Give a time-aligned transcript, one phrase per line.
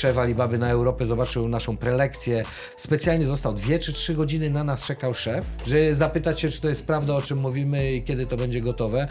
[0.00, 2.42] Szef Alibaby na Europę zobaczył naszą prelekcję.
[2.76, 6.68] Specjalnie został dwie czy trzy godziny na nas czekał szef, żeby zapytać się, czy to
[6.68, 9.08] jest prawda, o czym mówimy i kiedy to będzie gotowe.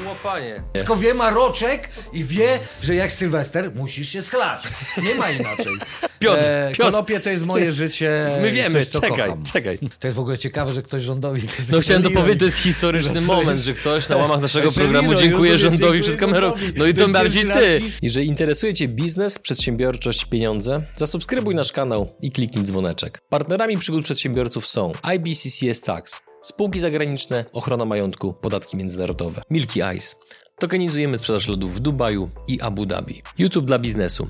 [0.07, 0.63] Łopanie.
[0.75, 4.63] Wszystko wie, ma roczek i wie, że jak Sylwester musisz się schlać.
[5.03, 5.67] Nie ma inaczej.
[6.19, 6.83] Piotr, E, Piotr.
[6.93, 8.31] konopie to jest moje życie.
[8.41, 9.43] My wiemy, coś, co czekaj, kocham.
[9.53, 9.79] czekaj.
[9.99, 11.43] To jest w ogóle ciekawe, że ktoś rządowi...
[11.43, 15.59] To No chciałem dopowiedzieć, to jest historyczny moment, że ktoś na łamach naszego programu dziękuję
[15.59, 16.53] rządowi przed kamerą.
[16.77, 17.81] No i to bardziej ty.
[18.03, 23.21] Jeżeli interesuje Cię biznes, przedsiębiorczość, pieniądze, zasubskrybuj nasz kanał i kliknij dzwoneczek.
[23.29, 30.17] Partnerami przygód przedsiębiorców są IBCCS Tax, spółki zagraniczne, ochrona majątku, podatki międzynarodowe, Milky Ice.
[30.59, 33.23] Tokenizujemy sprzedaż lodów w Dubaju i Abu Dhabi.
[33.39, 34.29] YouTube dla biznesu.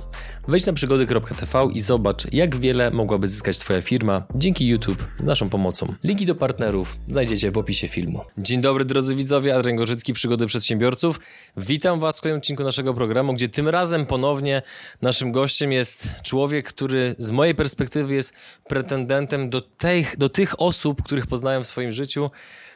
[0.48, 5.50] Wejdź na przygody.tv i zobacz, jak wiele mogłaby zyskać Twoja firma dzięki YouTube z naszą
[5.50, 5.94] pomocą.
[6.04, 8.24] Linki do partnerów znajdziecie w opisie filmu.
[8.38, 11.20] Dzień dobry drodzy widzowie, Adrian Gorzycki, Przygody Przedsiębiorców.
[11.56, 14.62] Witam Was w kolejnym odcinku naszego programu, gdzie tym razem ponownie
[15.02, 18.34] naszym gościem jest człowiek, który z mojej perspektywy jest
[18.68, 22.30] pretendentem do tych, do tych osób, których poznałem w swoim życiu,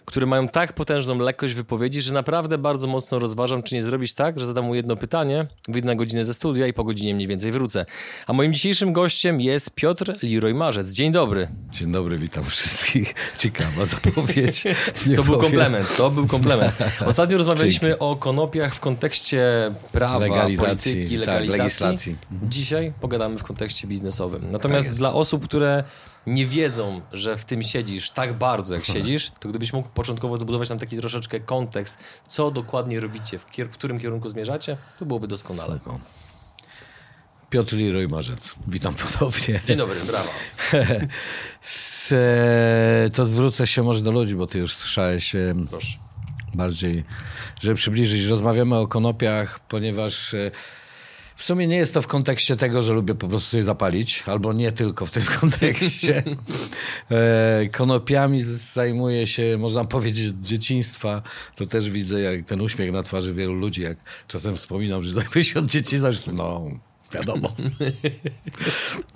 [0.08, 4.40] które mają tak potężną lekkość wypowiedzi, że naprawdę bardzo mocno rozważam, czy nie zrobić tak,
[4.40, 7.52] że zadam mu jedno pytanie, wyjdę na godzinę ze studia i po godzinie mniej więcej
[7.52, 7.86] wrócę.
[8.26, 10.90] A moim dzisiejszym gościem jest Piotr Leroy Marzec.
[10.90, 11.48] Dzień dobry.
[11.70, 13.14] Dzień dobry, witam wszystkich.
[13.38, 14.64] Ciekawa zapowiedź.
[15.06, 15.40] Nie To był powiem.
[15.40, 16.72] komplement, to był komplement.
[17.06, 19.44] Ostatnio rozmawialiśmy o konopiach w kontekście
[19.92, 21.58] prawa, Legalizacji, polityki, tak, legalizacji.
[21.58, 22.16] legislacji.
[22.42, 24.42] Dzisiaj pogadamy w kontekście biznesowym.
[24.52, 24.98] Natomiast jest.
[25.00, 25.84] dla osób, które
[26.34, 30.68] nie wiedzą, że w tym siedzisz tak bardzo, jak siedzisz, to gdybyś mógł początkowo zbudować
[30.68, 35.76] nam taki troszeczkę kontekst, co dokładnie robicie, w, w którym kierunku zmierzacie, to byłoby doskonale.
[35.76, 36.00] Spoko.
[37.50, 38.54] Piotr Leroy Marzec.
[38.66, 39.60] Witam ponownie.
[39.66, 40.30] Dzień dobry, brawa.
[42.12, 45.32] E, to zwrócę się może do ludzi, bo ty już słyszałeś
[45.70, 45.98] Proszę.
[46.54, 47.04] bardziej,
[47.60, 48.24] żeby przybliżyć.
[48.24, 50.50] Rozmawiamy o konopiach, ponieważ e,
[51.38, 54.52] w sumie nie jest to w kontekście tego, że lubię po prostu sobie zapalić, albo
[54.52, 56.22] nie tylko w tym kontekście.
[57.10, 61.22] E, konopiami zajmuję się, można powiedzieć, od dzieciństwa.
[61.56, 63.98] To też widzę, jak ten uśmiech na twarzy wielu ludzi, jak
[64.28, 66.70] czasem wspominam, że zajmuję się od dzieciństwa, no,
[67.12, 67.52] wiadomo.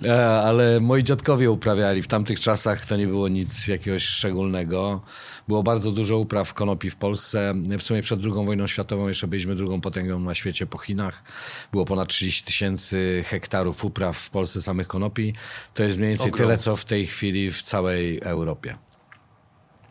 [0.05, 2.01] E, Ale moi dziadkowie uprawiali.
[2.01, 5.01] W tamtych czasach to nie było nic jakiegoś szczególnego.
[5.47, 7.53] Było bardzo dużo upraw konopi w Polsce.
[7.79, 11.23] W sumie przed II wojną światową jeszcze byliśmy drugą potęgą na świecie po Chinach.
[11.71, 15.33] Było ponad 30 tysięcy hektarów upraw w Polsce samych konopi.
[15.73, 16.47] To jest mniej więcej Ogrom.
[16.47, 18.75] tyle, co w tej chwili w całej Europie.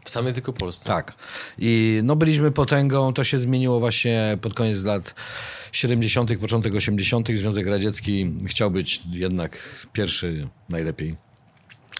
[0.04, 0.88] W samej tylko Polsce.
[0.88, 1.14] Tak.
[1.58, 5.14] I no byliśmy potęgą, to się zmieniło właśnie pod koniec lat
[5.72, 7.28] 70., początek 80.
[7.34, 9.58] Związek Radziecki chciał być jednak
[9.92, 11.16] pierwszy najlepiej.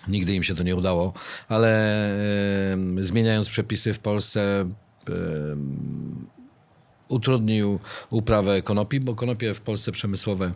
[0.08, 1.12] Nigdy im się to nie udało,
[1.48, 1.68] ale
[2.70, 5.12] e, zmieniając przepisy w Polsce e,
[7.08, 7.78] utrudnił
[8.10, 10.52] uprawę konopi, bo konopie w Polsce przemysłowe,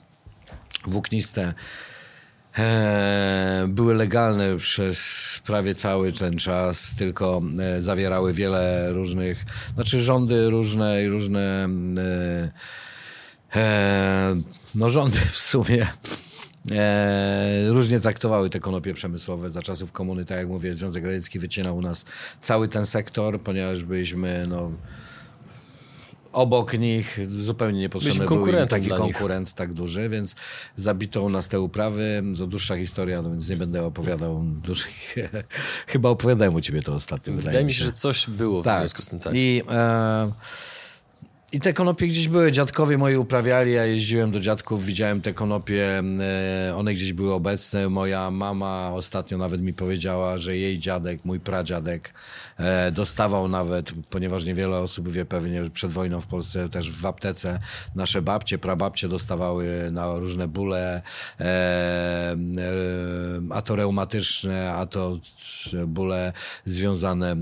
[0.86, 1.54] włókniste,
[3.68, 9.44] były legalne przez prawie cały ten czas, tylko e, zawierały wiele różnych,
[9.74, 11.68] znaczy rządy różne i różne
[11.98, 14.36] e, e,
[14.74, 15.86] no rządy w sumie
[16.72, 20.24] e, różnie traktowały te konopie przemysłowe za czasów komuny.
[20.24, 22.04] Tak jak mówię, Związek Radziecki wycinał u nas
[22.40, 24.72] cały ten sektor, ponieważ byliśmy no,
[26.36, 29.04] obok nich zupełnie niepotrzebny był im taki dla nich.
[29.14, 30.34] konkurent tak duży, więc
[30.76, 32.22] zabito nas te uprawy.
[32.38, 35.14] To dłuższa historia, no więc nie będę opowiadał dłuższych.
[35.86, 37.32] Chyba opowiadałem u ciebie to ostatnio.
[37.34, 38.78] Wydaje mi się, że coś było w Tak.
[38.78, 39.18] związku z tym.
[39.18, 39.32] Tak.
[39.36, 40.32] I, e,
[41.52, 46.02] I te konopie gdzieś były, dziadkowie moi uprawiali, ja jeździłem do dziadków, widziałem te konopie,
[46.68, 47.88] e, one gdzieś były obecne.
[47.88, 52.14] Moja mama ostatnio nawet mi powiedziała, że jej dziadek, mój pradziadek
[52.58, 57.58] e, dostawał nawet, ponieważ niewiele osób wie pewnie, przed wojną w Polsce też w aptece
[57.94, 61.02] nasze babcie, prababcie dostawały na różne bóle,
[61.40, 62.36] e,
[63.50, 65.18] a to reumatyczne, a to
[65.86, 66.32] bóle
[66.64, 67.36] związane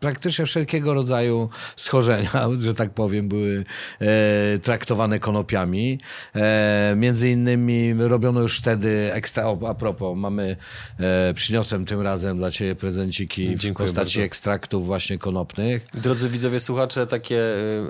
[0.00, 3.64] praktycznie wszelkiego rodzaju schorzenia, że tak powiem, były
[4.00, 5.98] e, traktowane konopiami.
[6.34, 10.56] E, między innymi robiono już wtedy ekstra, o, a propos, mamy,
[11.00, 14.26] e, przyniosłem tym razem dla ciebie prezenciki w Dziękuję postaci bardzo.
[14.26, 15.86] ekstraktów właśnie konopnych.
[15.94, 17.40] Drodzy widzowie, słuchacze, takie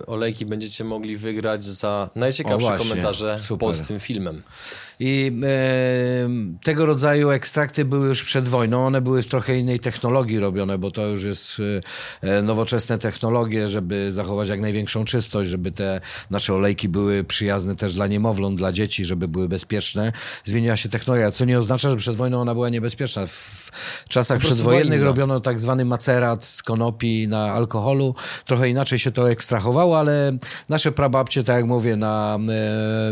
[0.01, 3.69] y, olejki będziecie mogli wygrać za najciekawsze O, komentarze Super.
[3.69, 4.43] pod tym filmem.
[5.01, 6.29] I e,
[6.65, 8.87] tego rodzaju ekstrakty były już przed wojną.
[8.87, 11.57] One były w trochę innej technologii robione, bo to już jest
[12.23, 16.01] e, nowoczesne technologie, żeby zachować jak największą czystość, żeby te
[16.31, 20.13] nasze olejki były przyjazne też dla niemowląt, dla dzieci, żeby były bezpieczne.
[20.45, 23.27] Zmieniła się technologia, co nie oznacza, że przed wojną ona była niebezpieczna.
[23.27, 23.71] W
[24.09, 28.15] czasach przedwojennych robiono tak zwany macerat z konopi na alkoholu.
[28.45, 30.39] Trochę inaczej się to ekstrahowało, ale
[30.69, 32.39] nasze prababcie, tak jak mówię, na,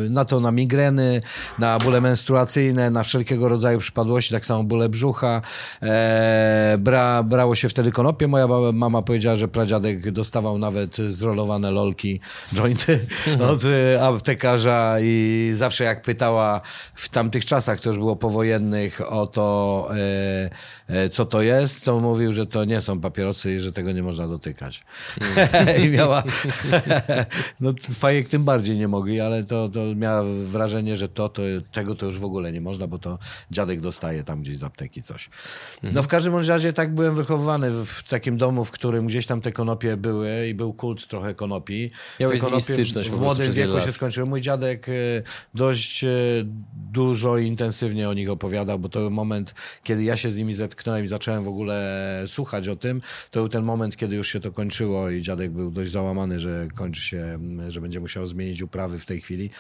[0.07, 1.23] e, na to na migreny,
[1.59, 5.43] na bóle menstruacyjne, na wszelkiego rodzaju przypadłości, tak samo bóle brzucha.
[5.83, 8.29] E, bra, brało się wtedy konopie.
[8.29, 12.21] Moja mama powiedziała, że pradziadek dostawał nawet zrolowane lolki,
[12.55, 13.07] jointy
[13.51, 16.61] od e, aptekarza i zawsze jak pytała
[16.95, 20.51] w tamtych czasach, to już było powojennych, o to, e, e,
[21.11, 24.29] co to jest, to mówił, że to nie są papierosy i że tego nie można
[24.29, 24.85] dotykać.
[25.37, 25.83] Mm.
[25.85, 26.23] I miała,
[27.61, 31.43] no fajek tym bardziej nie mogli, ale to, to miała wrażenie, że to, to,
[31.73, 33.19] tego to już w ogóle nie można, bo to
[33.51, 35.31] dziadek dostaje tam gdzieś z apteki coś.
[35.83, 39.53] No w każdym razie tak byłem wychowywany w takim domu, w którym gdzieś tam te
[39.53, 41.91] konopie były i był kult trochę konopi.
[42.21, 44.27] Miałeś styczność w młodym wieku się skończyły.
[44.27, 44.93] Mój dziadek e,
[45.55, 46.09] dość e,
[46.93, 50.55] dużo i intensywnie o nich opowiadał, bo to był moment, kiedy ja się z nimi
[50.55, 50.74] zetknąłem
[51.05, 53.03] i zacząłem w ogóle słuchać o tym.
[53.31, 56.69] To był ten moment, kiedy już się to kończyło i dziadek był dość załamany, że
[56.75, 57.39] kończy się,
[57.69, 59.51] że będzie musiał zmienić uprawy w tej chwili.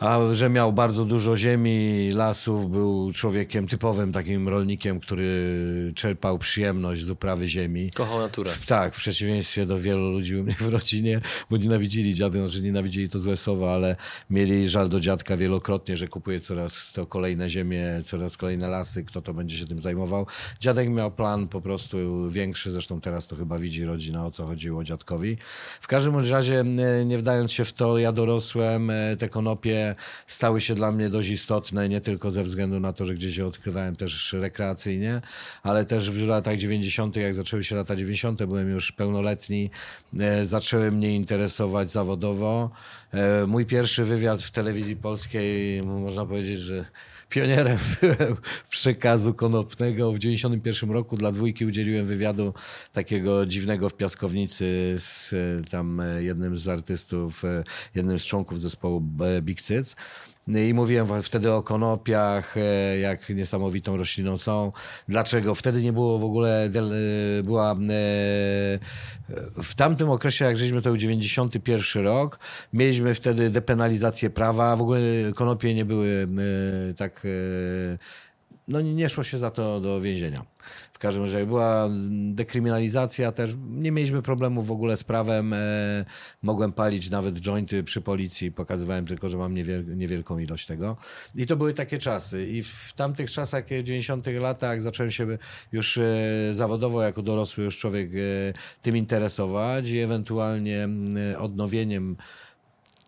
[0.00, 7.04] A że miał bardzo dużo ziemi, lasów, był człowiekiem typowym takim rolnikiem, który czerpał przyjemność
[7.04, 7.90] z uprawy ziemi.
[7.90, 8.50] Kochał naturę.
[8.66, 11.20] Tak, w przeciwieństwie do wielu ludzi u mnie w rodzinie,
[11.50, 13.96] bo nienawidzili dziadka, znaczy nienawidzili to złe słowa, ale
[14.30, 19.22] mieli żal do dziadka wielokrotnie, że kupuje coraz to kolejne ziemie, coraz kolejne lasy, kto
[19.22, 20.26] to będzie się tym zajmował.
[20.60, 21.96] Dziadek miał plan po prostu
[22.30, 25.36] większy, zresztą teraz to chyba widzi rodzina, o co chodziło dziadkowi.
[25.80, 26.64] W każdym razie,
[27.06, 29.85] nie wdając się w to, ja dorosłem, e, te konopie
[30.26, 33.46] stały się dla mnie dość istotne, nie tylko ze względu na to, że gdzieś je
[33.46, 35.20] odkrywałem też rekreacyjnie,
[35.62, 39.70] ale też w latach 90., jak zaczęły się lata 90., byłem już pełnoletni,
[40.20, 42.70] e, zaczęły mnie interesować zawodowo.
[43.12, 46.84] E, mój pierwszy wywiad w telewizji polskiej, można powiedzieć, że
[47.28, 48.36] pionierem byłem
[48.70, 50.12] przekazu konopnego.
[50.12, 52.54] W 91 roku dla dwójki udzieliłem wywiadu
[52.92, 55.34] takiego dziwnego w piaskownicy z
[55.70, 57.42] tam jednym z artystów,
[57.94, 59.02] jednym z członków zespołu
[59.42, 59.96] Big Cyc.
[60.48, 64.72] I mówiłem wtedy o konopiach, e, jak niesamowitą rośliną są.
[65.08, 65.54] Dlaczego?
[65.54, 67.76] Wtedy nie było w ogóle, e, była e,
[69.62, 72.38] w tamtym okresie, jak żeśmy to był 91 rok,
[72.72, 75.00] mieliśmy wtedy depenalizację prawa, w ogóle
[75.34, 76.28] konopie nie były
[76.96, 77.26] tak,
[78.68, 80.44] no nie szło się za to do więzienia.
[80.96, 81.88] W każdym razie była
[82.32, 83.50] dekryminalizacja też.
[83.68, 85.52] Nie mieliśmy problemu w ogóle z prawem.
[85.52, 85.58] E,
[86.42, 88.52] mogłem palić nawet jointy przy policji.
[88.52, 90.96] Pokazywałem tylko, że mam niewiel niewielką ilość tego.
[91.34, 92.46] I to były takie czasy.
[92.46, 95.38] I w tamtych czasach, w 90 latach, zacząłem się
[95.72, 96.04] już e,
[96.52, 98.18] zawodowo, jako dorosły już człowiek, e,
[98.82, 100.88] tym interesować i ewentualnie
[101.38, 102.16] odnowieniem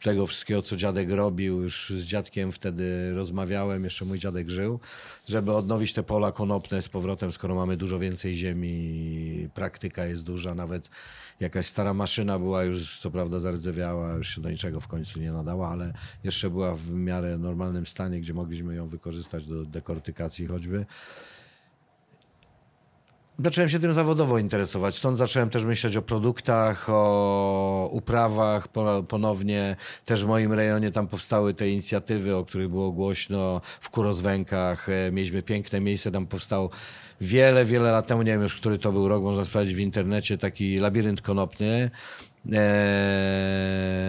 [0.03, 4.81] tego wszystkiego, co dziadek robił, już z dziadkiem wtedy rozmawiałem, jeszcze mój dziadek żył,
[5.29, 10.55] żeby odnowić te pola konopne z powrotem, skoro mamy dużo więcej ziemi, praktyka jest duża,
[10.55, 10.91] nawet
[11.41, 15.33] jakaś stara maszyna była już, co prawda zardzewiała, już się do niczego w końcu nie
[15.33, 15.93] nadała, ale
[16.25, 20.87] jeszcze była w miarę normalnym stanie, gdzie mogliśmy ją wykorzystać do dekortykacji choćby
[23.39, 24.97] zacząłem się tym zawodowo interesować.
[24.97, 28.69] Stąd zacząłem też myśleć o produktach, o uprawach
[29.09, 29.77] ponownie.
[30.05, 34.89] Też w moim rejonie tam powstały te inicjatywy, o których było głośno w Kurozwękach.
[34.89, 36.71] E, mieliśmy piękne miejsce, tam powstał
[37.21, 40.39] wiele, wiele lat temu, nie wiem już, który to był rok, można sprawdzić w internecie,
[40.39, 41.91] taki labirynt konopny.
[42.53, 44.09] Eee,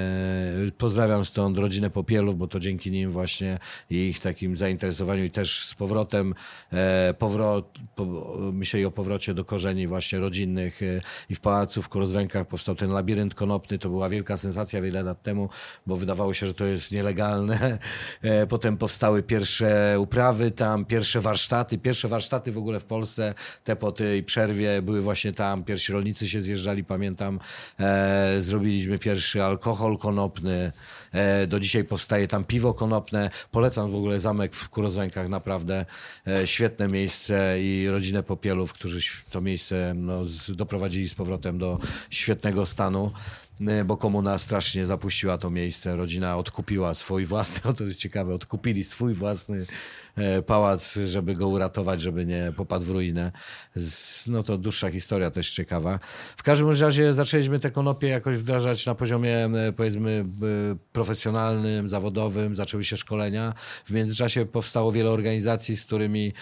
[0.77, 3.59] pozdrawiam stąd rodzinę Popielów, bo to dzięki nim właśnie
[3.89, 6.33] i ich takim zainteresowaniu i też z powrotem
[6.73, 8.05] e, powrot, po,
[8.53, 12.91] myśleli o powrocie do korzeni właśnie rodzinnych e, i w Pałacu w Korozwękach powstał ten
[12.91, 13.77] labirynt konopny.
[13.77, 15.49] To była wielka sensacja wiele lat temu,
[15.87, 17.59] bo wydawało się, że to jest nielegalne.
[18.21, 21.77] E, potem powstały pierwsze uprawy tam, pierwsze warsztaty.
[21.77, 25.63] Pierwsze warsztaty w ogóle w Polsce, te po tej przerwie były właśnie tam.
[25.63, 27.39] Pierwsi rolnicy się zjeżdżali, pamiętam.
[27.79, 30.71] E, zrobiliśmy pierwszy alkohol konopny,
[31.11, 33.29] e, do dzisiaj powstaje tam piwo konopne.
[33.51, 35.85] Polecam w ogóle zamek w Kurozwańkach, naprawdę
[36.27, 42.65] e, świetne miejsce i rodzinę Popielów, którzy to miejsce no, doprowadzili z powrotem do świetnego
[42.65, 43.11] stanu.
[43.67, 45.95] e, bo komuna strasznie zapuściła to miejsce.
[45.95, 49.65] Rodzina odkupiła swój własny, o to jest ciekawe, odkupili swój własny
[50.45, 53.31] pałac, żeby go uratować, żeby nie popadł w ruinę.
[54.27, 55.99] No to dłuższa historia też ciekawa.
[56.37, 60.25] W każdym razie zaczęliśmy te konopie jakoś wdrażać na poziomie e, powiedzmy
[60.71, 63.53] e, profesjonalnym, zawodowym, zaczęły się szkolenia.
[63.85, 66.33] W międzyczasie powstało wiele organizacji, z którymi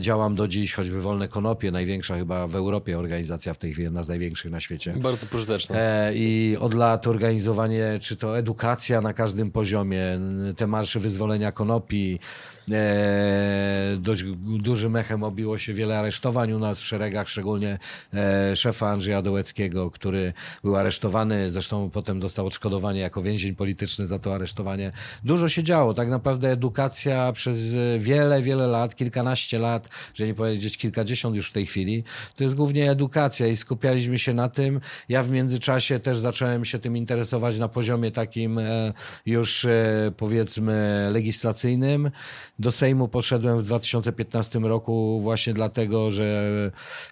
[0.00, 4.02] działam do dziś, choćby Wolne Konopie, największa chyba w Europie organizacja w tej chwili, jedna
[4.02, 4.94] z największych na świecie.
[4.96, 5.76] Bardzo pożyteczna.
[6.14, 10.20] I od lat organizowanie, czy to edukacja na każdym poziomie,
[10.56, 12.18] te marsze wyzwolenia konopi,
[12.72, 12.97] E,
[13.98, 17.78] dość dużym echem obiło się wiele aresztowań u nas w szeregach, szczególnie
[18.14, 20.32] e, szefa Andrzeja Dołeckiego, który
[20.64, 24.92] był aresztowany, zresztą potem dostał odszkodowanie jako więzień polityczny za to aresztowanie.
[25.24, 27.58] Dużo się działo, tak naprawdę edukacja przez
[27.98, 32.04] wiele, wiele lat, kilkanaście lat, że nie powiedzieć kilkadziesiąt już w tej chwili,
[32.36, 34.80] to jest głównie edukacja i skupialiśmy się na tym.
[35.08, 38.92] Ja w międzyczasie też zacząłem się tym interesować na poziomie takim e,
[39.26, 39.66] już
[40.16, 42.10] powiedzmy legislacyjnym.
[42.58, 42.72] Do
[43.10, 46.50] poszedłem w 2015 roku właśnie dlatego, że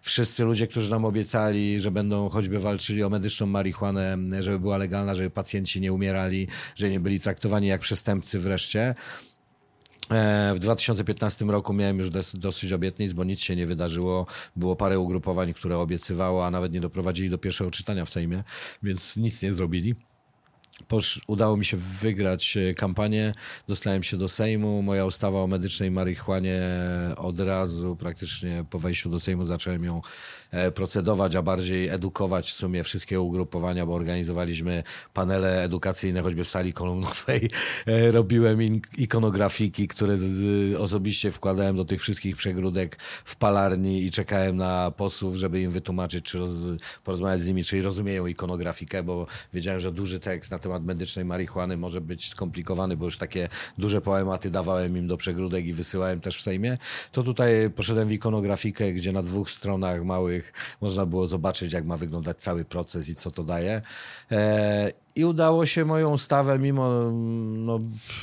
[0.02, 5.14] wszyscy ludzie, którzy nam obiecali, że będą choćby walczyli o medyczną marihuanę, żeby była legalna,
[5.14, 8.94] żeby pacjenci nie umierali, że nie byli traktowani jak przestępcy wreszcie.
[10.10, 14.26] E, w 2015 roku miałem już dosyć obietnic, bo nic się nie wydarzyło.
[14.56, 18.44] Było parę ugrupowań, które obiecywało, a nawet nie doprowadzili do pierwszego czytania w Sejmie,
[18.82, 19.94] więc nic nie zrobili.
[21.26, 23.34] Udało mi się wygrać e, kampanię,
[23.68, 24.82] dostałem się do Sejmu.
[24.82, 26.62] Moja ustawa o medycznej marihuanie
[27.16, 30.00] od razu, praktycznie po wejściu do Sejmu, zacząłem ją
[30.74, 34.82] procedować, a bardziej edukować w sumie wszystkie ugrupowania, bo organizowaliśmy
[35.14, 37.50] panele edukacyjne, choćby w sali kolumnowej.
[37.86, 38.58] E, robiłem
[38.98, 40.14] ikonografiki, które
[40.78, 46.24] osobiście wkładałem do tych wszystkich przegródek w palarni i czekałem na posłów, żeby im wytłumaczyć,
[46.24, 46.50] czy roz,
[47.04, 51.76] porozmawiać z nimi, czy rozumieją ikonografikę, bo wiedziałem, że duży tekst na temat medycznej marihuany
[51.76, 53.48] może być skomplikowany, bo już takie
[53.78, 56.78] duże poematy dawałem im do przegródek i wysyłałem też w Sejmie,
[57.12, 60.04] to tutaj poszedłem w ikonografikę, gdzie na dwóch stronach
[60.36, 63.82] małych można było zobaczyć, jak ma wyglądać cały proces i co to daje.
[64.30, 67.12] E, I udało się moją ustawę, mimo
[67.56, 67.80] no,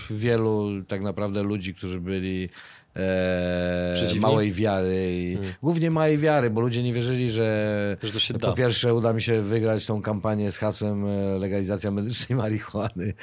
[0.09, 2.49] wielu tak naprawdę ludzi, którzy byli
[2.95, 5.33] e, małej wiary.
[5.33, 5.53] Hmm.
[5.61, 9.85] Głównie małej wiary, bo ludzie nie wierzyli, że, że po pierwsze uda mi się wygrać
[9.85, 13.13] tą kampanię z hasłem e, legalizacja medycznej marihuany.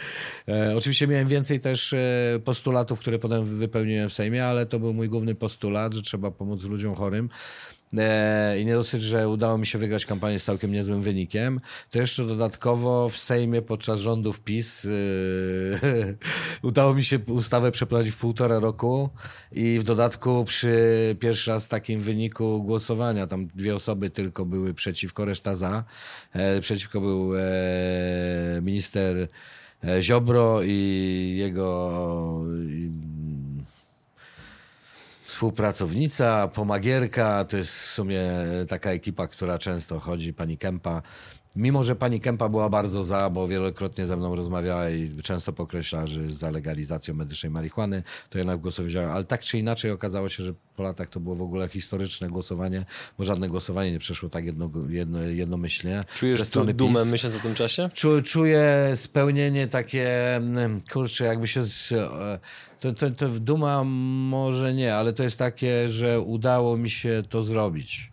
[0.49, 1.95] E, oczywiście miałem więcej też
[2.45, 6.65] postulatów, które potem wypełniłem w Sejmie, ale to był mój główny postulat, że trzeba pomóc
[6.65, 7.29] ludziom chorym.
[7.99, 11.59] E, I nie dosyć, że udało mi się wygrać kampanię z całkiem niezłym wynikiem,
[11.91, 16.17] to jeszcze dodatkowo w Sejmie podczas rządów PiS yy,
[16.63, 19.11] udało mi się ustawę przeprowadzić w półtora roku
[19.53, 25.25] i w dodatku przy pierwszy raz takim wyniku głosowania, tam dwie osoby tylko były przeciwko,
[25.25, 25.85] reszta za.
[26.33, 27.41] E, przeciwko był e,
[28.63, 29.29] minister
[30.01, 31.91] Ziobro i jego
[35.41, 38.23] współpracownica, pomagierka, to jest w sumie
[38.69, 41.03] taka ekipa, która często chodzi, pani Kępa.
[41.57, 46.07] Mimo, że pani Kępa była bardzo za, bo wielokrotnie ze mną rozmawiała i często pokreśla,
[46.07, 49.11] że jest za legalizacją medycznej marihuany, to jednak głosowałem.
[49.11, 52.85] Ale tak czy inaczej okazało się, że po latach to było w ogóle historyczne głosowanie,
[53.19, 56.05] bo żadne głosowanie nie przeszło tak jedno, jedno, jednomyślnie.
[56.15, 57.11] Czujesz tu dumę PiS.
[57.11, 57.89] myśląc o tym czasie?
[57.95, 61.95] Czu, czuję spełnienie takie, mm, kurczę, jakby się z,
[62.81, 67.43] to, to, to duma może nie, ale to jest takie, że udało mi się to
[67.43, 68.11] zrobić.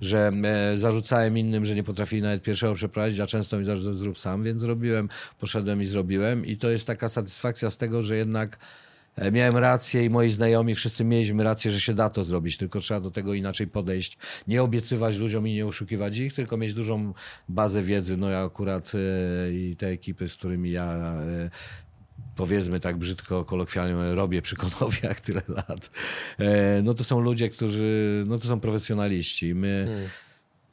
[0.00, 4.18] Że e, zarzucałem innym, że nie potrafili nawet pierwszego przeprowadzić, a często mi zarzucał zrób
[4.18, 6.46] sam, więc zrobiłem, poszedłem i zrobiłem.
[6.46, 8.58] I to jest taka satysfakcja z tego, że jednak
[9.16, 12.80] e, miałem rację i moi znajomi, wszyscy mieliśmy rację, że się da to zrobić, tylko
[12.80, 14.18] trzeba do tego inaczej podejść.
[14.48, 17.14] Nie obiecywać ludziom i nie oszukiwać ich, tylko mieć dużą
[17.48, 18.16] bazę wiedzy.
[18.16, 21.16] No ja akurat e, i te ekipy, z którymi ja
[22.36, 25.90] powiedzmy tak brzydko, kolokwialnie robię przy konopiach tyle lat,
[26.38, 29.54] e, no to są ludzie, którzy, no to są profesjonaliści.
[29.54, 29.84] My...
[29.86, 30.08] Hmm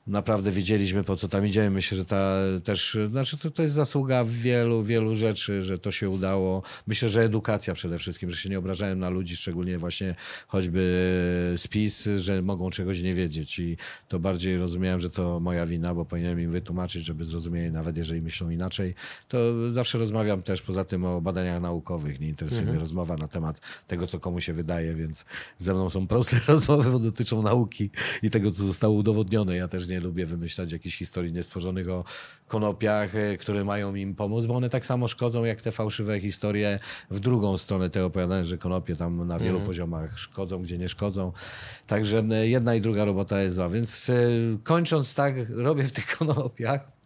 [0.08, 1.70] naprawdę wiedzieliśmy, po co tam idziemy.
[1.70, 2.34] Myślę, że ta
[2.64, 6.64] też, znaczy to, to jest zasługa wielu, wielu rzeczy, że to się udało.
[6.88, 10.16] Myślę, że edukacja przede wszystkim, że się nie obrażałem na ludzi, szczególnie właśnie
[10.48, 15.96] choćby spis, że mogą czegoś nie wiedzieć i to bardziej rozumiałem, że to moja wina,
[15.96, 18.96] bo powinienem im wytłumaczyć, żeby zrozumieli, nawet jeżeli myślą inaczej.
[19.28, 19.38] To
[19.70, 22.20] zawsze rozmawiam też poza tym o badaniach naukowych.
[22.20, 22.76] Nie interesuje mhm.
[22.76, 25.26] mnie rozmowa na temat tego, co komu się wydaje, więc
[25.58, 27.90] ze mną są proste rozmowy, bo dotyczą nauki
[28.24, 29.56] i tego, co zostało udowodnione.
[29.56, 32.04] Ja też nie nie lubię wymyślać jakichś historii niestworzonych o
[32.48, 36.80] konopiach, e, które mają im pomóc, bo one tak samo szkodzą jak te fałszywe historie
[37.12, 39.68] w drugą stronę te opowiadania, że konopie tam na wielu mm.
[39.68, 41.32] poziomach szkodzą, gdzie nie szkodzą.
[41.88, 43.70] Także e, jedna i druga robota jest zła.
[43.70, 44.13] Więc e,
[44.63, 45.36] kończąc tak,
[45.68, 46.97] robię w tych konopiach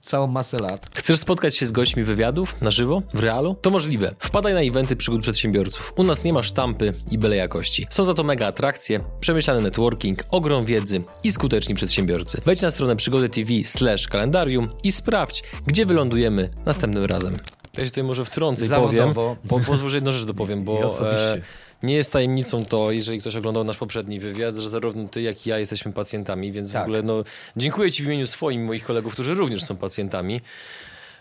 [0.00, 0.86] całą masę lat.
[0.94, 3.56] Chcesz spotkać się z gośćmi wywiadów na żywo, w realu?
[3.62, 4.14] To możliwe.
[4.18, 5.92] Wpadaj na eventy przygód przedsiębiorców.
[5.96, 7.86] U nas nie ma sztampy i byle jakości.
[7.90, 12.42] Są za to mega atrakcje, przemyślany networking, ogrom wiedzy i skuteczni przedsiębiorcy.
[12.44, 17.36] Wejdź na stronę przygody TV slash kalendarium i sprawdź, gdzie wylądujemy następnym razem.
[17.78, 21.40] Ja się tutaj może wtrącę i powiem, po, pozwól, że jedną rzecz dopowiem, bo e,
[21.82, 25.50] nie jest tajemnicą to, jeżeli ktoś oglądał nasz poprzedni wywiad, że zarówno ty, jak i
[25.50, 26.82] ja jesteśmy pacjentami, więc tak.
[26.82, 27.24] w ogóle no,
[27.56, 30.40] dziękuję ci w imieniu swoim moich kolegów, którzy również są pacjentami.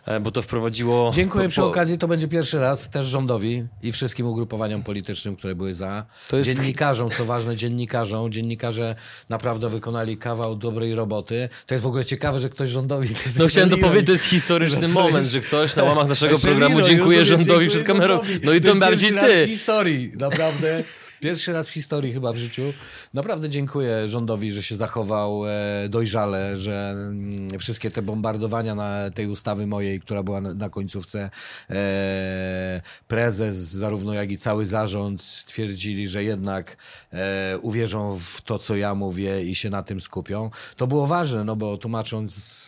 [0.06, 1.12] E, bo to wprowadziło...
[1.16, 5.56] Dziękuję po, przy okazji, to będzie pierwszy raz też rządowi i wszystkim ugrupowaniom politycznym, które
[5.56, 6.06] były za.
[6.28, 6.50] To jest...
[6.50, 8.32] Dziennikarzom, co ważne, dziennikarzom.
[8.32, 8.96] Dziennikarze
[9.30, 11.50] naprawdę wykonali kawał dobrej roboty.
[11.66, 13.10] To jest w ogóle ciekawe, że ktoś rządowi...
[13.40, 17.68] No chciałem dopowiedzieć, to jest historyczny moment, że ktoś na łamach naszego programu dziękuję rządowi
[17.68, 18.20] przed kamerą.
[18.44, 19.48] No i to, bardziej ty.
[19.48, 20.84] historii, naprawdę.
[21.20, 22.74] Pierwszy raz w historii chyba w życiu.
[23.14, 29.28] Naprawdę dziękuję rządowi, że się zachował e, dojrzale, że mm, wszystkie te bombardowania na tej
[29.28, 31.30] ustawy mojej, która była na, końcówce,
[31.70, 36.78] e, prezes zarówno jak i cały zarząd stwierdzili, że jednak
[37.14, 40.50] e, uwierzą w to, co ja mówię i się na tym skupią.
[40.76, 42.60] To było ważne, no bo tłumacząc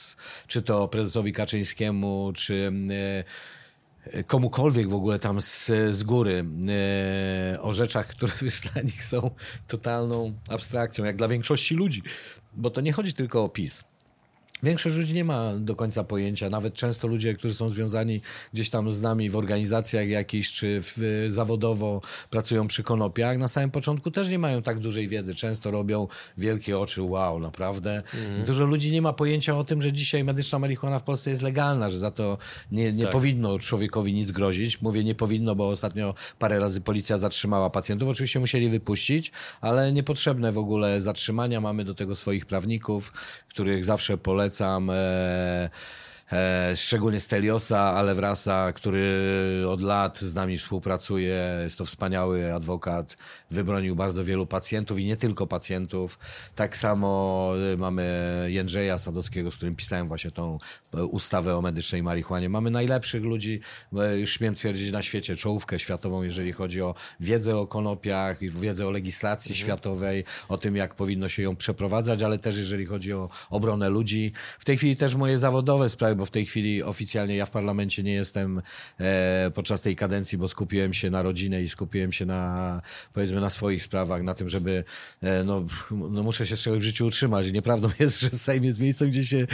[0.47, 2.71] czy to prezesowi Kaczyńskiemu, czy
[4.27, 6.45] komukolwiek w ogóle tam z, z góry
[7.53, 8.33] e, o rzeczach, które
[8.73, 9.31] dla nich są
[9.67, 12.03] totalną abstrakcją, jak dla większości ludzi.
[12.53, 13.83] Bo to nie chodzi tylko o PiS.
[14.63, 18.21] Większość ludzi nie ma do końca pojęcia, nawet często ludzie, którzy są związani
[18.53, 23.71] gdzieś tam z nami w organizacjach jakichś, czy w, zawodowo pracują przy konopiach, na samym
[23.71, 25.35] początku też nie mają tak dużej wiedzy.
[25.35, 28.03] Często robią wielkie oczy, wow, naprawdę.
[28.13, 28.45] Mm.
[28.45, 31.89] Dużo ludzi nie ma pojęcia o tym, że dzisiaj medyczna marihuana w Polsce jest legalna,
[31.89, 32.37] że za to
[32.71, 33.11] nie, nie tak.
[33.11, 34.81] powinno człowiekowi nic grozić.
[34.81, 38.09] Mówię nie powinno, bo ostatnio parę razy policja zatrzymała pacjentów.
[38.09, 41.61] Oczywiście musieli wypuścić, ale niepotrzebne w ogóle zatrzymania.
[41.61, 43.13] Mamy do tego swoich prawników,
[43.49, 44.50] których zawsze polecam.
[44.51, 45.69] E, E,
[46.75, 51.59] szczególnie Steliosa Alewrasa, który od lat z nami współpracuje.
[51.63, 53.17] Jest to wspaniały adwokat,
[53.51, 56.19] wybronił bardzo wielu pacjentów i nie tylko pacjentów.
[56.55, 60.57] Tak samo e, mamy Jędrzeja Sadowskiego, z którym pisałem właśnie tą
[60.93, 62.49] e, ustawę o medycznej marihuanie.
[62.49, 63.61] Mamy najlepszych ludzi,
[64.15, 68.91] już śmiem twierdzić, na świecie, czołówkę światową, jeżeli chodzi o wiedzę o konopiach, wiedzę o
[68.91, 69.65] legislacji mhm.
[69.65, 74.31] światowej, o tym, jak powinno się ją przeprowadzać, ale też jeżeli chodzi o obronę ludzi.
[74.59, 78.03] W tej chwili też moje zawodowe sprawy, bo w tej chwili oficjalnie ja w parlamencie
[78.03, 78.61] nie jestem
[78.99, 82.81] e, podczas tej kadencji, bo skupiłem się na rodzinę i skupiłem się na,
[83.13, 84.83] powiedzmy, na swoich sprawach, na tym, żeby,
[85.21, 87.51] e, no, no muszę się z czegoś w życiu utrzymać.
[87.51, 89.47] Nieprawdą jest, że Sejm jest miejscem, gdzie się,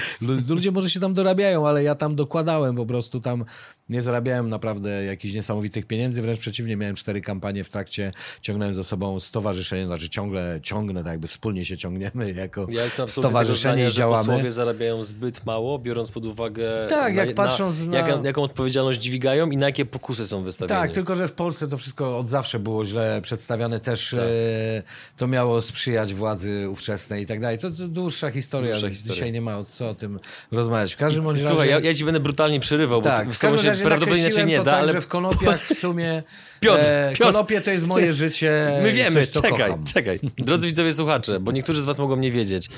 [0.49, 3.45] ludzie może się tam dorabiają, ale ja tam dokładałem po prostu tam
[3.89, 8.83] nie zarabiałem naprawdę jakichś niesamowitych pieniędzy, wręcz przeciwnie, miałem cztery kampanie w trakcie, ciągnąłem za
[8.83, 14.23] sobą stowarzyszenie, znaczy ciągle ciągnę, tak jakby wspólnie się ciągniemy jako ja stowarzyszenie i działamy.
[14.23, 17.97] Że posłowie zarabiają zbyt mało, biorąc pod uwagę tak, jak na, patrząc na, na...
[17.97, 20.81] Jak, jaką odpowiedzialność dźwigają i na jakie pokusy są wystawieni.
[20.81, 24.19] Tak, tylko że w Polsce to wszystko od zawsze było źle przedstawiane, też tak.
[24.19, 24.83] e,
[25.17, 27.57] to miało sprzyjać władzy ówczesnej i tak dalej.
[27.57, 29.15] To, to dłuższa historia, dłuższa historia.
[29.15, 30.19] dzisiaj nie ma o co o tym
[30.51, 30.93] rozmawiać.
[30.93, 31.45] W każdym razie...
[31.45, 34.63] Słuchaj, ja, ja ci będę brutalnie przerywał, tak, bo w każdym razie prawdopodobnie inaczej nie
[34.63, 34.93] da, ale...
[34.93, 36.23] że w konopiach w sumie...
[36.59, 38.67] Piotr, e, Piotr, konopie to jest moje życie.
[38.83, 39.83] My wiemy, coś, czekaj, kocham.
[39.83, 40.19] czekaj.
[40.37, 42.69] Drodzy widzowie słuchacze, bo niektórzy z was mogą nie wiedzieć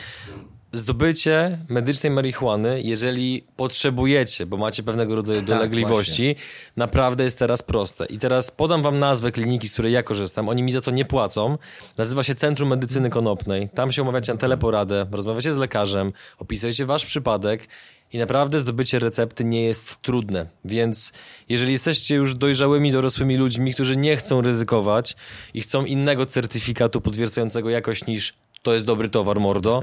[0.72, 7.64] zdobycie medycznej marihuany, jeżeli potrzebujecie, bo macie pewnego rodzaju tak, dolegliwości, tak, naprawdę jest teraz
[7.64, 8.06] proste.
[8.06, 10.50] I teraz podam wam nazwę kliniki, z której ja korzystam.
[10.50, 11.58] Oni mi za to nie płacą.
[11.98, 13.70] Nazywa się Centrum Medycyny Konopnej.
[13.70, 17.68] Tam się umawiacie na teleporadę, rozmawiacie z lekarzem, opisujecie wasz przypadek
[18.14, 20.46] i naprawdę zdobycie recepty nie jest trudne.
[20.66, 21.14] Więc
[21.50, 25.16] jeżeli jesteście już dojrzałymi, dorosłymi ludźmi, którzy nie chcą ryzykować
[25.54, 29.82] i chcą innego certyfikatu potwierdzającego jakość niż to jest dobry towar, mordo,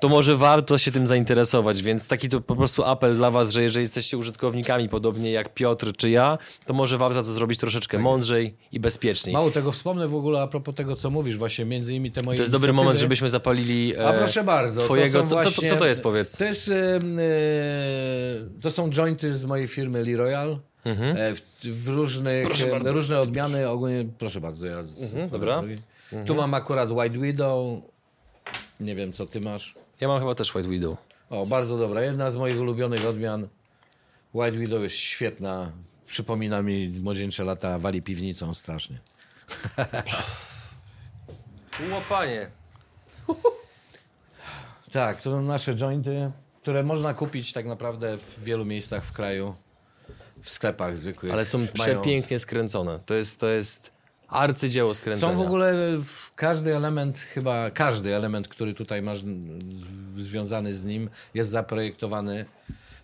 [0.00, 3.62] to może warto się tym zainteresować, więc taki to po prostu apel dla was, że
[3.62, 8.04] jeżeli jesteście użytkownikami, podobnie jak Piotr czy ja, to może warto to zrobić troszeczkę tak.
[8.04, 9.32] mądrzej i bezpieczniej.
[9.32, 12.36] Mało tego, wspomnę w ogóle a propos tego, co mówisz, właśnie między innymi te moje
[12.36, 14.80] To jest dobry moment, żebyśmy zapalili e, A proszę bardzo.
[14.80, 16.36] Twojego, to co, właśnie, co, co, to jest, powiedz?
[16.36, 17.00] To jest, e,
[18.62, 20.58] to są jointy z mojej firmy Lee Royal.
[20.84, 21.16] Mhm.
[21.16, 22.48] E, w, w, różnych,
[22.84, 24.66] różne odmiany, ogólnie, proszę bardzo.
[24.66, 25.58] Ja z, mhm, dobra.
[25.58, 26.26] Mhm.
[26.26, 27.82] Tu mam akurat White Widow,
[28.80, 29.74] nie wiem, co ty masz.
[30.00, 30.96] Ja mam chyba też White Widow.
[31.30, 32.02] O, bardzo dobra.
[32.02, 33.48] Jedna z moich ulubionych odmian.
[34.34, 35.72] White Widow jest świetna.
[36.06, 38.98] Przypomina mi młodzieńcze lata, wali piwnicą strasznie.
[41.92, 42.50] Łopanie.
[44.92, 46.30] tak, to są nasze jointy,
[46.62, 49.54] które można kupić tak naprawdę w wielu miejscach w kraju.
[50.42, 51.32] W sklepach zwykłych.
[51.32, 52.98] Ale są przepięknie skręcone.
[53.06, 53.92] To jest, to jest
[54.28, 55.32] arcydzieło skręcenia.
[55.32, 55.74] Są w ogóle
[56.36, 59.24] każdy element, chyba każdy element, który tutaj masz
[60.16, 62.44] związany z nim, jest zaprojektowany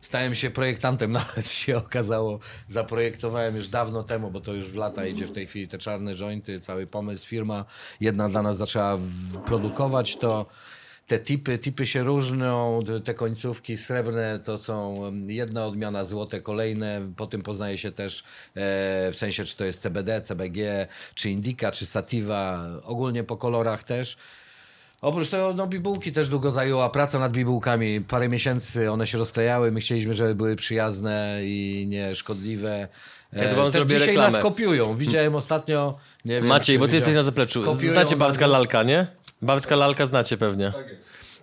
[0.00, 2.38] stałem się projektantem, nawet się okazało.
[2.68, 6.14] Zaprojektowałem już dawno temu, bo to już w lata idzie w tej chwili te czarne
[6.14, 7.64] jointy, cały pomysł, firma
[8.00, 8.98] jedna dla nas zaczęła
[9.46, 10.46] produkować to
[11.10, 17.26] te tipy, tipy się różnią, te końcówki srebrne to są jedna odmiana, złote kolejne, po
[17.26, 18.22] tym poznaje się też e,
[19.12, 24.16] w sensie, czy to jest CBD, CBG, czy Indica, czy Sativa, ogólnie po kolorach też.
[25.02, 28.00] Oprócz tego, no bibułki też długo zajęła praca nad bibułkami.
[28.00, 29.72] Parę miesięcy one się rozklejały.
[29.72, 32.88] My chcieliśmy, żeby były przyjazne i nieszkodliwe.
[33.32, 34.32] Ja to wam zrobię dzisiaj reklamę.
[34.32, 34.96] nas kopiują.
[34.96, 36.46] Widziałem ostatnio, nie wiem.
[36.46, 37.62] Maciej, bo ty jesteś na zapleczu.
[37.62, 39.06] Kopiują znacie Bartka Lalka, nie?
[39.42, 40.72] Bartka Lalka znacie pewnie.
[40.72, 40.86] Tak.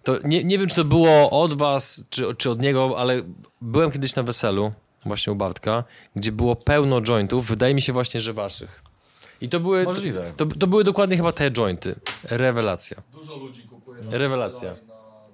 [0.03, 3.21] To nie, nie wiem, czy to było od was, czy, czy od niego, ale
[3.61, 4.71] byłem kiedyś na weselu,
[5.05, 5.83] właśnie u Bartka,
[6.15, 7.47] gdzie było pełno jointów.
[7.47, 8.81] Wydaje mi się właśnie, że waszych.
[9.41, 9.83] I to były.
[9.83, 10.33] Możliwe.
[10.37, 11.95] To, to były dokładnie chyba te jointy.
[12.23, 13.01] Rewelacja.
[13.13, 14.71] Dużo ludzi kupuje na Rewelacja.
[14.71, 14.77] Na,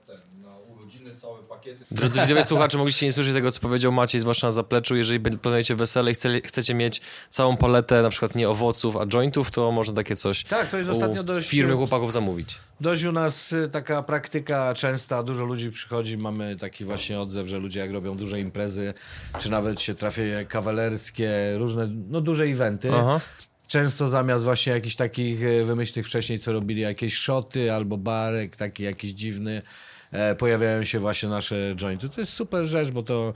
[0.07, 1.52] ten, na urodziny całe pakiety.
[1.91, 4.95] Drodzy widzowie, słuchacze, mogliście nie słyszeć tego, co powiedział Maciej, zwłaszcza na zapleczu.
[4.95, 9.51] Jeżeli planujecie wesele i chce, chcecie mieć całą paletę, na przykład nie owoców, a jointów,
[9.51, 12.55] to można takie coś tak, to jest ostatnio dość, firmy chłopaków zamówić.
[12.81, 17.57] Dość u nas y, taka praktyka częsta, dużo ludzi przychodzi, mamy taki właśnie odzew, że
[17.59, 18.93] ludzie jak robią duże imprezy,
[19.39, 23.19] czy nawet się trafią kawalerskie, różne, no duże eventy, Aha
[23.67, 28.83] często zamiast właśnie jakichś takich e, wymyślnych wcześniej, co robili jakieś szoty albo barek, taki
[28.83, 29.92] jakiś dziwny, e,
[30.37, 32.09] pojawiają się właśnie nasze jointy.
[32.09, 33.33] To jest super rzecz, bo to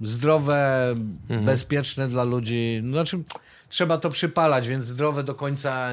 [0.00, 1.44] zdrowe, mhm.
[1.44, 2.82] bezpieczne dla ludzi.
[2.90, 3.22] Znaczy,
[3.68, 5.90] trzeba to przypalać, więc zdrowe do końca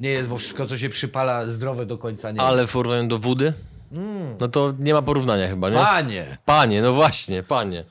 [0.00, 2.70] nie jest, bo wszystko, co się przypala, zdrowe do końca nie Ale jest.
[2.70, 3.52] w porównaniu do wody?
[3.92, 4.36] Mm.
[4.40, 5.76] No to nie ma porównania chyba, nie?
[5.76, 6.38] Panie!
[6.44, 7.84] Panie, no właśnie, panie.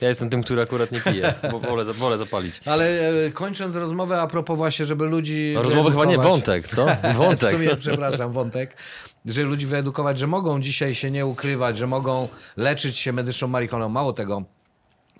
[0.00, 2.60] Ja jestem tym, który akurat nie pije, bo wolę, wolę zapalić.
[2.66, 6.86] Ale e, kończąc rozmowę a propos właśnie, żeby ludzi no, Rozmowę chyba nie, wątek, co?
[7.16, 7.54] Wątek.
[7.54, 8.76] w sumie, przepraszam, wątek.
[9.24, 13.88] Żeby ludzi wyedukować, że mogą dzisiaj się nie ukrywać, że mogą leczyć się medyczną marihuaną.
[13.88, 14.44] Mało tego,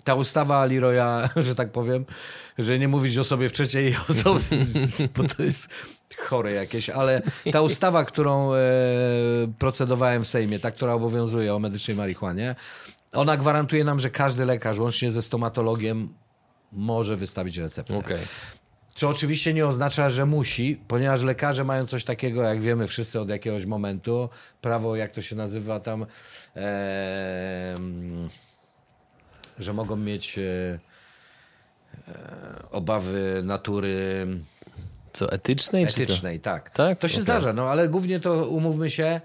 [0.03, 2.05] ta ustawa Leroya, że tak powiem,
[2.57, 4.41] że nie mówić o sobie w trzeciej osobie,
[5.17, 5.69] bo to jest
[6.17, 8.59] chore jakieś, ale ta ustawa, którą e,
[9.59, 12.55] procedowałem w Sejmie, ta, która obowiązuje o medycznej marihuanie,
[13.11, 16.09] ona gwarantuje nam, że każdy lekarz, łącznie ze stomatologiem,
[16.71, 17.97] może wystawić receptę.
[17.97, 18.19] Okay.
[18.95, 23.29] Co oczywiście nie oznacza, że musi, ponieważ lekarze mają coś takiego, jak wiemy wszyscy od
[23.29, 24.29] jakiegoś momentu,
[24.61, 26.05] prawo, jak to się nazywa tam,
[26.55, 27.75] e,
[29.59, 30.79] że mogą mieć e,
[32.71, 34.27] obawy natury.
[35.13, 35.83] Co, etycznej?
[35.83, 36.69] Etycznej, tak.
[36.69, 36.99] tak.
[36.99, 37.23] To się okay.
[37.23, 39.21] zdarza, no ale głównie to umówmy się,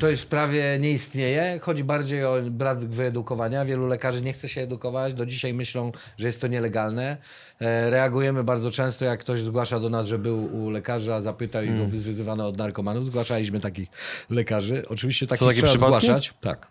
[0.00, 1.58] to już prawie nie istnieje.
[1.62, 3.64] Chodzi bardziej o brak wyedukowania.
[3.64, 5.14] Wielu lekarzy nie chce się edukować.
[5.14, 7.16] Do dzisiaj myślą, że jest to nielegalne.
[7.60, 11.66] E, reagujemy bardzo często, jak ktoś zgłasza do nas, że był u lekarza, zapytał i
[11.66, 11.90] go hmm.
[11.90, 13.06] wyzywano od narkomanów.
[13.06, 13.88] Zgłaszaliśmy takich
[14.30, 14.84] lekarzy.
[14.88, 16.06] Oczywiście takich takie trzeba przypadki?
[16.06, 16.34] zgłaszać.
[16.40, 16.68] Tak.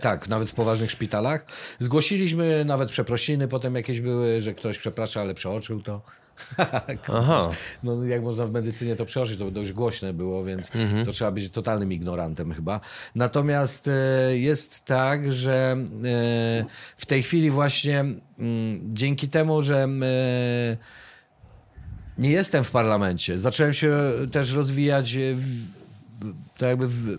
[0.00, 1.46] Tak, nawet w poważnych szpitalach.
[1.78, 6.02] Zgłosiliśmy nawet przeprosiny, potem jakieś były, że ktoś przeprasza, ale przeoczył to.
[7.08, 7.50] Aha.
[7.82, 11.06] No jak można w medycynie to przeoczyć, to dość głośne było, więc mhm.
[11.06, 12.80] to trzeba być totalnym ignorantem chyba.
[13.14, 16.64] Natomiast e, jest tak, że e,
[16.96, 18.20] w tej chwili właśnie mm,
[18.94, 20.76] dzięki temu, że e,
[22.18, 23.98] nie jestem w parlamencie, zacząłem się
[24.32, 25.16] też rozwijać
[26.56, 27.18] to jakby w,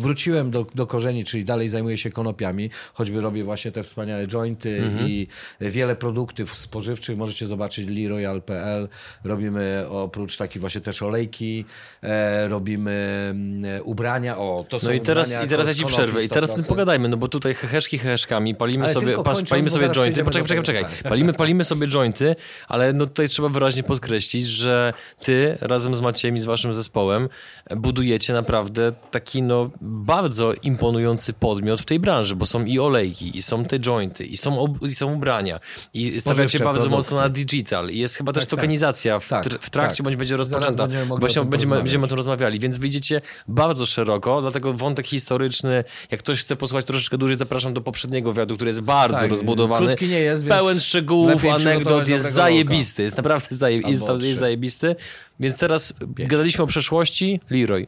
[0.00, 4.82] wróciłem do, do korzeni, czyli dalej zajmuję się konopiami, choćby robię właśnie te wspaniałe jointy
[4.82, 5.08] mhm.
[5.08, 5.26] i
[5.60, 7.16] wiele produktów spożywczych.
[7.16, 8.88] Możecie zobaczyć liroyal.pl.
[9.24, 11.64] Robimy oprócz takich właśnie też olejki,
[12.02, 13.34] e, robimy
[13.76, 14.38] e, ubrania.
[14.38, 16.24] O, to są no i teraz, i teraz ja ci przerwę.
[16.24, 19.88] I teraz tym pogadajmy, no bo tutaj heheszki heheszkami, palimy ale sobie, pas, palimy sobie
[19.88, 20.24] jointy.
[20.24, 21.10] Poczekaj, poczekaj, poczekaj.
[21.10, 22.36] Palimy, palimy sobie jointy,
[22.68, 24.92] ale no tutaj trzeba wyraźnie podkreślić, że
[25.24, 27.28] ty razem z Maciejem i z waszym zespołem
[27.76, 33.42] budujecie naprawdę taki no bardzo imponujący podmiot w tej branży, bo są i olejki, i
[33.42, 35.60] są te jointy, i są, i są ubrania,
[35.94, 36.96] i stawiacie bardzo produkty.
[36.96, 38.58] mocno na digital, i jest chyba też tak, tak.
[38.58, 40.04] tokenizacja w, tak, tr w trakcie, tak.
[40.04, 40.88] bądź będzie rozpoczęta.
[41.18, 46.40] Właśnie będziemy, będziemy o tym rozmawiali, więc wyjdziecie bardzo szeroko, dlatego wątek historyczny, jak ktoś
[46.40, 49.86] chce posłuchać troszeczkę dłużej, zapraszam do poprzedniego wywiadu, który jest bardzo tak, rozbudowany.
[49.86, 54.96] Krótki nie jest, Pełen szczegółów, anegdot, jest zajebisty, jest naprawdę zaje jest, jest zajebisty.
[55.40, 57.86] Więc teraz gadaliśmy o przeszłości, Leroy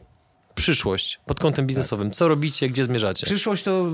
[0.55, 2.11] przyszłość pod kątem biznesowym?
[2.11, 3.25] Co robicie, gdzie zmierzacie?
[3.25, 3.85] Przyszłość to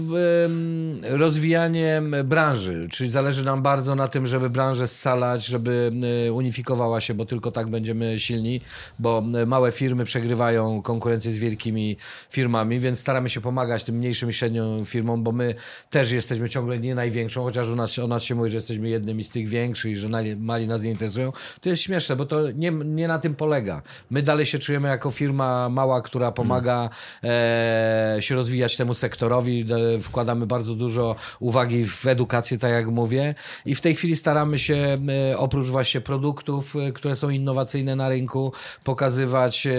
[1.03, 5.91] rozwijanie branży, czyli zależy nam bardzo na tym, żeby branżę scalać, żeby
[6.33, 8.61] unifikowała się, bo tylko tak będziemy silni,
[8.99, 11.97] bo małe firmy przegrywają konkurencję z wielkimi
[12.29, 15.55] firmami, więc staramy się pomagać tym mniejszym i średnim firmom, bo my
[15.89, 19.23] też jesteśmy ciągle nie największą, chociaż u nas, o nas się mówi, że jesteśmy jednymi
[19.23, 21.31] z tych większych i że mali nas nie interesują.
[21.61, 23.81] To jest śmieszne, bo to nie, nie na tym polega.
[24.09, 26.89] My dalej się czujemy jako firma mała, która pomaga pomaga
[27.23, 29.65] e, się rozwijać temu sektorowi.
[29.95, 33.35] E, wkładamy bardzo dużo uwagi w edukację, tak jak mówię.
[33.65, 34.97] I w tej chwili staramy się
[35.31, 39.73] e, oprócz właśnie produktów, e, które są innowacyjne na rynku, pokazywać, e,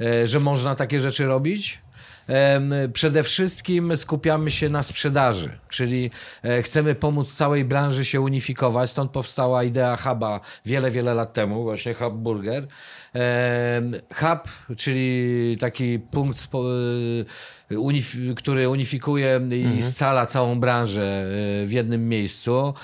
[0.00, 1.78] e, że można takie rzeczy robić.
[2.92, 6.10] Przede wszystkim skupiamy się na sprzedaży, czyli
[6.42, 8.90] e, chcemy pomóc całej branży się unifikować.
[8.90, 12.66] Stąd powstała idea huba wiele, wiele lat temu, właśnie Hub Burger.
[14.14, 21.02] Hub, czyli taki punkt, e, który unifikuje i scala całą branżę
[21.62, 22.74] e, w jednym miejscu.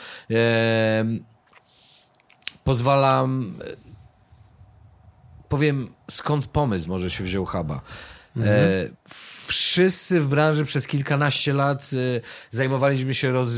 [2.65, 3.59] Pozwalam
[5.49, 7.81] powiem skąd pomysł może się wziął Huba.
[8.45, 8.89] E,
[9.77, 13.49] wszyscy w branży przez kilkanaście lat e, zajmowaliśmy się roz,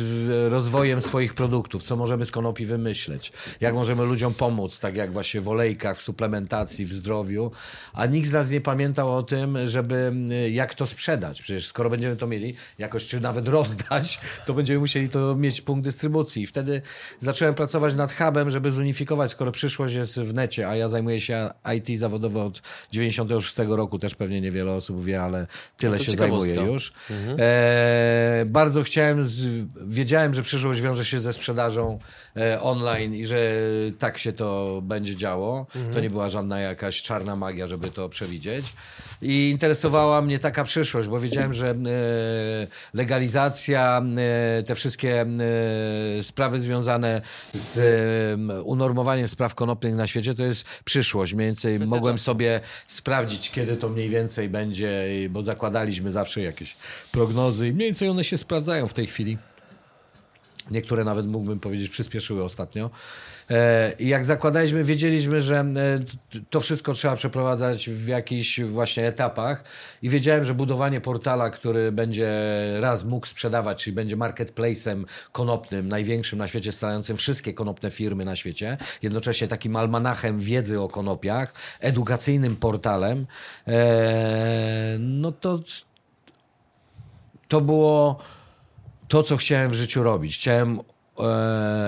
[0.49, 5.41] rozwojem swoich produktów, co możemy z konopi wymyśleć, jak możemy ludziom pomóc, tak jak właśnie
[5.41, 7.51] w olejkach, w suplementacji, w zdrowiu,
[7.93, 11.43] a nikt z nas nie pamiętał o tym, żeby e, jak to sprzedać.
[11.43, 15.85] Przecież skoro będziemy to mieli jakoś, czy nawet rozdać, to będziemy musieli to mieć punkt
[15.85, 16.43] dystrybucji.
[16.43, 16.83] I wtedy
[17.19, 21.51] zacząłem pracować nad hubem, żeby zunifikować, skoro przyszłość jest w necie, a ja zajmuję się
[21.77, 26.16] IT zawodowo od 96 roku, też pewnie niewiele osób wie, ale tyle No to się
[26.16, 26.92] zajmuję już.
[27.38, 29.47] E, bardzo chciałem, z,
[29.87, 31.99] wiedziałem, że przyszłość wiąże się ze sprzedażą
[32.37, 33.38] e, online i że
[33.99, 35.66] tak się to będzie działo.
[35.92, 38.66] To nie była żadna jakaś czarna magia, żeby to przewidzieć.
[39.23, 41.75] I interesowała mnie taka przyszłość, bo wiedziałem, że e,
[42.94, 44.03] legalizacja,
[44.59, 45.27] e, te wszystkie e,
[46.23, 47.23] sprawy związane
[47.55, 51.35] z e, unormowaniem spraw konopnych na świecie to jest przyszłość.
[51.35, 52.25] Mniej więcej mogłem czasu.
[52.25, 56.77] sobie sprawdzić, kiedy to mniej więcej będzie, bo zakładaliśmy zawsze jakieś
[57.13, 59.39] prognozy i mniej więcej one się sprawdzają w tej chwili.
[60.71, 62.91] Niektóre nawet mógłbym powiedzieć przyspieszyły ostatnio.
[63.51, 69.65] E, jak zakładaliśmy, wiedzieliśmy, że e, to wszystko trzeba przeprowadzać w jakichś właśnie etapach
[70.03, 72.31] i wiedziałem, że budowanie portala, który będzie
[72.81, 78.37] raz mógł sprzedawać, czyli będzie marketplace'em konopnym, największym na świecie, stającym wszystkie konopne firmy na
[78.37, 83.27] świecie, jednocześnie takim almanachem wiedzy o konopiach, edukacyjnym portalem,
[83.69, 85.61] e, no to
[87.49, 88.19] to było
[89.09, 90.37] to, co chciałem w życiu robić.
[90.37, 90.81] Chciałem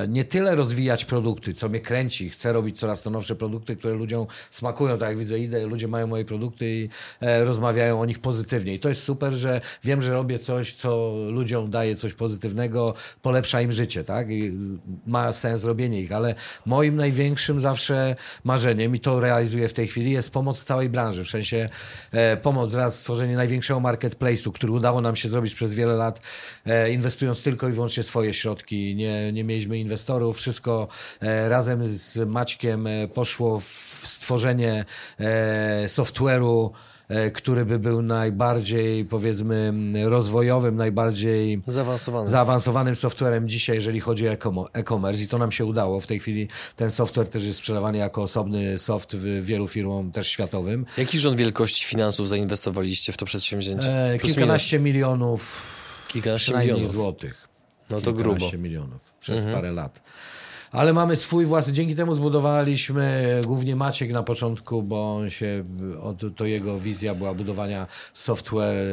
[0.09, 2.31] nie tyle rozwijać produkty, co mnie kręci.
[2.31, 4.99] Chcę robić coraz to nowsze produkty, które ludziom smakują.
[4.99, 6.89] Tak jak widzę, idę, ludzie mają moje produkty i
[7.21, 8.75] e, rozmawiają o nich pozytywnie.
[8.75, 13.61] I to jest super, że wiem, że robię coś, co ludziom daje coś pozytywnego, polepsza
[13.61, 14.31] im życie, tak?
[14.31, 14.53] I
[15.07, 16.35] ma sens robienie ich, ale
[16.67, 18.15] moim największym zawsze
[18.45, 21.25] marzeniem, i to realizuję w tej chwili, jest pomoc całej branży.
[21.25, 21.69] W sensie
[22.13, 26.23] e, pomoc raz stworzenie największego marketplace'u, który udało nam się zrobić przez wiele lat,
[26.67, 28.97] e, inwestując tylko i wyłącznie swoje środki.
[28.97, 30.89] Nie, nie mieliśmy inwestorów, wszystko
[31.21, 34.85] e, razem z Maćkiem e, poszło w stworzenie
[35.19, 36.71] e, software'u,
[37.35, 39.73] który by był najbardziej, powiedzmy,
[40.05, 42.29] rozwojowym, najbardziej Zaawansowany.
[42.29, 46.01] zaawansowanym softwarem dzisiaj, jeżeli chodzi o e-com- e-commerce i to nam się udało.
[46.01, 50.29] W tej chwili ten software też jest sprzedawany jako osobny soft w wielu firmom też
[50.29, 50.87] światowym.
[50.99, 53.91] Jaki rząd wielkości finansów zainwestowaliście w to przedsięwzięcie?
[54.13, 55.67] E, kilkanaście milionów
[56.09, 56.91] Kilkanaście milionów.
[56.91, 57.50] złotych.
[57.91, 58.47] No to grubo.
[58.59, 60.03] milionów przez parę lat.
[60.73, 65.65] Ale mamy swój własny, dzięki temu zbudowaliśmy, głównie Maciek na początku, bo on się,
[66.19, 68.87] to, to jego wizja była budowania software,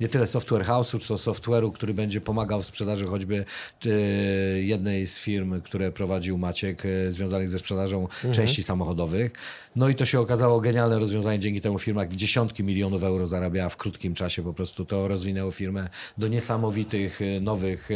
[0.00, 3.44] nie tyle software house'u, co software'u, który będzie pomagał w sprzedaży choćby
[3.86, 3.90] e,
[4.62, 9.32] jednej z firm, które prowadził Maciek, e, związanych ze sprzedażą części samochodowych.
[9.76, 13.76] No i to się okazało genialne rozwiązanie, dzięki temu firma dziesiątki milionów euro zarabiała w
[13.76, 17.88] krótkim czasie, po prostu to rozwinęło firmę do niesamowitych, e, nowych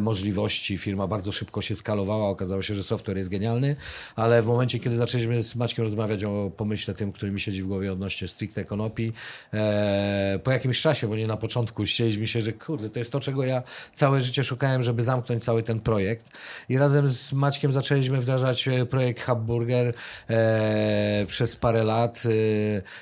[0.00, 0.78] możliwości.
[0.78, 3.76] Firma bardzo szybko się skalowała, okazało się, że software jest genialny,
[4.16, 7.66] ale w momencie, kiedy zaczęliśmy z Maćkiem rozmawiać o pomyśle tym, który mi siedzi w
[7.66, 9.12] głowie odnośnie stricte konopi,
[9.52, 13.20] e, po jakimś czasie, bo nie na początku, chcieliśmy się, że kurde, to jest to,
[13.20, 16.38] czego ja całe życie szukałem, żeby zamknąć cały ten projekt.
[16.68, 19.94] I razem z Maćkiem zaczęliśmy wdrażać e, projekt Hub Burger
[20.30, 22.32] e, przez parę lat, e,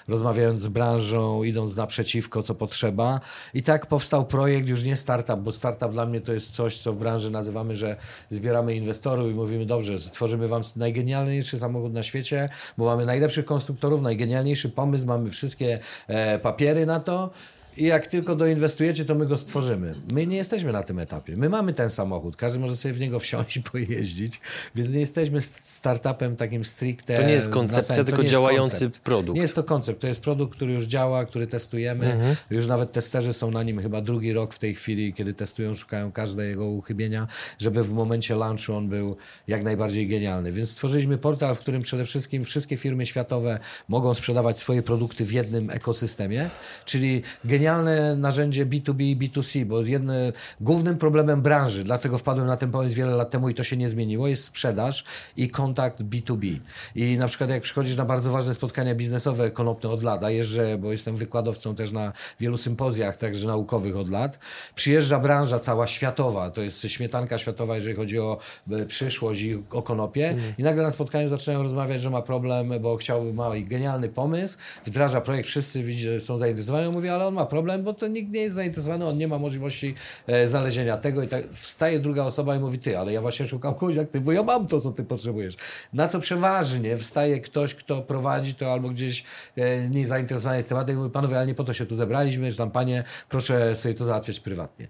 [0.08, 3.20] rozmawiając z branżą, idąc naprzeciwko, co potrzeba.
[3.54, 6.92] I tak powstał projekt, już nie startup, bo startup dla mnie to jest coś, co
[6.92, 7.96] w branży nazywamy, że
[8.30, 14.02] zbieramy inwestorów i mówimy, dobrze, stworzymy wam najgenialniejszy samochód na świecie, bo mamy najlepszych konstruktorów,
[14.02, 17.30] najgenialniejszy pomysł, mamy wszystkie e, papiery na to
[17.78, 19.94] i jak tylko doinwestujecie, to my go stworzymy.
[20.12, 21.36] My nie jesteśmy na tym etapie.
[21.36, 24.40] My mamy ten samochód, każdy może sobie w niego wsiąść i pojeździć,
[24.74, 27.16] więc nie jesteśmy startupem takim stricte.
[27.16, 29.04] To nie jest koncepcja, tylko działający koncept.
[29.04, 29.36] produkt.
[29.36, 32.12] Nie jest to koncept, to jest produkt, który już działa, który testujemy.
[32.12, 32.36] Mhm.
[32.50, 36.12] Już nawet testerzy są na nim chyba drugi rok w tej chwili, kiedy testują, szukają
[36.12, 37.26] każde jego uchybienia,
[37.58, 39.16] żeby w momencie launchu on był
[39.48, 40.52] jak najbardziej genialny.
[40.52, 45.32] Więc stworzyliśmy portal, w którym przede wszystkim wszystkie firmy światowe mogą sprzedawać swoje produkty w
[45.32, 46.50] jednym ekosystemie,
[46.84, 47.22] czyli
[47.68, 52.96] genialne narzędzie B2B i B2C, bo jednym głównym problemem branży, dlatego wpadłem na ten pomysł
[52.96, 55.04] wiele lat temu i to się nie zmieniło, jest sprzedaż
[55.36, 56.56] i kontakt B2B.
[56.94, 60.78] I na przykład jak przychodzisz na bardzo ważne spotkania biznesowe konopne od lat, a jeżdżę,
[60.78, 64.38] bo jestem wykładowcą też na wielu sympozjach, także naukowych od lat,
[64.74, 68.38] przyjeżdża branża cała światowa, to jest śmietanka światowa, jeżeli chodzi o
[68.70, 72.96] e, przyszłość i o konopie i nagle na spotkaniu zaczynają rozmawiać, że ma problem, bo
[72.96, 75.84] chciałby, ma genialny pomysł, wdraża projekt, wszyscy
[76.20, 79.18] są zainteresowani, on mówi, ale on ma problem, bo to nikt nie jest zainteresowany, on
[79.18, 79.94] nie ma możliwości
[80.26, 83.74] e, znalezienia tego i tak wstaje druga osoba i mówi, ty, ale ja właśnie szukam
[83.74, 85.56] kogoś jak ty, bo ja mam to, co ty potrzebujesz.
[85.92, 89.24] Na co przeważnie wstaje ktoś, kto prowadzi to albo gdzieś
[89.56, 92.52] e, nie zainteresowany jest tematem i mówi, panowie, ale nie po to się tu zebraliśmy,
[92.52, 94.88] że tam panie, proszę sobie to załatwiać prywatnie.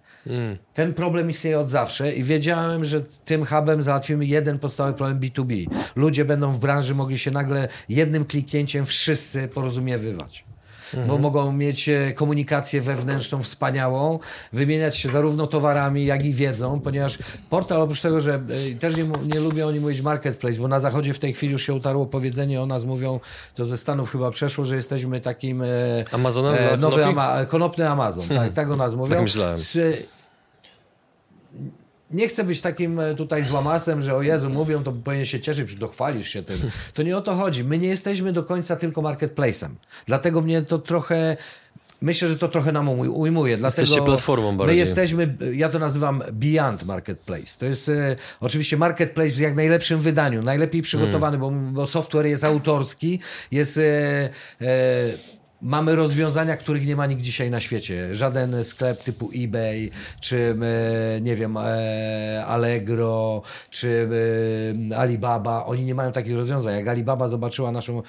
[0.74, 5.66] Ten problem istnieje od zawsze i wiedziałem, że tym hubem załatwimy jeden podstawowy problem B2B.
[5.96, 9.48] Ludzie będą w branży mogli się nagle jednym kliknięciem wszyscy
[10.90, 11.08] porozumiewywać.
[11.08, 14.18] Bo mogą mieć e, komunikację wewnętrzną wspaniałą,
[14.52, 17.18] wymieniać się zarówno towarami, jak i wiedzą, ponieważ
[17.50, 21.14] portal oprócz tego, że e, też nie, nie lubią oni mówić marketplace, bo na zachodzie
[21.14, 23.20] w tej chwili już się utarło powiedzenie o nas, mówią,
[23.54, 25.66] to ze Stanów chyba przeszło, że jesteśmy takim e,
[26.12, 29.10] Amazonem dla nowy ama, konopny Amazon, tak, tak o nas mówią.
[29.10, 29.58] Tak myślałem.
[29.58, 29.78] Z,
[32.10, 35.74] nie chcę być takim e, tutaj złamasem, że o Jezu, mówią, to powinien się cieszyć,
[35.74, 36.58] dochwalisz się tym.
[36.94, 37.64] To nie o to chodzi.
[37.64, 39.68] My nie jesteśmy do końca tylko marketplace'em.
[40.06, 41.36] Dlatego mnie to trochę...
[42.00, 43.56] Myślę, że to trochę nam uj- ujmuje.
[43.56, 44.74] Dlatego Jesteście platformą bardziej.
[44.76, 47.58] My jesteśmy, ja to nazywam beyond marketplace.
[47.58, 52.44] To jest e, oczywiście marketplace w jak najlepszym wydaniu, najlepiej przygotowany, bo, bo software jest
[52.44, 53.78] autorski, jest...
[53.78, 54.30] E,
[55.62, 58.14] Mamy rozwiązania, których nie ma nikt dzisiaj na świecie.
[58.14, 59.90] Żaden sklep typu eBay,
[60.20, 60.56] czy
[61.16, 64.08] e, nie wiem, e, Allegro, czy
[64.90, 65.66] e, Alibaba.
[65.66, 66.76] Oni nie mają takich rozwiązań.
[66.76, 68.02] Jak Alibaba zobaczyła naszą,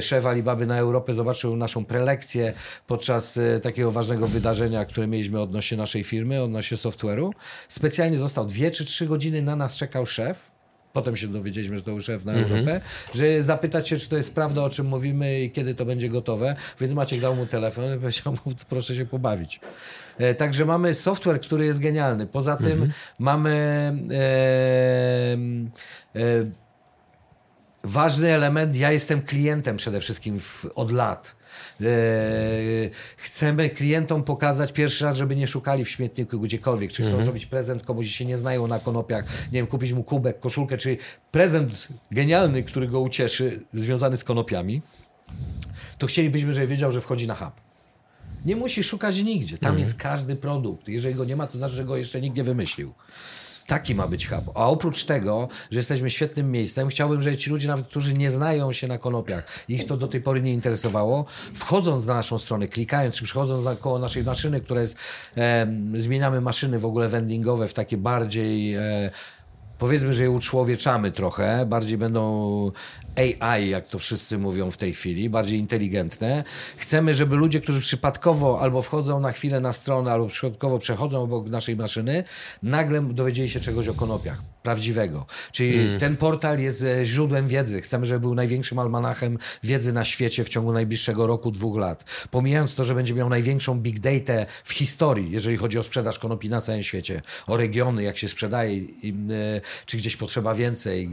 [0.00, 2.52] szef Alibaby na Europę zobaczył naszą prelekcję
[2.86, 7.30] podczas takiego ważnego wydarzenia, które mieliśmy odnośnie naszej firmy, odnośnie software'u.
[7.68, 10.57] Specjalnie został dwie czy trzy godziny na nas czekał szef.
[10.98, 12.80] Potem się dowiedzieliśmy, że to szef na Europę,
[13.14, 16.56] że zapytać się, czy to jest prawda, o czym mówimy i kiedy to będzie gotowe.
[16.80, 19.60] Więc Maciek dał mu telefon i powiedział mu, proszę się pobawić.
[20.18, 22.26] E, Także mamy software, który jest genialny.
[22.26, 23.50] Poza tym mamy
[24.10, 25.36] e,
[26.16, 26.20] e,
[27.84, 31.36] ważny element, ja jestem klientem przede wszystkim w, od lat.
[31.80, 37.46] E, chcemy klientom pokazać pierwszy raz, żeby nie szukali w śmietniku gdziekolwiek, czy chcą zrobić
[37.46, 40.96] prezent komuś się nie znają na konopiach, nie wiem, kupić mu kubek, koszulkę, czy
[41.32, 44.82] prezent genialny, który go ucieszy, związany z konopiami,
[45.98, 47.52] to chcielibyśmy, żeby wiedział, że wchodzi na hub.
[48.44, 49.58] Nie musi szukać nigdzie.
[49.58, 50.88] Tam jest każdy produkt.
[50.88, 52.92] Jeżeli go nie ma, to znaczy, że go jeszcze nikt nie wymyślił.
[53.68, 54.50] Taki ma być hub.
[54.54, 58.72] A oprócz tego, że jesteśmy świetnym miejscem, chciałbym, żeby ci ludzie, nawet którzy nie znają
[58.72, 63.14] się na konopiach, ich to do tej pory nie interesowało, wchodząc na naszą stronę, klikając,
[63.14, 64.98] czy przychodząc na koło naszej maszyny, która jest,
[65.34, 69.10] em, zmieniamy maszyny w ogóle vendingowe w takie bardziej e,
[69.78, 72.72] powiedzmy, że je uczłowieczamy trochę, bardziej będą
[73.16, 76.44] AI, jak to wszyscy mówią w tej chwili, bardziej inteligentne.
[76.76, 81.48] Chcemy, żeby ludzie, którzy przypadkowo albo wchodzą na chwilę na stronę, albo przypadkowo przechodzą obok
[81.48, 82.24] naszej maszyny,
[82.62, 85.26] nagle dowiedzieli się czegoś o konopiach, prawdziwego.
[85.52, 87.82] Czyli ten portal jest e, źródłem wiedzy.
[87.82, 92.04] Chcemy, żeby był największym almanachem wiedzy na świecie w ciągu najbliższego roku, dwóch lat.
[92.30, 96.48] Pomijając to, że będzie miał największą big data w historii, jeżeli chodzi o sprzedaż konopi
[96.48, 101.08] na całym świecie, o regiony, jak się sprzedaje, i, e, czy gdzieś potrzeba więcej.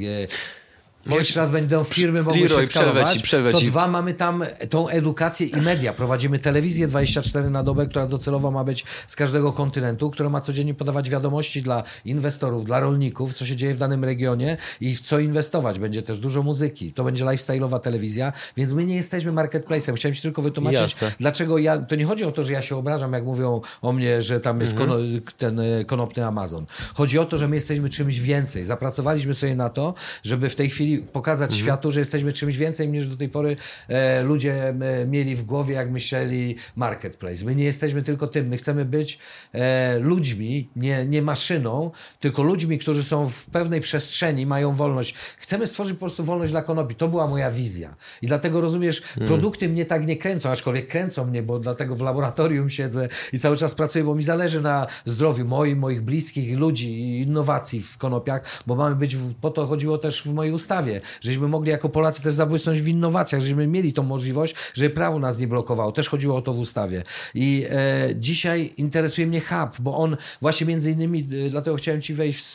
[1.09, 5.47] Pierwszy raz będą firmy mogły Leroy, się skalować, przerwę to dwa mamy tam tą edukację
[5.47, 5.93] i media.
[5.93, 10.73] Prowadzimy telewizję 24 na dobę, która docelowo ma być z każdego kontynentu, która ma codziennie
[10.73, 15.19] podawać wiadomości dla inwestorów, dla rolników, co się dzieje w danym regionie i w co
[15.19, 15.79] inwestować.
[15.79, 16.91] Będzie też dużo muzyki.
[16.91, 19.95] To będzie lifestyle'owa telewizja, więc my nie jesteśmy marketplace'em.
[19.95, 21.11] Chciałem ci tylko wytłumaczyć, Jasne.
[21.19, 21.77] dlaczego ja...
[21.77, 24.61] To nie chodzi o to, że ja się obrażam, jak mówią o mnie, że tam
[24.61, 24.95] jest kono,
[25.37, 26.65] ten e, konopny Amazon.
[26.93, 28.65] Chodzi o to, że my jesteśmy czymś więcej.
[28.65, 31.63] Zapracowaliśmy sobie na to, żeby w tej chwili i pokazać mhm.
[31.63, 35.75] światu, że jesteśmy czymś więcej niż do tej pory e, ludzie e, mieli w głowie,
[35.75, 37.45] jak myśleli marketplace.
[37.45, 39.19] My nie jesteśmy tylko tym, my chcemy być
[39.53, 45.15] e, ludźmi, nie, nie maszyną, tylko ludźmi, którzy są w pewnej przestrzeni, mają wolność.
[45.37, 46.95] Chcemy stworzyć po prostu wolność dla konopi.
[46.95, 47.95] To była moja wizja.
[48.21, 49.27] I dlatego rozumiesz, mhm.
[49.27, 53.57] produkty mnie tak nie kręcą, aczkolwiek kręcą mnie, bo dlatego w laboratorium siedzę i cały
[53.57, 58.41] czas pracuję, bo mi zależy na zdrowiu moim, moich bliskich, ludzi i innowacji w konopiach,
[58.67, 60.84] bo mamy być, po to chodziło też w mojej ustawie,
[61.21, 65.39] żebyśmy mogli jako Polacy też zabłysnąć w innowacjach, żebyśmy mieli tą możliwość, żeby prawo nas
[65.39, 65.91] nie blokowało.
[65.91, 67.03] Też chodziło o to w ustawie.
[67.35, 72.13] I e, dzisiaj interesuje mnie hub, bo on właśnie między innymi, e, dlatego chciałem ci
[72.13, 72.45] wejść,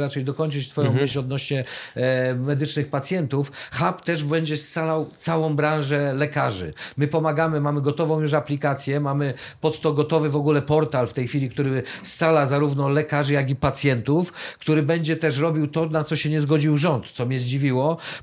[0.00, 1.04] raczej dokończyć twoją mhm.
[1.04, 1.64] myśl odnośnie
[1.94, 3.52] e, medycznych pacjentów.
[3.72, 6.74] Hub też będzie scalał całą branżę lekarzy.
[6.96, 11.28] My pomagamy, mamy gotową już aplikację, mamy pod to gotowy w ogóle portal w tej
[11.28, 16.16] chwili, który scala zarówno lekarzy, jak i pacjentów, który będzie też robił to, na co
[16.16, 17.71] się nie zgodził rząd, co mnie zdziwiło,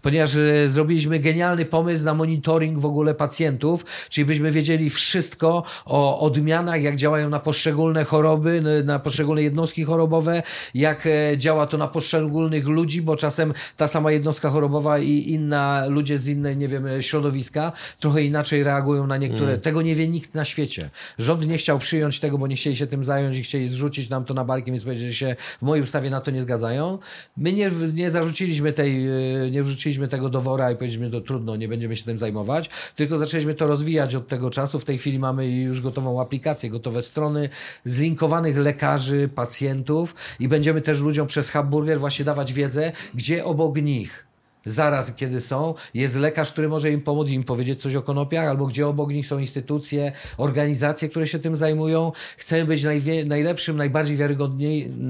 [0.02, 6.20] ponieważ e, zrobiliśmy genialny pomysł na monitoring w ogóle pacjentów, czyli byśmy wiedzieli wszystko o
[6.20, 10.44] odmianach, jak działają na poszczególne choroby, na poszczególne jednostki chorobowe,
[10.74, 15.86] jak e, działa to na poszczególnych ludzi, bo czasem ta sama jednostka chorobowa i inna
[15.88, 19.50] ludzie z innej, nie wiem, środowiska trochę inaczej reagują na niektóre.
[19.50, 19.62] Mm.
[19.62, 20.90] Tego nie wie nikt na świecie.
[21.18, 24.26] Rząd nie chciał przyjąć tego, bo nie chcieli się tym zająć i chcieli zrzucić nam
[24.26, 27.00] to na barki, więc powiedzieli, że się w mojej ustawie na to nie zgadzają.
[27.38, 29.12] My nie, nie zarzuciliśmy tej, e,
[29.52, 33.18] nie wrzuciliśmy tego do wora i powiedzieliśmy, to trudno, nie będziemy się tym zajmować, tylko
[33.18, 34.80] zaczęliśmy to rozwijać od tego czasu.
[34.80, 37.50] W tej chwili mamy już gotową aplikację, gotowe strony
[37.84, 44.29] zlinkowanych lekarzy, pacjentów i będziemy też ludziom przez Hubburger właśnie dawać wiedzę, gdzie obok nich
[44.66, 48.68] zaraz, kiedy są, jest lekarz, który może im pomóc, im powiedzieć coś o konopiach, albo
[48.68, 52.12] gdzie obok nich są instytucje, organizacje, które się tym zajmują.
[52.38, 52.84] Chcemy być
[53.26, 54.18] najlepszym, najbardziej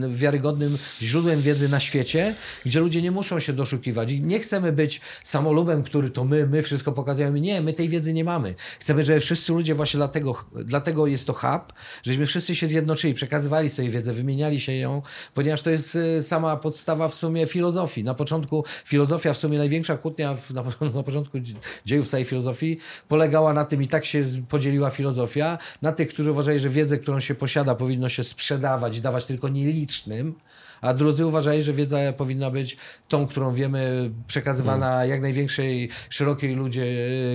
[0.10, 2.36] wiarygodnym źródłem wiedzy na świecie,
[2.66, 4.12] gdzie ludzie nie muszą się doszukiwać.
[4.12, 7.42] I nie chcemy być samolubem, który to my, my wszystko pokazujemy.
[7.42, 8.56] Nie, my tej wiedzy nie mamy.
[8.80, 11.74] Chcemy, żeby wszyscy ludzie właśnie dlatego, dlatego jest to hub,
[12.04, 15.02] żeśmy wszyscy się zjednoczyli, przekazywali sobie wiedzę, wymieniali się ją,
[15.34, 18.04] ponieważ to jest y, sama podstawa w sumie filozofii.
[18.04, 20.64] Na początku filozofia w sumie największa kłótnia w, na,
[20.96, 21.38] na początku
[21.86, 22.78] dziejów całej filozofii
[23.08, 27.20] polegała na tym, i tak się podzieliła filozofia, na tych, którzy uważali, że wiedzę, którą
[27.20, 30.36] się posiada, powinno się sprzedawać i dawać tylko nielicznym,
[30.82, 32.78] a drudzy uważali, że wiedza powinna być
[33.08, 35.10] tą, którą wiemy, przekazywana hmm.
[35.10, 36.86] jak największej, szerokiej ludzie,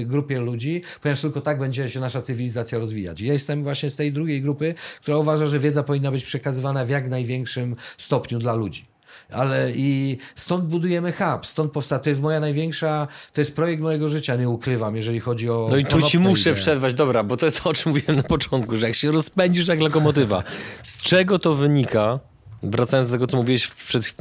[0.04, 3.20] grupie ludzi, ponieważ tylko tak będzie się nasza cywilizacja rozwijać.
[3.20, 6.88] Ja jestem właśnie z tej drugiej grupy, która uważa, że wiedza powinna być przekazywana w
[6.88, 8.93] jak największym stopniu dla ludzi
[9.30, 12.00] ale i stąd budujemy hub, stąd powstał.
[12.00, 15.66] To jest moja największa, to jest projekt mojego życia, nie ukrywam, jeżeli chodzi o.
[15.70, 16.54] No i tu ci muszę ideę.
[16.54, 19.68] przerwać, dobra, bo to jest to, o czym mówiłem na początku, że jak się rozpędzisz
[19.68, 20.42] jak lokomotywa,
[20.82, 22.20] z czego to wynika,
[22.62, 24.14] wracając do tego, co mówiłeś przed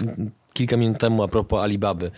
[0.54, 2.12] kilka minut temu a propos Alibaby,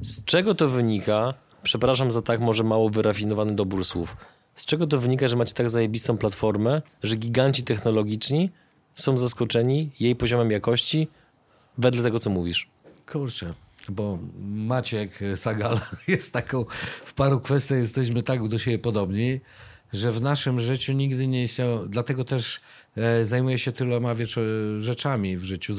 [0.00, 4.16] z czego to wynika, przepraszam za tak może mało wyrafinowany dobór słów,
[4.54, 8.50] z czego to wynika, że macie tak zajebistą platformę, że giganci technologiczni
[8.94, 11.08] są zaskoczeni jej poziomem jakości,
[11.78, 12.68] wedle tego, co mówisz.
[13.06, 13.54] Kurczę,
[13.88, 16.64] bo Maciek Sagal jest taką,
[17.04, 19.40] w paru kwestiach jesteśmy tak do siebie podobni,
[19.92, 22.60] że w naszym życiu nigdy nie istniał, dlatego też
[22.96, 24.14] e, zajmuję się tyloma
[24.78, 25.74] rzeczami w życiu.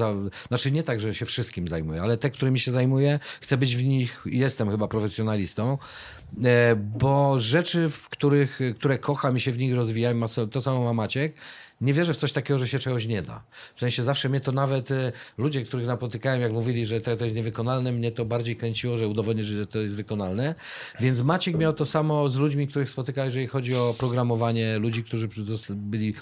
[0.47, 3.83] Znaczy nie tak, że się wszystkim zajmuję, ale te, którymi się zajmuję, chcę być w
[3.83, 5.77] nich, jestem chyba profesjonalistą,
[6.43, 10.93] e, bo rzeczy, w których, które kocham i się w nich rozwijam, to samo ma
[10.93, 11.33] Maciek,
[11.81, 13.43] nie wierzę w coś takiego, że się czegoś nie da.
[13.75, 17.23] W sensie zawsze mnie to nawet y, ludzie, których napotykałem, jak mówili, że to, to
[17.23, 20.55] jest niewykonalne, mnie to bardziej kręciło, że udowodnić, że to jest wykonalne.
[20.99, 25.29] Więc Maciek miał to samo z ludźmi, których spotykałem, jeżeli chodzi o programowanie, ludzi, którzy
[25.69, 26.13] byli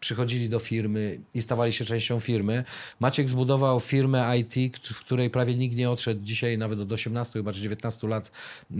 [0.00, 2.64] przychodzili do firmy i stawali się częścią firmy.
[3.00, 6.24] Maciek zbudował firmę IT, w której prawie nikt nie odszedł.
[6.24, 8.30] Dzisiaj nawet od 18 chyba czy 19 lat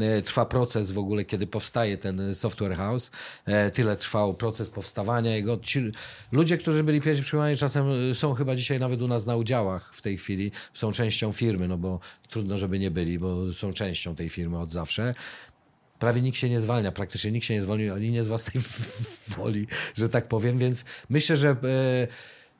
[0.01, 3.11] e, trwa proces w ogóle, kiedy powstaje ten software house.
[3.47, 5.59] E, tyle trwał proces powstawania jego.
[5.63, 5.93] Ci
[6.33, 9.95] ludzie, którzy byli pierwsi przyjmowani, czasem e, są chyba dzisiaj nawet u nas na udziałach
[9.95, 10.53] w tej chwili.
[10.75, 14.73] Są częścią firmy, no bo trudno, żeby nie byli, bo są częścią tej firmy od
[14.73, 15.15] zawsze
[16.01, 18.65] prawie nikt się nie zwalnia, praktycznie nikt się nie zwolnił, ani nie z własnej
[19.37, 21.57] woli, że tak powiem, więc myślę, że e,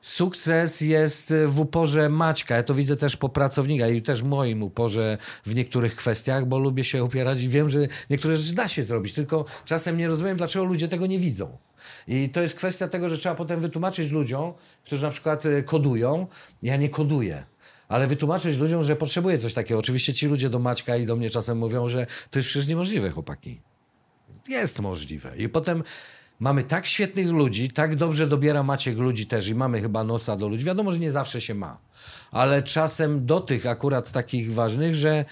[0.01, 2.55] sukces jest w uporze Maćka.
[2.55, 6.83] Ja to widzę też po pracownikach i też moim uporze w niektórych kwestiach, bo lubię
[6.83, 7.79] się opierać i wiem, że
[8.09, 11.57] niektóre rzeczy da się zrobić, tylko czasem nie rozumiem, dlaczego ludzie tego nie widzą.
[12.07, 14.53] I to jest kwestia tego, że trzeba potem wytłumaczyć ludziom,
[14.85, 16.27] którzy na przykład e, kodują.
[16.63, 17.50] Ja nie koduję
[17.91, 19.79] ale wytłumaczyć ludziom, że potrzebuje coś takiego.
[19.79, 23.09] Oczywiście ci ludzie do Maćka i do mnie czasem mówią, że to jest przecież niemożliwe,
[23.09, 23.61] chłopaki.
[24.49, 25.37] Jest możliwe.
[25.37, 25.83] I potem
[26.39, 30.47] mamy tak świetnych ludzi, tak dobrze dobiera Maciek ludzi też i mamy chyba nosa do
[30.47, 30.65] ludzi.
[30.65, 31.77] Wiadomo, że nie zawsze się ma,
[32.31, 35.25] ale czasem do tych akurat takich ważnych, że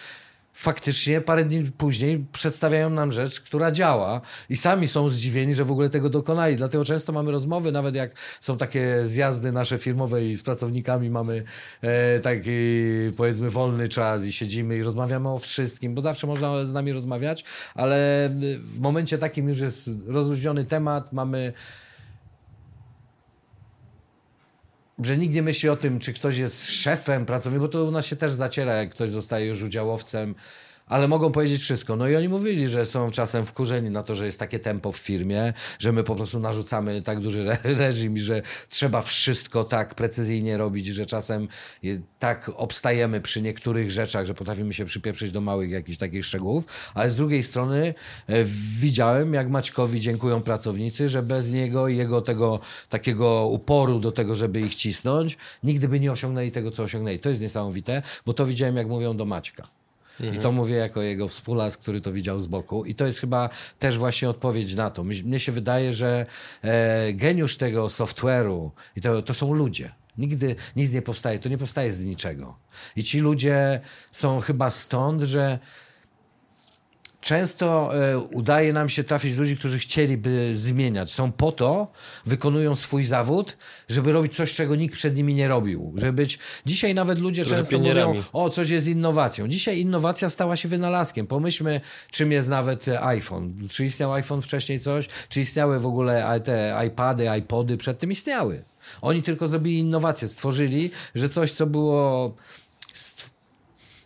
[0.53, 5.71] faktycznie parę dni później przedstawiają nam rzecz, która działa i sami są zdziwieni, że w
[5.71, 6.55] ogóle tego dokonali.
[6.55, 11.43] Dlatego często mamy rozmowy, nawet jak są takie zjazdy nasze firmowe i z pracownikami mamy
[11.81, 12.51] e, taki
[13.17, 17.43] powiedzmy wolny czas i siedzimy i rozmawiamy o wszystkim, bo zawsze można z nami rozmawiać,
[17.75, 18.29] ale
[18.63, 21.53] w momencie takim już jest rozluźniony temat, mamy
[25.03, 28.05] że nikt nie myśli o tym, czy ktoś jest szefem, pracownikiem, bo to u nas
[28.05, 30.35] się też zaciera, jak ktoś zostaje już udziałowcem
[30.89, 31.95] ale mogą powiedzieć wszystko.
[31.95, 34.97] No i oni mówili, że są czasem wkurzeni na to, że jest takie tempo w
[34.97, 39.95] firmie, że my po prostu narzucamy tak duży re reżim i że trzeba wszystko tak
[39.95, 41.47] precyzyjnie robić, że czasem
[42.19, 47.09] tak obstajemy przy niektórych rzeczach, że potrafimy się przypieprzyć do małych jakichś takich szczegółów, ale
[47.09, 47.93] z drugiej strony
[48.27, 48.43] e,
[48.79, 52.59] widziałem, jak Maćkowi dziękują pracownicy, że bez niego i jego tego
[52.89, 57.19] takiego uporu do tego, żeby ich cisnąć, nigdy by nie osiągnęli tego, co osiągnęli.
[57.19, 59.78] To jest niesamowite, bo to widziałem, jak mówią do Maćka.
[60.19, 60.35] Mhm.
[60.35, 62.85] I to mówię jako jego współlas, który to widział z boku.
[62.85, 63.49] I to jest chyba
[63.79, 65.03] też właśnie odpowiedź na to.
[65.03, 66.25] Mnie się wydaje, że
[66.61, 69.91] e, geniusz tego software'u, i to, to są ludzie.
[70.17, 72.55] Nigdy nic nie powstaje, to nie powstaje z niczego.
[72.95, 75.59] I ci ludzie są chyba stąd, że
[77.21, 81.11] często e, udaje nam się trafić ludzi, którzy chcieliby zmieniać.
[81.11, 81.91] Są po to,
[82.25, 83.57] wykonują swój zawód,
[83.89, 85.93] żeby robić coś, czego nikt przed nimi nie robił.
[85.95, 86.39] Żeby być...
[86.65, 88.07] Dzisiaj nawet ludzie Trochę często pionierami.
[88.13, 89.47] mówią, o, coś jest innowacją.
[89.47, 91.27] Dzisiaj innowacja stała się wynalazkiem.
[91.27, 93.67] Pomyślmy, czym jest nawet iPhone.
[93.69, 95.07] Czy istniał iPhone wcześniej coś?
[95.29, 97.77] Czy istniały w ogóle te iPady, iPody?
[97.77, 98.63] Przed tym istniały.
[99.01, 102.35] Oni tylko zrobili innowację, stworzyli, że coś, co było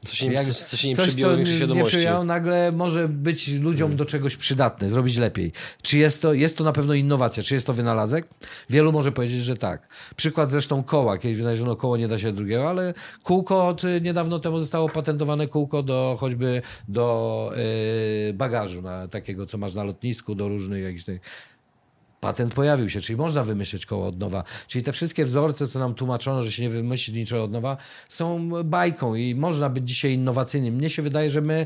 [0.04, 1.98] co się, jak, co, się nie coś, przebiło większej świadomości.
[1.98, 3.98] Nie nagle może być ludziom hmm.
[3.98, 5.52] do czegoś przydatne, zrobić lepiej.
[5.82, 7.44] Czy jest to, jest to na pewno innowacja?
[7.44, 8.28] Czy jest to wynalazek?
[8.70, 9.88] Wielu może powiedzieć, że tak.
[10.16, 11.18] Przykład zresztą koła.
[11.18, 12.94] Kiedyś wynaleziono koło, nie da się drugiego, ale
[13.24, 17.52] kółko od niedawno temu zostało patentowane kółko do choćby do
[18.28, 21.04] yy, bagażu, na, takiego, co masz na lotnisku, do różnych jakichś
[22.24, 24.44] patent pojawił się, czyli można wymyślić koło od nowa.
[24.68, 27.78] Czyli te wszystkie wzorce, co nam tłumaczono, że się nie wymyśli niczego od nowa,
[28.10, 30.76] są bajką i można być dzisiaj innowacyjnym.
[30.76, 31.66] Mnie się wydaje, że my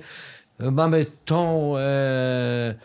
[0.60, 1.74] mamy tą...
[1.78, 2.76] E,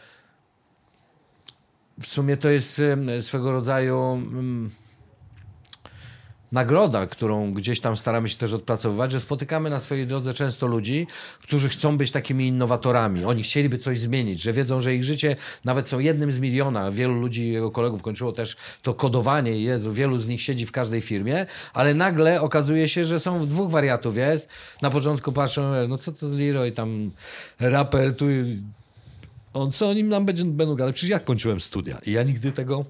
[2.01, 2.83] w sumie to jest
[3.20, 4.23] swego rodzaju...
[6.53, 11.07] Nagroda, którą gdzieś tam staramy się też odpracowywać, że spotykamy na swojej drodze często ludzi,
[11.42, 13.24] którzy chcą być takimi innowatorami.
[13.24, 16.90] Oni chcieliby coś zmienić, że wiedzą, że ich życie nawet są jednym z miliona.
[16.90, 19.61] Wielu ludzi, jego kolegów kończyło też to kodowanie.
[19.61, 23.70] Jezu, wielu z nich siedzi w każdej firmie, ale nagle okazuje się, że są dwóch
[23.70, 24.16] wariatów.
[24.16, 24.48] Jest.
[24.82, 27.11] Na początku patrzą, no co to z Leroy, tam
[27.61, 28.26] raper, tu...
[29.55, 30.94] On co o nim nam będzie, będą gadać?
[30.94, 32.84] Przecież ja kończyłem studia i ja nigdy tego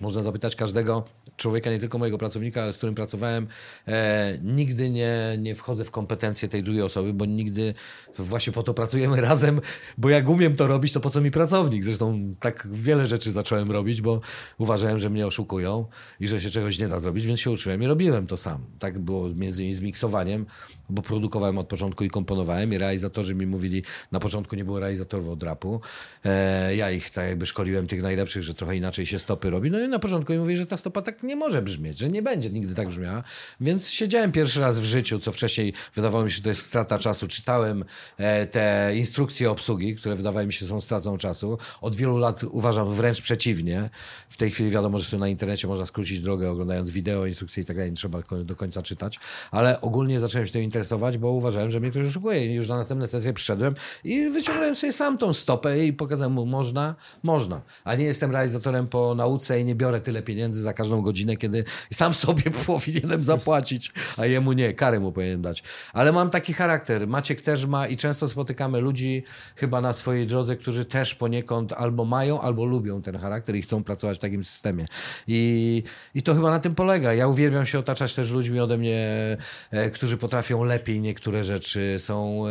[0.00, 1.04] można zapytać każdego
[1.42, 3.46] człowieka, nie tylko mojego pracownika, z którym pracowałem.
[3.88, 7.74] E, nigdy nie, nie wchodzę w kompetencje tej drugiej osoby, bo nigdy
[8.18, 9.60] właśnie po to pracujemy razem,
[9.98, 11.84] bo jak umiem to robić, to po co mi pracownik?
[11.84, 14.20] Zresztą tak wiele rzeczy zacząłem robić, bo
[14.58, 15.86] uważałem, że mnie oszukują
[16.20, 18.64] i że się czegoś nie da zrobić, więc się uczyłem i robiłem to sam.
[18.78, 20.46] Tak było między innymi z miksowaniem,
[20.90, 23.82] bo produkowałem od początku i komponowałem i realizatorzy mi mówili,
[24.12, 25.80] na początku nie było realizatorów od rapu.
[26.24, 29.70] E, ja ich tak jakby szkoliłem tych najlepszych, że trochę inaczej się stopy robi.
[29.70, 32.22] No i na początku mi mówili, że ta stopa tak nie może brzmieć, że nie
[32.22, 33.22] będzie nigdy tak brzmiała.
[33.60, 36.98] Więc siedziałem pierwszy raz w życiu, co wcześniej wydawało mi się, że to jest strata
[36.98, 37.28] czasu.
[37.28, 37.84] Czytałem
[38.18, 41.58] e, te instrukcje obsługi, które wydawały mi się są stratą czasu.
[41.80, 43.90] Od wielu lat uważam wręcz przeciwnie.
[44.28, 47.76] W tej chwili wiadomo, że na internecie można skrócić drogę oglądając wideo, instrukcje i tak
[47.76, 49.18] dalej, nie trzeba do końca czytać.
[49.50, 52.54] Ale ogólnie zacząłem się tym interesować, bo uważałem, że mnie ktoś oszukuje.
[52.54, 53.74] Już na następne sesje przyszedłem
[54.04, 57.62] i wyciągnąłem sobie sam tą stopę i pokazałem mu, można, można.
[57.84, 61.64] A nie jestem realizatorem po nauce i nie biorę tyle pieniędzy za każdą godzinę, kiedy
[61.92, 65.62] sam sobie powinienem zapłacić, a jemu nie, karę mu powinienem dać.
[65.92, 67.08] Ale mam taki charakter.
[67.08, 69.24] Maciek też ma i często spotykamy ludzi
[69.56, 73.84] chyba na swojej drodze, którzy też poniekąd albo mają, albo lubią ten charakter i chcą
[73.84, 74.86] pracować w takim systemie.
[75.26, 75.82] I,
[76.14, 77.14] i to chyba na tym polega.
[77.14, 79.36] Ja uwielbiam się otaczać też ludźmi ode mnie,
[79.70, 82.44] e, którzy potrafią lepiej niektóre rzeczy, są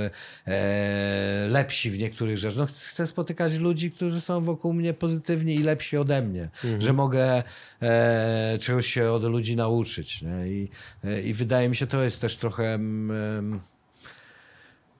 [0.48, 2.58] e, lepsi w niektórych rzeczach.
[2.58, 6.82] No, chcę spotykać ludzi, którzy są wokół mnie pozytywni i lepsi ode mnie, mhm.
[6.82, 7.44] że mogę
[7.82, 10.22] e, czegoś się od ludzi nauczyć.
[10.22, 10.48] Nie?
[10.48, 10.70] I,
[11.04, 12.80] e, I wydaje mi się, to jest też trochę.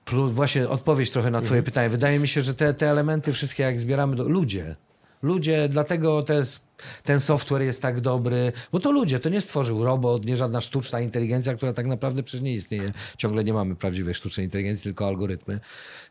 [0.04, 1.64] Plus właśnie odpowiedź trochę na Twoje mhm.
[1.64, 1.88] pytanie.
[1.88, 4.76] Wydaje mi się, że te, te elementy wszystkie, jak zbieramy, do, ludzie,
[5.22, 6.42] Ludzie, dlatego te,
[7.04, 11.00] ten software jest tak dobry, bo to ludzie, to nie stworzył robot, nie żadna sztuczna
[11.00, 12.92] inteligencja, która tak naprawdę przecież nie istnieje.
[13.16, 15.60] Ciągle nie mamy prawdziwej sztucznej inteligencji, tylko algorytmy.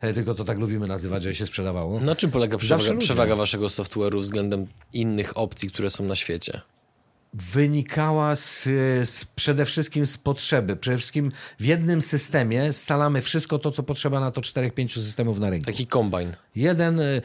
[0.02, 2.00] E, tylko to tak lubimy nazywać, że się sprzedawało.
[2.00, 6.62] Na czym polega przewaga, przewaga waszego software'u względem innych opcji, które są na świecie?
[7.34, 8.64] Wynikała z,
[9.10, 10.76] z, przede wszystkim z potrzeby.
[10.76, 15.50] Przede wszystkim w jednym systemie scalamy wszystko to, co potrzeba na to 4-5 systemów na
[15.50, 15.66] rynku.
[15.66, 16.34] Taki kombajn.
[16.56, 17.22] Jeden, y,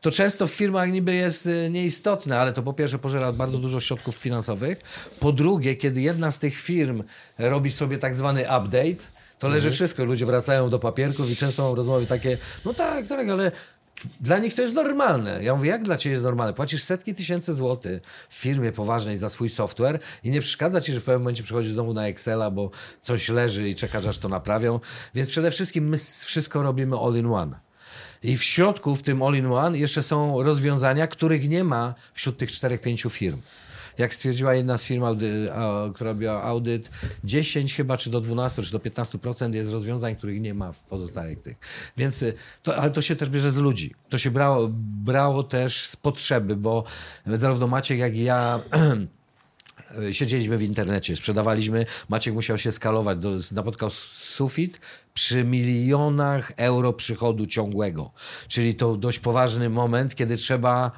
[0.00, 3.80] to często w firmach niby jest y, nieistotne, ale to po pierwsze pożera bardzo dużo
[3.80, 4.80] środków finansowych.
[5.20, 7.02] Po drugie, kiedy jedna z tych firm
[7.38, 9.74] robi sobie tak zwany update, to leży mhm.
[9.74, 10.04] wszystko.
[10.04, 13.52] Ludzie wracają do papierków i często mam rozmowy takie, no tak, tak, ale
[14.20, 15.42] dla nich to jest normalne.
[15.42, 16.54] Ja mówię, jak dla ciebie jest normalne?
[16.54, 21.00] Płacisz setki tysięcy złotych w firmie poważnej za swój software i nie przeszkadza ci, że
[21.00, 22.70] w pewnym momencie przychodzisz znowu na Excela, bo
[23.00, 24.80] coś leży i czekasz, aż to naprawią.
[25.14, 27.60] Więc przede wszystkim my wszystko robimy all in one.
[28.22, 32.38] I w środku, w tym all in one, jeszcze są rozwiązania, których nie ma wśród
[32.38, 33.40] tych czterech, pięciu firm
[33.98, 36.90] jak stwierdziła jedna z firm, audy, a, która robiła audyt,
[37.24, 41.42] 10 chyba, czy do 12, czy do 15% jest rozwiązań, których nie ma w pozostałych
[41.42, 41.56] tych.
[41.96, 43.94] Więc y, to, ale to się też bierze z ludzi.
[44.08, 44.68] To się brało,
[45.04, 46.84] brało też z potrzeby, bo
[47.26, 48.60] zarówno Maciek, jak i ja
[50.12, 54.80] siedzieliśmy w internecie, sprzedawaliśmy, Maciek musiał się skalować, do, napotkał sufit
[55.14, 58.10] przy milionach euro przychodu ciągłego.
[58.48, 60.92] Czyli to dość poważny moment, kiedy trzeba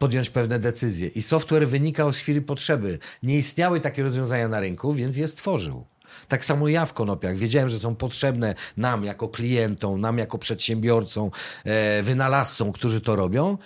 [0.00, 1.08] podjąć pewne decyzje.
[1.08, 2.98] I software wynikał z chwili potrzeby.
[3.22, 5.84] Nie istniały takie rozwiązania na rynku, więc je stworzył.
[6.28, 7.36] Tak samo ja w konopiach.
[7.36, 11.30] Wiedziałem, że są potrzebne nam jako klientom, nam jako przedsiębiorcom,
[11.64, 13.58] e, wynalazcom, którzy to robią.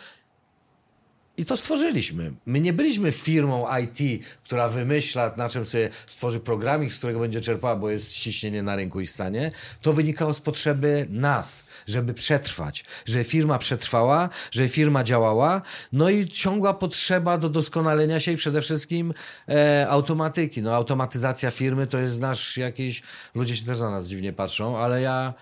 [1.36, 2.32] I to stworzyliśmy.
[2.46, 7.40] My nie byliśmy firmą IT, która wymyśla, na czym sobie stworzy programik, z którego będzie
[7.40, 9.50] czerpała, bo jest ściśnienie na rynku i stanie.
[9.82, 15.62] To wynikało z potrzeby nas, żeby przetrwać, żeby firma przetrwała, żeby firma działała,
[15.92, 19.14] no i ciągła potrzeba do doskonalenia się i przede wszystkim
[19.48, 20.62] e, automatyki.
[20.62, 23.02] No automatyzacja firmy to jest nasz jakiś,
[23.34, 25.34] ludzie się też na nas dziwnie patrzą, ale ja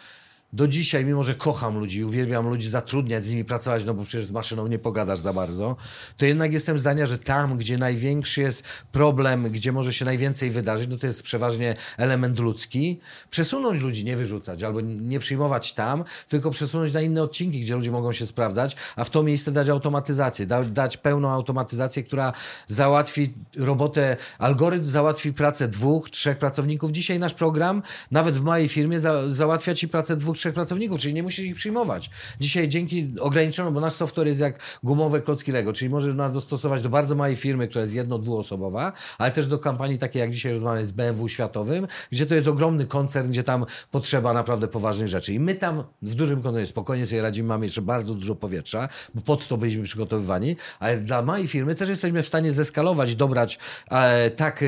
[0.52, 4.26] do dzisiaj, mimo że kocham ludzi, uwielbiam ludzi zatrudniać, z nimi pracować, no bo przecież
[4.26, 5.76] z maszyną nie pogadasz za bardzo,
[6.16, 10.90] to jednak jestem zdania, że tam, gdzie największy jest problem, gdzie może się najwięcej wydarzyć,
[10.90, 13.00] no to jest przeważnie element ludzki,
[13.30, 17.90] przesunąć ludzi, nie wyrzucać, albo nie przyjmować tam, tylko przesunąć na inne odcinki, gdzie ludzie
[17.90, 22.32] mogą się sprawdzać, a w to miejsce dać automatyzację, da, dać pełną automatyzację, która
[22.66, 26.92] załatwi robotę, algorytm załatwi pracę dwóch, trzech pracowników.
[26.92, 31.14] Dzisiaj nasz program, nawet w mojej firmie, za, załatwia ci pracę dwóch, trzech pracowników, czyli
[31.14, 32.10] nie musisz ich przyjmować.
[32.40, 36.82] Dzisiaj dzięki ograniczono, bo nasz software jest jak gumowe klocki Lego, czyli może nas dostosować
[36.82, 40.52] do bardzo małej firmy, która jest jedno, dwuosobowa, ale też do kampanii takiej, jak dzisiaj
[40.52, 45.32] rozmawiamy z BMW światowym, gdzie to jest ogromny koncern, gdzie tam potrzeba naprawdę poważnych rzeczy.
[45.32, 49.20] I my tam w dużym koncernie spokojnie sobie radzimy, mamy jeszcze bardzo dużo powietrza, bo
[49.20, 53.58] pod to byliśmy przygotowywani, ale dla małej firmy też jesteśmy w stanie zeskalować, dobrać
[53.90, 54.66] e, tak e,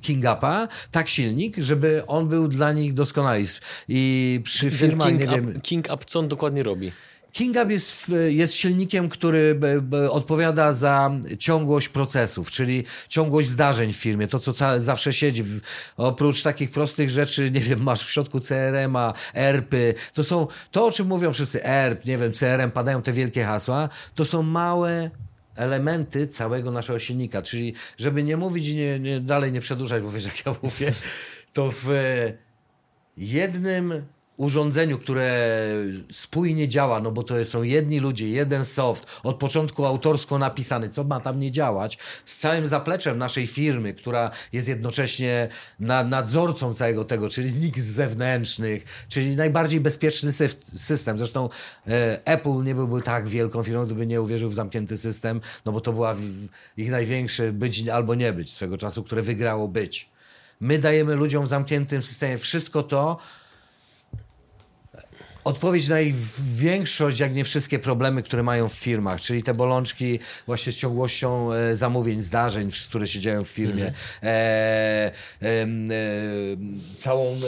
[0.00, 3.34] King Upa, tak silnik, żeby on był dla nich doskonały.
[3.88, 5.60] I przy firmie King, nie wiem.
[5.60, 6.92] King Up co on dokładnie robi?
[7.32, 9.60] King Up jest, jest silnikiem, który
[10.10, 15.44] odpowiada za ciągłość procesów, czyli ciągłość zdarzeń w firmie, to co zawsze siedzi.
[15.96, 20.90] Oprócz takich prostych rzeczy, nie wiem, masz w środku CRM-a, ERP-y, to są, to o
[20.90, 25.10] czym mówią wszyscy, ERP, nie wiem, CRM, padają te wielkie hasła, to są małe
[25.56, 30.10] elementy całego naszego silnika, czyli żeby nie mówić i nie, nie, dalej nie przedłużać, bo
[30.10, 30.92] wiesz jak ja mówię,
[31.52, 31.88] to w
[33.16, 34.02] jednym
[34.36, 35.58] urządzeniu, które
[36.12, 41.04] spójnie działa, no bo to są jedni ludzie, jeden soft, od początku autorsko napisany, co
[41.04, 45.48] ma tam nie działać, z całym zapleczem naszej firmy, która jest jednocześnie
[45.80, 50.32] na, nadzorcą całego tego, czyli nikt z zewnętrznych, czyli najbardziej bezpieczny
[50.74, 51.18] system.
[51.18, 51.48] Zresztą
[51.86, 55.80] e, Apple nie byłby tak wielką firmą, gdyby nie uwierzył w zamknięty system, no bo
[55.80, 56.16] to była
[56.76, 60.08] ich największe być albo nie być swego czasu, które wygrało być.
[60.60, 63.18] My dajemy ludziom w zamkniętym systemie wszystko to,
[65.44, 66.14] odpowiedź na ich
[66.54, 71.52] większość, jak nie wszystkie problemy, które mają w firmach, czyli te bolączki właśnie z ciągłością
[71.52, 73.96] e, zamówień, zdarzeń, które się dzieją w firmie, mhm.
[74.22, 75.66] e, e, e,
[76.98, 77.40] całą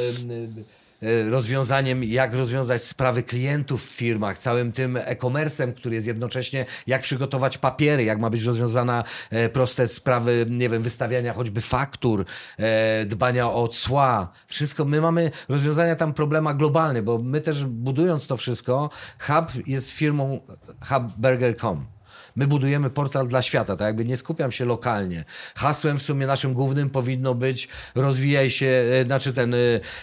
[1.30, 7.59] rozwiązaniem, jak rozwiązać sprawy klientów w firmach, całym tym e-commerce'em, który jest jednocześnie, jak przygotować
[7.59, 12.24] papiery, jak ma być rozwiązana e, proste sprawy, nie wiem, wystawiania choćby faktur,
[12.59, 14.32] e, dbania o cła.
[14.47, 19.90] Wszystko, my mamy rozwiązania tam problema globalny, bo my też budując to wszystko, Hub jest
[19.90, 20.40] firmą
[20.88, 21.95] hubburger.com.
[22.37, 25.24] My budujemy portal dla świata, tak jakby nie skupiam się lokalnie.
[25.55, 29.59] Hasłem w sumie naszym głównym powinno być rozwijaj się, e, znaczy ten, e,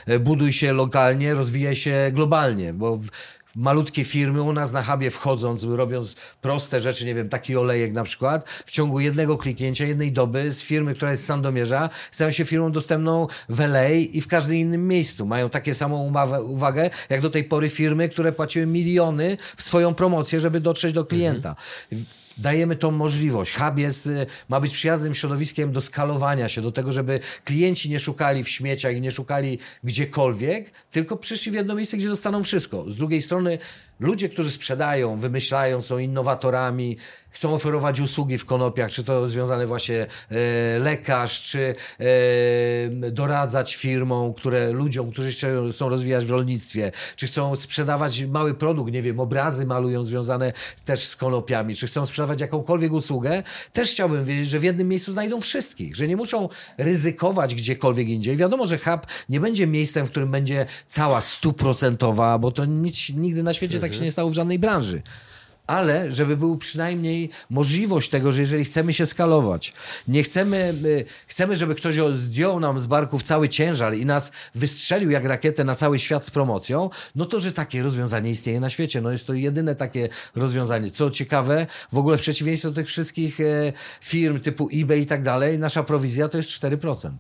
[0.06, 3.00] e, buduj się lokalnie, rozwijaj się globalnie, bo
[3.56, 8.04] malutkie firmy u nas na hubie wchodząc, robiąc proste rzeczy, nie wiem, taki olejek na
[8.04, 12.46] przykład, w ciągu jednego kliknięcia, jednej doby z firmy, która jest z Sandomierza, stają się
[12.46, 15.26] firmą dostępną w LA i w każdym innym miejscu.
[15.26, 16.14] Mają takie samą
[16.44, 21.06] uwagę, jak do tej pory firmy, które płaciły miliony w swoją promocję, żeby dotrzeć do
[21.06, 21.56] klienta.
[21.92, 22.23] Mhm.
[22.38, 23.54] Dajemy tą możliwość.
[23.56, 28.00] Hub jest, y, ma być przyjaznym środowiskiem do skalowania się, do tego, żeby klienci nie
[28.00, 32.90] szukali w śmieciach i nie szukali gdziekolwiek, tylko przyszli w jedno miejsce, gdzie dostaną wszystko.
[32.90, 33.58] Z drugiej strony
[34.04, 36.98] ludzie, którzy sprzedają, wymyślają, są innowatorami,
[37.34, 44.34] chcą oferować usługi w konopiach, czy to związane właśnie e, lekarz, czy e, doradzać firmom,
[44.34, 45.32] które ludziom, którzy
[45.72, 50.54] chcą rozwijać w rolnictwie, czy chcą sprzedawać mały produkt, nie wiem, obrazy malują związane
[50.86, 53.44] też z konopiami, czy chcą sprzedawać jakąkolwiek usługę,
[53.74, 58.38] też chciałbym wiedzieć, że w jednym miejscu znajdą wszystkich, że nie muszą ryzykować gdziekolwiek indziej.
[58.38, 63.44] Wiadomo, że hub nie będzie miejscem, w którym będzie cała stuprocentowa, bo to nic, nigdy
[63.44, 63.93] na świecie mhm.
[63.94, 65.02] Się nie stało w żadnej branży
[65.68, 69.74] ale żeby był przynajmniej możliwość tego, że jeżeli chcemy się skalować,
[70.08, 70.74] nie chcemy,
[71.28, 75.76] chcemy, żeby ktoś zdjął nam z barków cały ciężar i nas wystrzelił jak rakietę na
[75.76, 79.02] cały świat z promocją, no to, że takie rozwiązanie istnieje na świecie.
[79.02, 80.92] No jest to jedyne takie rozwiązanie.
[80.92, 85.24] Co ciekawe, w ogóle w przeciwieństwie do tych wszystkich e, firm typu eBay i tak
[85.24, 87.12] dalej, nasza prowizja to jest 4%.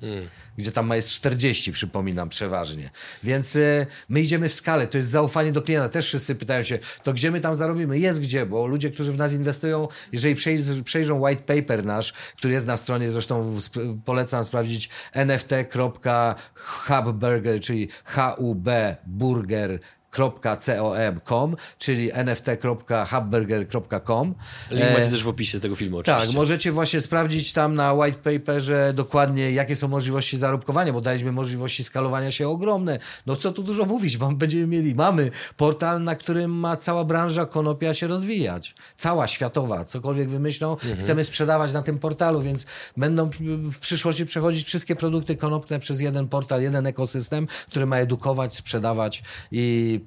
[0.00, 0.26] Hmm.
[0.58, 2.90] Gdzie tam jest 40, przypominam, przeważnie.
[3.22, 5.88] Więc y, my idziemy w skalę, to jest zaufanie do klienta.
[5.88, 7.98] Też wszyscy pytają się, to gdzie my tam zarobimy?
[7.98, 10.36] Jest gdzie, bo ludzie, którzy w nas inwestują, jeżeli
[10.84, 13.58] przejrzą white paper nasz, który jest na stronie, zresztą
[14.04, 18.68] polecam sprawdzić nft.hubburger, czyli HUB
[19.06, 19.80] burger
[20.18, 24.34] nft.com, czyli nft.hubburger.com.
[24.70, 26.26] Link macie e, też w opisie tego filmu oczywiście.
[26.26, 31.32] Tak, możecie właśnie sprawdzić tam na white paperze dokładnie jakie są możliwości zarobkowania, bo daliśmy
[31.32, 32.98] możliwości skalowania się ogromne.
[33.26, 37.94] No co tu dużo mówić, będziemy mieli, mamy portal, na którym ma cała branża konopia
[37.94, 38.74] się rozwijać.
[38.96, 40.96] Cała, światowa, cokolwiek wymyślą, mhm.
[40.96, 43.30] chcemy sprzedawać na tym portalu, więc będą
[43.72, 49.22] w przyszłości przechodzić wszystkie produkty konopne przez jeden portal, jeden ekosystem, który ma edukować, sprzedawać
[49.52, 49.99] i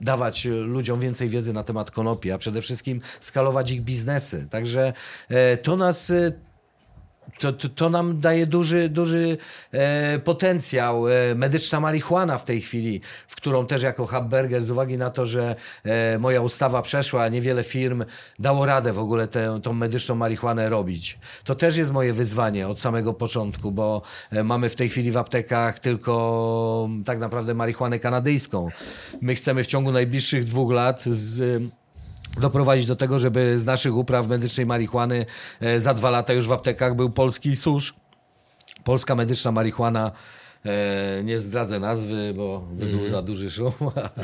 [0.00, 4.46] dawać ludziom więcej wiedzy na temat konopi, a przede wszystkim skalować ich biznesy.
[4.50, 4.92] Także
[5.28, 6.32] e, to nas e,
[7.38, 9.38] to, to, to, nam daje duży, duży
[9.72, 11.08] e, potencjał.
[11.08, 15.26] E, medyczna marihuana w tej chwili, w którą też jako Hubberger, z uwagi na to,
[15.26, 18.04] że e, moja ustawa przeszła, niewiele firm
[18.38, 21.18] dało radę w ogóle tę, tą medyczną marihuanę robić.
[21.44, 25.16] To też jest moje wyzwanie od samego początku, bo e, mamy w tej chwili w
[25.16, 28.68] aptekach tylko tak naprawdę marihuanę kanadyjską.
[29.20, 31.62] My chcemy w ciągu najbliższych dwóch lat z
[32.40, 35.26] doprowadzić do tego, żeby z naszych upraw medycznej marihuany
[35.60, 37.94] e, za dwa lata już w aptekach był polski susz.
[38.84, 40.12] Polska medyczna marihuana
[41.24, 43.10] nie zdradzę nazwy, bo by był mm.
[43.10, 43.72] za duży szum,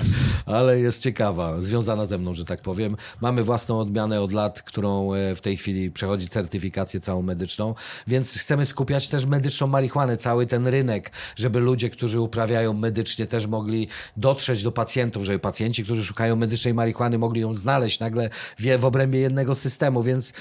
[0.47, 2.97] ale jest ciekawa, związana ze mną, że tak powiem.
[3.21, 7.75] Mamy własną odmianę od lat, którą e, w tej chwili przechodzi certyfikację całą medyczną,
[8.07, 13.47] więc chcemy skupiać też medyczną marihuanę, cały ten rynek, żeby ludzie, którzy uprawiają medycznie też
[13.47, 18.31] mogli dotrzeć do pacjentów, żeby pacjenci, którzy szukają medycznej marihuany mogli ją znaleźć nagle
[18.79, 20.33] w obrębie jednego systemu, więc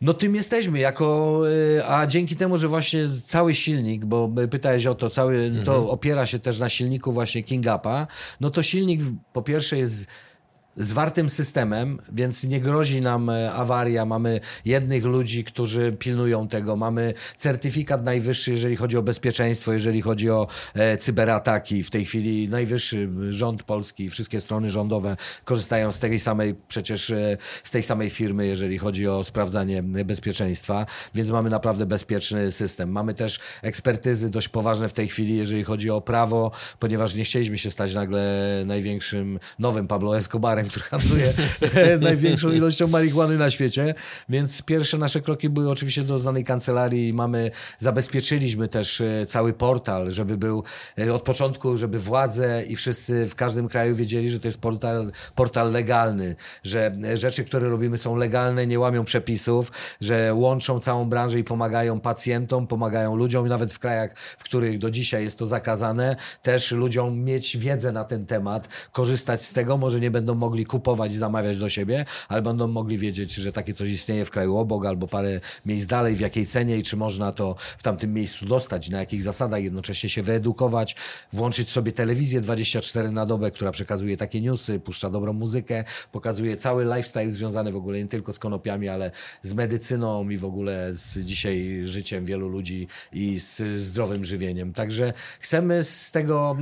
[0.00, 1.40] no tym jesteśmy, jako,
[1.78, 5.64] y, a dzięki temu, że właśnie cały silnik, bo pytałeś o to, cały, mhm.
[5.64, 8.06] to opiera się też na silniku właśnie King Upa,
[8.40, 9.00] no to silnik
[9.32, 10.06] po pierwsze jest
[10.76, 14.04] zwartym systemem, więc nie grozi nam e, awaria.
[14.04, 16.76] Mamy jednych ludzi, którzy pilnują tego.
[16.76, 21.82] Mamy certyfikat najwyższy, jeżeli chodzi o bezpieczeństwo, jeżeli chodzi o e, cyberataki.
[21.82, 27.36] W tej chwili najwyższy rząd polski, wszystkie strony rządowe korzystają z tej samej, przecież e,
[27.64, 32.90] z tej samej firmy, jeżeli chodzi o sprawdzanie bezpieczeństwa, więc mamy naprawdę bezpieczny system.
[32.90, 37.58] Mamy też ekspertyzy dość poważne w tej chwili, jeżeli chodzi o prawo, ponieważ nie chcieliśmy
[37.58, 38.22] się stać nagle
[38.66, 41.32] największym nowym Pablo Escobarem, który handluje
[42.00, 43.94] największą ilością marihuany na świecie.
[44.28, 47.12] Więc pierwsze nasze kroki były oczywiście do znanej kancelarii.
[47.12, 50.64] Mamy, zabezpieczyliśmy też e, cały portal, żeby był
[50.98, 55.12] e, od początku, żeby władze i wszyscy w każdym kraju wiedzieli, że to jest portal,
[55.34, 61.38] portal legalny, że rzeczy, które robimy są legalne, nie łamią przepisów, że łączą całą branżę
[61.38, 65.46] i pomagają pacjentom, pomagają ludziom i nawet w krajach, w których do dzisiaj jest to
[65.46, 70.49] zakazane, też ludziom mieć wiedzę na ten temat, korzystać z tego, może nie będą mogli
[70.50, 74.56] mogli kupować zamawiać do siebie, ale będą mogli wiedzieć, że takie coś istnieje w kraju
[74.56, 78.46] obok albo parę miejsc dalej, w jakiej cenie i czy można to w tamtym miejscu
[78.46, 80.96] dostać, na jakich zasadach, jednocześnie się wyedukować,
[81.32, 86.84] włączyć sobie telewizję 24 na dobę, która przekazuje takie newsy, puszcza dobrą muzykę, pokazuje cały
[86.84, 89.10] lifestyle związany w ogóle nie tylko z konopiami, ale
[89.42, 94.72] z medycyną i w ogóle z dzisiaj życiem wielu ludzi i z zdrowym żywieniem.
[94.72, 96.56] Także chcemy z tego,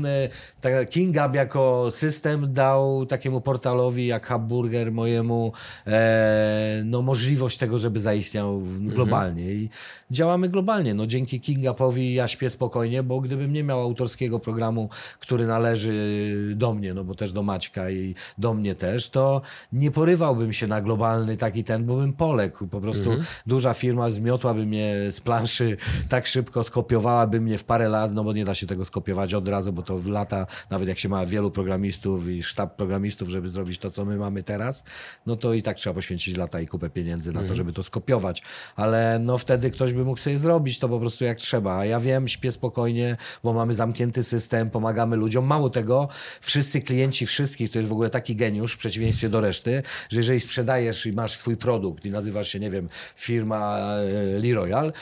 [0.63, 5.53] e, King Up jako system dał takiemu portalowi jak Hamburger mojemu
[5.87, 9.53] e, no, możliwość tego, żeby zaistniał globalnie.
[9.53, 9.69] I
[10.11, 10.95] działamy globalnie.
[10.95, 14.89] No, dzięki King Upowi ja śpię spokojnie, bo gdybym nie miał autorskiego programu,
[15.21, 15.93] który należy
[16.57, 19.41] do mnie, no bo też do Maćka i do mnie też, to
[19.73, 22.67] nie porywałbym się na globalny taki ten, bo bym poległ.
[22.67, 23.27] Po prostu mhm.
[23.47, 25.77] duża firma zmiotłaby mnie z planszy
[26.09, 29.49] tak szybko, skopiowałaby mnie w parę lat, no bo nie da się tego skopiować od
[29.49, 33.49] razu, bo to w lata, nawet jak się ma wielu programistów i sztab programistów, żeby
[33.49, 34.85] zrobić to, co my mamy teraz,
[35.27, 37.57] no to i tak trzeba poświęcić lata i kupę pieniędzy na to, mhm.
[37.57, 38.43] żeby to skopiować.
[38.77, 41.79] Ale no wtedy ktoś by mógł sobie zrobić to po prostu jak trzeba.
[41.79, 45.45] A ja wiem, śpię spokojnie, bo mamy zamknięty system, pomagamy ludziom.
[45.45, 46.09] Mało tego,
[46.41, 50.41] wszyscy klienci wszystkich, to jest w ogóle taki geniusz w przeciwieństwie do reszty, że jeżeli
[50.41, 54.93] sprzedajesz i masz swój produkt i nazywasz się, nie wiem, firma e, Lee Royal,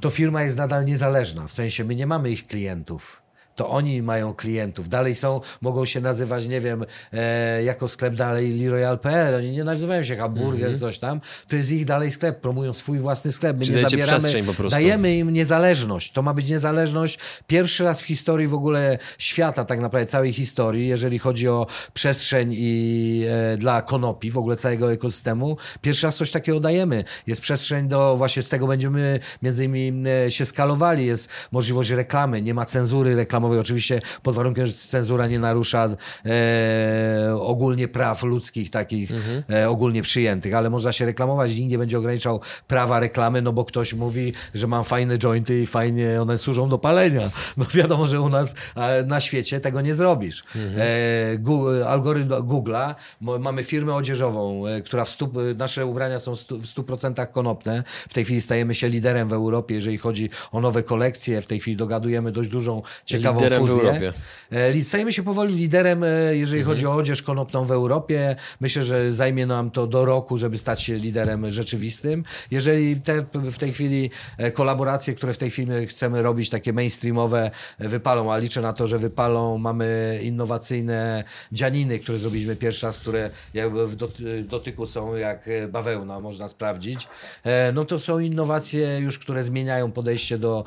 [0.00, 1.46] to firma jest nadal niezależna.
[1.46, 3.21] W sensie my nie mamy ich klientów
[3.56, 4.88] to oni mają klientów.
[4.88, 9.34] Dalej są, mogą się nazywać, nie wiem, e, jako sklep dalej Leroyal.pl.
[9.34, 10.80] Oni nie nazywają się hamburger, mm -hmm.
[10.80, 11.20] coś tam.
[11.48, 13.58] To jest ich dalej sklep, promują swój własny sklep.
[13.58, 14.70] My Czyli nie zabieramy, po prostu.
[14.70, 16.12] dajemy im niezależność.
[16.12, 20.88] To ma być niezależność pierwszy raz w historii w ogóle świata, tak naprawdę całej historii,
[20.88, 25.56] jeżeli chodzi o przestrzeń i e, dla konopi, w ogóle całego ekosystemu.
[25.80, 27.04] Pierwszy raz coś takiego dajemy.
[27.26, 31.06] Jest przestrzeń do, właśnie z tego będziemy między innymi e, się skalowali.
[31.06, 35.88] Jest możliwość reklamy, nie ma cenzury reklamowej reklamowej, oczywiście pod warunkiem, że cenzura nie narusza
[36.26, 39.42] e, ogólnie praw ludzkich, takich mhm.
[39.50, 43.64] e, ogólnie przyjętych, ale można się reklamować, nikt nie będzie ograniczał prawa reklamy, no bo
[43.64, 47.30] ktoś mówi, że mam fajne jointy i fajnie one służą do palenia.
[47.56, 48.54] No wiadomo, że u nas
[49.06, 50.44] na świecie tego nie zrobisz.
[50.56, 50.74] Mhm.
[50.78, 56.38] E, Google, algorytm Google'a, mamy firmę odzieżową, e, która w stu, nasze ubrania są w
[56.38, 57.84] 100% konopne.
[58.08, 61.40] W tej chwili stajemy się liderem w Europie, jeżeli chodzi o nowe kolekcje.
[61.40, 63.76] W tej chwili dogadujemy dość dużą ciekawą liderem fuzję.
[63.76, 64.12] w Europie.
[64.52, 66.64] E, stajemy się powoli liderem, e, jeżeli mhm.
[66.64, 68.36] chodzi o odzież konopną w Europie.
[68.60, 72.24] Myślę, że zajmie nam to do roku, żeby stać się liderem rzeczywistym.
[72.50, 77.50] Jeżeli te, w tej chwili e, kolaboracje, które w tej chwili chcemy robić, takie mainstreamowe,
[77.78, 79.58] wypalą, a liczę na to, że wypalą.
[79.58, 83.96] Mamy innowacyjne dzianiny, które zrobiliśmy pierwszy raz, które jakby w
[84.46, 87.08] dotyku są jak bawełna, można sprawdzić.
[87.72, 90.64] No to są innowacje już, które zmieniają podejście do,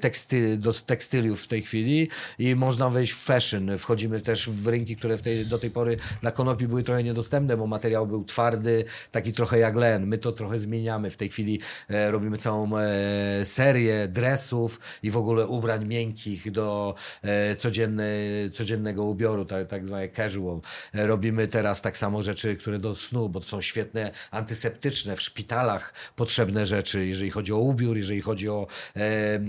[0.00, 2.01] teksty, do tekstyliów w tej chwili
[2.38, 3.78] i można wejść w fashion.
[3.78, 7.66] Wchodzimy też w rynki, które tej, do tej pory dla konopi były trochę niedostępne, bo
[7.66, 10.06] materiał był twardy, taki trochę jak len.
[10.06, 11.10] My to trochę zmieniamy.
[11.10, 16.94] W tej chwili e, robimy całą e, serię dresów i w ogóle ubrań miękkich do
[17.22, 18.04] e, codzienne,
[18.52, 20.60] codziennego ubioru, tak, tak zwane casual.
[20.94, 25.22] E, robimy teraz tak samo rzeczy, które do snu, bo to są świetne antyseptyczne, w
[25.22, 29.40] szpitalach potrzebne rzeczy, jeżeli chodzi o ubiór, jeżeli chodzi o e, e,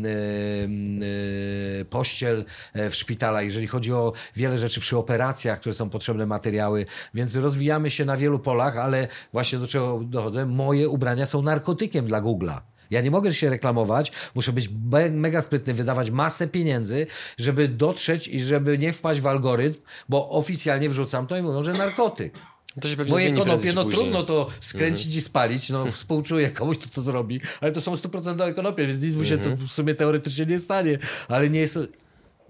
[1.89, 2.42] pościel,
[2.73, 7.35] E, w szpitalach, jeżeli chodzi o wiele rzeczy przy operacjach, które są potrzebne materiały, więc
[7.35, 12.21] rozwijamy się na wielu polach, ale właśnie do czego dochodzę, moje ubrania są narkotykiem dla
[12.21, 12.59] Google'a.
[12.91, 14.69] Ja nie mogę się reklamować, muszę być
[15.11, 20.89] mega sprytny, wydawać masę pieniędzy, żeby dotrzeć i żeby nie wpaść w algorytm, bo oficjalnie
[20.89, 22.33] wrzucam to i mówią, że narkotyk.
[22.81, 25.17] To się pewnie Moje konopie, no trudno to skręcić mhm.
[25.17, 29.15] i spalić, no współczuję komuś, kto to zrobi, ale to są 100% konopie, więc nic
[29.15, 29.67] mu się to mhm.
[29.67, 31.79] w sumie teoretycznie nie stanie, ale nie jest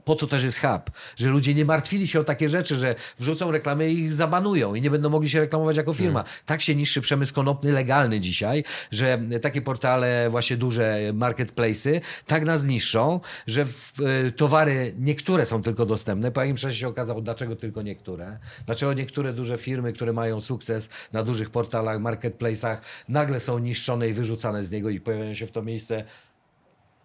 [0.06, 3.52] po to też jest hub, że ludzie nie martwili się o takie rzeczy, że wrzucą
[3.52, 6.24] reklamy i ich zabanują i nie będą mogli się reklamować jako firma.
[6.24, 6.42] Hmm.
[6.46, 12.66] Tak się niszczy przemysł konopny legalny dzisiaj, że takie portale, właśnie duże marketplace'y, tak nas
[12.66, 13.62] niszczą, że
[14.26, 16.32] e, towary niektóre są tylko dostępne.
[16.32, 18.38] Po jakimś czasie się okazało, dlaczego tylko niektóre.
[18.66, 22.78] Dlaczego niektóre duże firmy, które mają sukces na dużych portalach, marketplace'ach,
[23.10, 26.04] nagle są niszczone i wyrzucane z niego i pojawiają się w to miejsce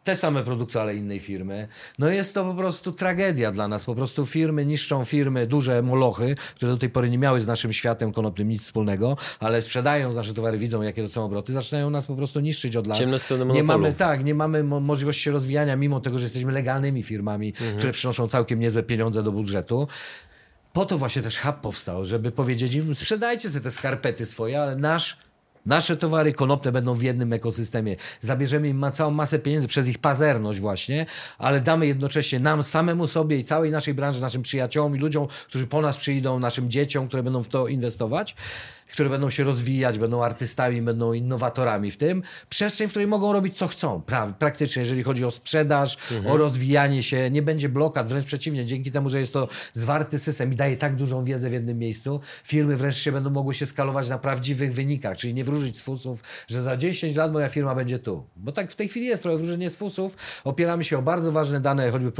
[0.09, 1.69] te same produkty, ale innej firmy.
[1.99, 3.85] No jest to po prostu tragedia dla nas.
[3.85, 7.73] Po prostu firmy niszczą firmy, duże molochy, które do tej pory nie miały z naszym
[7.73, 12.07] światem konopnym nic wspólnego, ale sprzedają nasze towary, widzą jakie to są obroty, zaczynają nas
[12.07, 12.99] po prostu niszczyć od lat.
[12.99, 13.57] Ciemne strony monopolu.
[13.57, 17.77] Nie mamy, tak, nie mamy mo możliwości rozwijania, mimo tego, że jesteśmy legalnymi firmami, mhm.
[17.77, 19.89] które przynoszą całkiem niezłe pieniądze do budżetu.
[20.73, 24.77] Po to właśnie też hub powstał, żeby powiedzieć im, sprzedajcie sobie te skarpety swoje, ale
[24.77, 25.28] nasz
[25.69, 27.97] Nasze towary konopne będą w jednym ekosystemie.
[28.21, 31.07] Zabierzemy im całą masę pieniędzy przez ich pazerność właśnie,
[31.39, 35.67] ale damy jednocześnie nam samemu sobie i całej naszej branży, naszym przyjaciołom i ludziom, którzy
[35.67, 38.35] po nas przyjdą, naszym dzieciom, które będą w to inwestować,
[38.93, 43.57] które będą się rozwijać, będą artystami, będą innowatorami w tym, przestrzeń, w której mogą robić
[43.57, 44.03] co chcą.
[44.03, 46.27] Pra praktycznie, jeżeli chodzi o sprzedaż, mhm.
[46.27, 50.53] o rozwijanie się, nie będzie blokad, wręcz przeciwnie, dzięki temu, że jest to zwarty system
[50.53, 54.09] i daje tak dużą wiedzę w jednym miejscu, firmy wręcz się będą mogły się skalować
[54.09, 57.99] na prawdziwych wynikach, czyli nie wróżyć z fusów, że za 10 lat moja firma będzie
[57.99, 58.25] tu.
[58.37, 60.17] Bo tak w tej chwili jest trochę wróżenie z fusów.
[60.45, 62.13] Opieramy się o bardzo ważne dane, choćby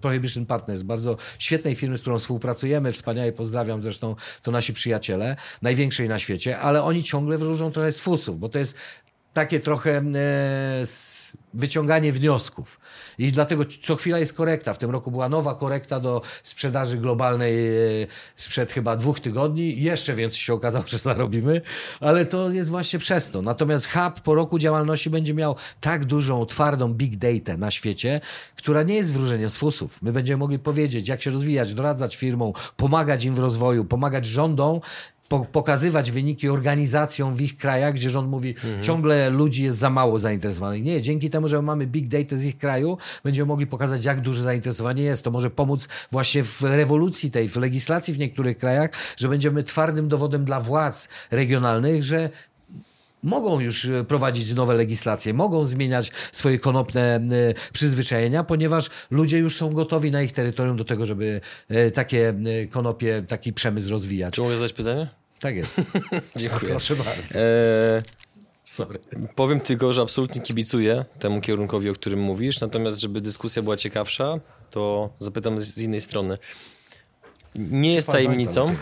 [0.00, 6.07] Prohibition Partners, bardzo świetnej firmy, z którą współpracujemy, wspaniale pozdrawiam zresztą, to nasi przyjaciele, największej
[6.08, 8.78] na świecie, ale oni ciągle wróżą trochę z fusów, bo to jest
[9.32, 10.02] takie trochę e,
[11.54, 12.80] wyciąganie wniosków.
[13.18, 14.74] I dlatego co chwila jest korekta.
[14.74, 17.68] W tym roku była nowa korekta do sprzedaży globalnej
[18.02, 18.06] e,
[18.36, 19.82] sprzed chyba dwóch tygodni.
[19.82, 21.60] Jeszcze więcej się okazało, że zarobimy,
[22.00, 23.42] ale to jest właśnie przez to.
[23.42, 28.20] Natomiast hub po roku działalności będzie miał tak dużą, twardą big data na świecie,
[28.56, 30.02] która nie jest wróżeniem z fusów.
[30.02, 34.80] My będziemy mogli powiedzieć, jak się rozwijać, doradzać firmom, pomagać im w rozwoju, pomagać rządom
[35.28, 38.82] po, pokazywać wyniki organizacjom w ich krajach, gdzie rząd mówi, mhm.
[38.82, 40.82] ciągle ludzi jest za mało zainteresowanych.
[40.82, 44.42] Nie, dzięki temu, że mamy big data z ich kraju, będziemy mogli pokazać, jak duże
[44.42, 45.24] zainteresowanie jest.
[45.24, 50.08] To może pomóc właśnie w rewolucji tej, w legislacji w niektórych krajach, że będziemy twardym
[50.08, 52.30] dowodem dla władz regionalnych, że
[53.22, 57.20] mogą już e, prowadzić nowe legislacje, mogą zmieniać swoje konopne e,
[57.72, 62.34] przyzwyczajenia, ponieważ ludzie już są gotowi na ich terytorium do tego, żeby e, takie
[62.70, 64.34] konopie, taki przemysł rozwijać.
[64.34, 65.08] Czy mogę zadać pytanie?
[65.40, 65.80] Tak jest.
[66.36, 66.70] Dziękuję.
[66.70, 67.38] Proszę bardzo.
[67.40, 68.02] E...
[68.64, 68.98] Sorry.
[69.34, 74.40] Powiem tylko, że absolutnie kibicuję temu kierunkowi, o którym mówisz, natomiast żeby dyskusja była ciekawsza,
[74.70, 76.38] to zapytam z innej strony.
[77.54, 78.76] Nie jest tajemnicą,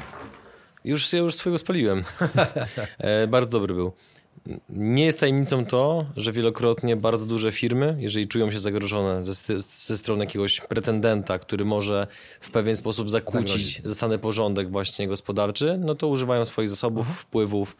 [0.84, 2.04] już, ja już swojego spaliłem.
[2.98, 3.92] e, bardzo dobry był.
[4.68, 9.96] Nie jest tajemnicą to, że wielokrotnie bardzo duże firmy, jeżeli czują się zagrożone ze, ze
[9.96, 12.06] strony jakiegoś pretendenta, który może
[12.40, 17.16] w pewien sposób zakłócić zastanę porządek właśnie gospodarczy, no to używają swoich zasobów, mhm.
[17.18, 17.76] wpływów,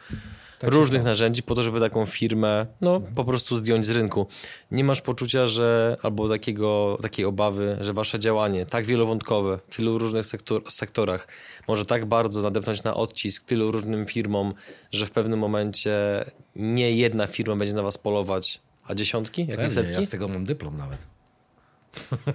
[0.59, 4.27] tak różnych narzędzi po to, żeby taką firmę no, po prostu zdjąć z rynku.
[4.71, 9.99] Nie masz poczucia, że albo takiego, takiej obawy, że wasze działanie tak wielowątkowe w tylu
[9.99, 11.29] różnych sektor, sektorach
[11.69, 14.55] może tak bardzo nadepnąć na odcisk tylu różnym firmom,
[14.93, 16.25] że w pewnym momencie
[16.57, 20.01] nie jedna firma będzie na was polować, a dziesiątki, jakieś Pewnie, setki?
[20.01, 21.07] Ja z tego mam dyplom nawet.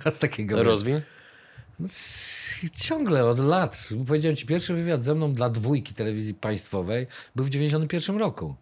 [0.15, 0.63] z takiego.
[0.63, 1.01] Rozwin?
[1.81, 1.87] No,
[2.77, 3.87] ciągle od lat.
[4.07, 8.55] Powiedziałem ci, pierwszy wywiad ze mną dla dwójki telewizji państwowej był w 91 roku.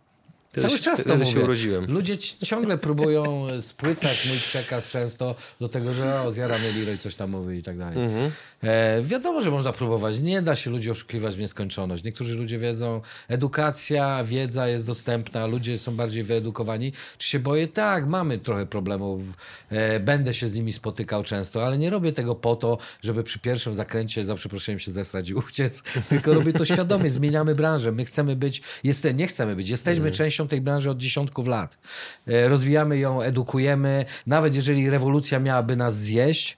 [0.58, 1.26] Cały czas to mówię.
[1.26, 1.86] się urodziłem.
[1.86, 7.30] Ludzie ciągle próbują spłycać mój przekaz często do tego, że o, zjaramy Leroy, coś tam
[7.30, 8.04] mówi i tak dalej.
[8.04, 8.32] Mhm.
[8.64, 10.20] E, wiadomo, że można próbować.
[10.20, 12.04] Nie da się ludzi oszukiwać w nieskończoność.
[12.04, 16.94] Niektórzy ludzie wiedzą, edukacja, wiedza jest dostępna, ludzie są bardziej wyedukowani.
[17.18, 17.68] Czy się boję?
[17.68, 19.22] Tak, mamy trochę problemów.
[19.70, 23.40] E, będę się z nimi spotykał często, ale nie robię tego po to, żeby przy
[23.40, 27.10] pierwszym zakręcie za przeproszeniem się zesrać i uciec, tylko robię to świadomie.
[27.10, 27.92] Zmieniamy branżę.
[27.92, 30.14] My chcemy być, jest, nie chcemy być, jesteśmy mhm.
[30.14, 31.78] częścią tej branży od dziesiątków lat.
[32.28, 34.06] E, rozwijamy ją, edukujemy.
[34.28, 36.58] Nawet jeżeli rewolucja miałaby nas zjeść,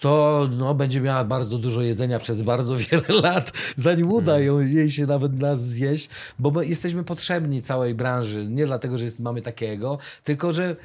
[0.00, 4.46] to no, będzie miała bardzo dużo jedzenia przez bardzo wiele lat, zanim uda hmm.
[4.46, 8.46] ją, jej się nawet nas zjeść, bo my jesteśmy potrzebni całej branży.
[8.46, 10.76] Nie dlatego, że jest, mamy takiego, tylko że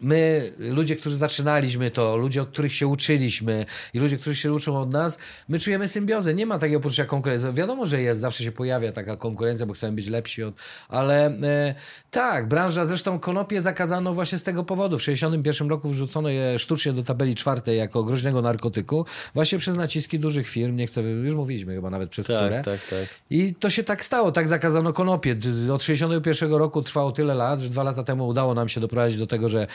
[0.00, 4.80] my, ludzie, którzy zaczynaliśmy to, ludzie, od których się uczyliśmy i ludzie, którzy się uczą
[4.80, 5.18] od nas,
[5.48, 6.34] my czujemy symbiozę.
[6.34, 7.52] Nie ma takiego poczucia konkurencji.
[7.52, 10.54] Wiadomo, że jest, zawsze się pojawia taka konkurencja, bo chcemy być lepsi od...
[10.88, 11.74] Ale e,
[12.10, 14.98] tak, branża, zresztą konopie zakazano właśnie z tego powodu.
[14.98, 20.18] W 1961 roku wrzucono je sztucznie do tabeli czwartej jako groźnego narkotyku, właśnie przez naciski
[20.18, 22.62] dużych firm, nie chcę, już mówiliśmy chyba nawet przez tak, które.
[22.62, 23.06] Tak, tak.
[23.30, 25.32] I to się tak stało, tak zakazano konopie.
[25.32, 25.38] Od
[25.82, 29.48] 1961 roku trwało tyle lat, że dwa lata temu udało nam się doprowadzić do tego,
[29.48, 29.66] że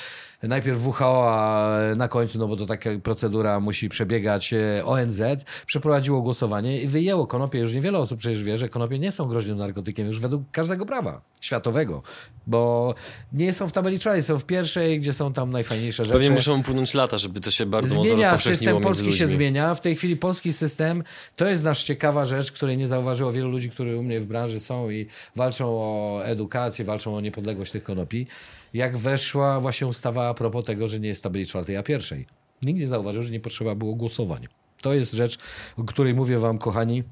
[0.43, 5.21] najpierw WHO, a na końcu, no bo to taka procedura musi przebiegać, e, ONZ
[5.65, 7.59] przeprowadziło głosowanie i wyjęło konopie.
[7.59, 11.21] Już niewiele osób przecież wie, że konopie nie są groźnym narkotykiem już według każdego prawa
[11.41, 12.03] światowego,
[12.47, 12.93] bo
[13.33, 16.17] nie są w tabeli czwartej, są w pierwszej, gdzie są tam najfajniejsze rzeczy.
[16.17, 19.75] Pewnie muszą upłynąć lata, żeby to się bardzo zmienia, mocno system polski się zmienia.
[19.75, 21.03] W tej chwili polski system
[21.35, 24.59] to jest nasz ciekawa rzecz, której nie zauważyło wielu ludzi, którzy u mnie w branży
[24.59, 28.27] są i walczą o edukację, walczą o niepodległość tych konopi
[28.73, 32.25] jak weszła właśnie ustawa a propos tego, że nie jest tabeli czwartej, a pierwszej.
[32.61, 34.47] Nikt nie zauważył, że nie potrzeba było głosowania.
[34.81, 35.37] To jest rzecz,
[35.77, 37.03] o której mówię wam, kochani,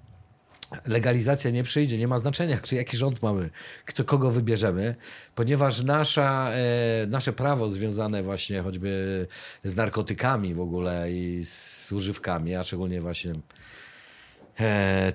[0.86, 3.50] legalizacja nie przyjdzie, nie ma znaczenia, jaki rząd mamy,
[3.86, 4.96] kto, kogo wybierzemy,
[5.36, 9.28] ponieważ nasza, e, nasze prawo związane właśnie choćby
[9.64, 13.34] z narkotykami w ogóle i z używkami, a szczególnie właśnie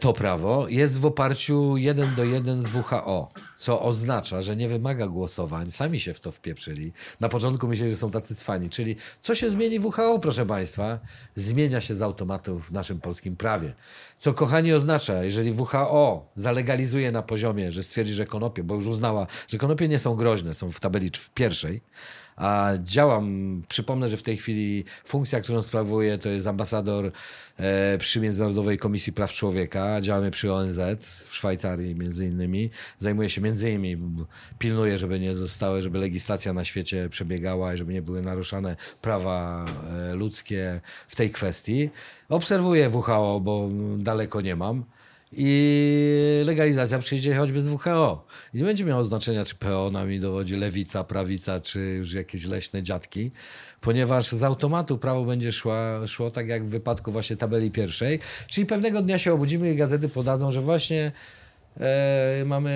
[0.00, 5.06] to prawo jest w oparciu jeden do jeden z WHO, co oznacza, że nie wymaga
[5.06, 5.70] głosowań.
[5.70, 6.92] Sami się w to wpieprzyli.
[7.20, 8.70] Na początku myśleli, że są tacy cwani.
[8.70, 10.98] Czyli co się zmieni w WHO, proszę Państwa?
[11.34, 13.72] Zmienia się z automatu w naszym polskim prawie.
[14.18, 19.26] Co, kochani, oznacza, jeżeli WHO zalegalizuje na poziomie, że stwierdzi, że konopie, bo już uznała,
[19.48, 21.80] że konopie nie są groźne, są w tabeli pierwszej,
[22.36, 27.12] a działam, przypomnę, że w tej chwili funkcja, którą sprawuję, to jest ambasador
[27.56, 30.00] e, przy Międzynarodowej Komisji Praw Człowieka.
[30.00, 30.80] Działamy przy ONZ
[31.26, 32.70] w Szwajcarii między innymi.
[32.98, 33.96] Zajmuję się między innymi,
[34.58, 39.66] pilnuję, żeby nie zostały, żeby legislacja na świecie przebiegała i żeby nie były naruszane prawa
[40.10, 41.90] e, ludzkie w tej kwestii.
[42.28, 43.68] Obserwuję WHO, bo
[43.98, 44.84] daleko nie mam
[45.32, 48.26] i legalizacja przyjdzie choćby z WHO.
[48.54, 52.82] I nie będzie miało znaczenia, czy PO nami dowodzi lewica, prawica, czy już jakieś leśne
[52.82, 53.30] dziadki,
[53.80, 58.66] ponieważ z automatu prawo będzie szła, szło tak jak w wypadku właśnie tabeli pierwszej, czyli
[58.66, 61.12] pewnego dnia się obudzimy i gazety podadzą, że właśnie
[61.80, 62.72] e, mamy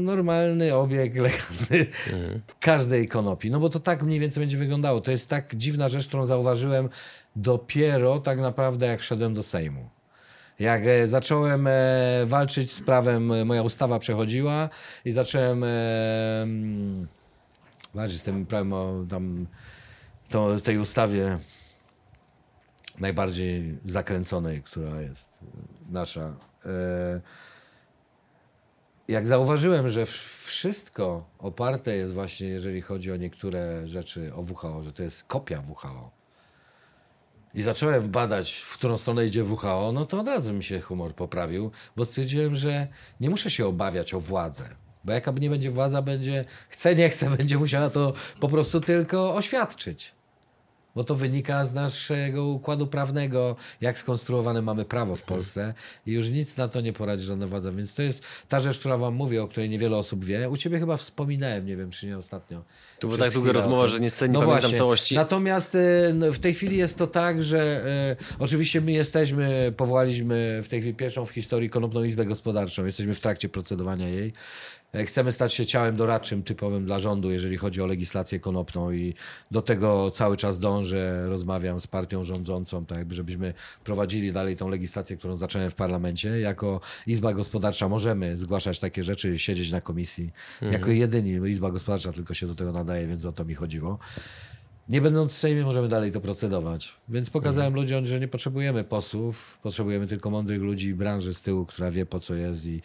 [0.00, 2.40] normalny obieg legalny mhm.
[2.60, 3.50] każdej konopi.
[3.50, 5.00] No bo to tak mniej więcej będzie wyglądało.
[5.00, 6.88] To jest tak dziwna rzecz, którą zauważyłem
[7.36, 10.01] dopiero tak naprawdę jak wszedłem do Sejmu.
[10.58, 11.72] Jak e, zacząłem e,
[12.26, 14.68] walczyć z prawem, e, moja ustawa przechodziła
[15.04, 17.08] i zacząłem mm,
[17.94, 19.46] walczyć z tym prawem o tam,
[20.28, 21.38] to, tej ustawie
[23.00, 25.38] najbardziej zakręconej, która jest
[25.90, 26.34] nasza.
[29.08, 30.06] Jak zauważyłem, że
[30.46, 35.62] wszystko oparte jest właśnie, jeżeli chodzi o niektóre rzeczy o WHO, że to jest kopia
[35.68, 36.21] WHO,
[37.54, 41.14] i zacząłem badać, w którą stronę idzie WHO, no to od razu mi się humor
[41.14, 42.88] poprawił, bo stwierdziłem, że
[43.20, 44.64] nie muszę się obawiać o władzę.
[45.04, 49.34] Bo jaka nie będzie władza, będzie, chce, nie chce, będzie musiała to po prostu tylko
[49.34, 50.14] oświadczyć
[50.94, 55.74] bo to wynika z naszego układu prawnego, jak skonstruowane mamy prawo w Polsce
[56.06, 57.72] i już nic na to nie poradzi żadna władza.
[57.72, 60.48] Więc to jest ta rzecz, która wam mówię, o której niewiele osób wie.
[60.50, 62.62] U ciebie chyba wspominałem, nie wiem czy nie ostatnio.
[62.98, 64.78] To była tak długa rozmowa, że niestety nie no pamiętam właśnie.
[64.78, 65.14] całości.
[65.14, 70.60] Natomiast e, no, w tej chwili jest to tak, że e, oczywiście my jesteśmy, powołaliśmy
[70.64, 72.84] w tej chwili pierwszą w historii Konopną Izbę Gospodarczą.
[72.84, 74.32] Jesteśmy w trakcie procedowania jej.
[74.92, 79.14] E, chcemy stać się ciałem doradczym typowym dla rządu, jeżeli chodzi o legislację konopną i
[79.50, 84.68] do tego cały czas dążę, rozmawiam z partią rządzącą, tak jakby żebyśmy prowadzili dalej tą
[84.68, 86.40] legislację, którą zacząłem w parlamencie.
[86.40, 90.30] Jako Izba Gospodarcza możemy zgłaszać takie rzeczy, siedzieć na komisji.
[90.54, 90.72] Mhm.
[90.72, 93.98] Jako jedyni Izba Gospodarcza tylko się do tego nadaje, więc o to mi chodziło.
[94.92, 96.94] Nie będąc w Sejmie, możemy dalej to procedować.
[97.08, 97.82] Więc pokazałem mhm.
[97.82, 102.20] ludziom, że nie potrzebujemy posłów, potrzebujemy tylko mądrych ludzi branży z tyłu, która wie po
[102.20, 102.80] co jest i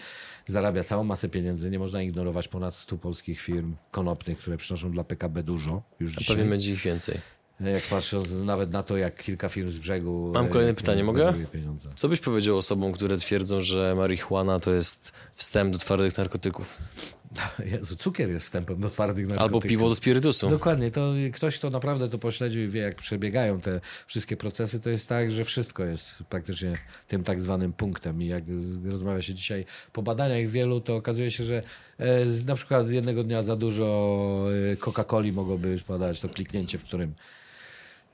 [0.45, 1.69] zarabia całą masę pieniędzy.
[1.71, 5.81] Nie można ignorować ponad 100 polskich firm konopnych, które przynoszą dla PKB dużo.
[5.99, 7.17] Już A pewnie będzie ich więcej.
[7.59, 10.31] Jak patrząc nawet na to, jak kilka firm z brzegu.
[10.33, 11.33] Mam kolejne pytanie, mogę?
[11.51, 11.89] Pieniądze.
[11.95, 16.77] Co byś powiedział osobom, które twierdzą, że marihuana to jest wstęp do twardych narkotyków?
[17.71, 19.55] Jezu, cukier jest wstępem do twardych narkotyków.
[19.55, 20.49] Albo piwo do spirytusu.
[20.49, 20.91] Dokładnie.
[20.91, 25.09] To ktoś, kto naprawdę to pośledził i wie, jak przebiegają te wszystkie procesy, to jest
[25.09, 26.73] tak, że wszystko jest praktycznie
[27.07, 28.21] tym tak zwanym punktem.
[28.21, 28.43] I jak
[28.85, 31.63] rozmawia się dzisiaj po badaniach wielu, to okazuje się, że
[31.97, 37.13] e, na przykład jednego dnia za dużo e, Coca-Coli mogłoby spadać to kliknięcie, w którym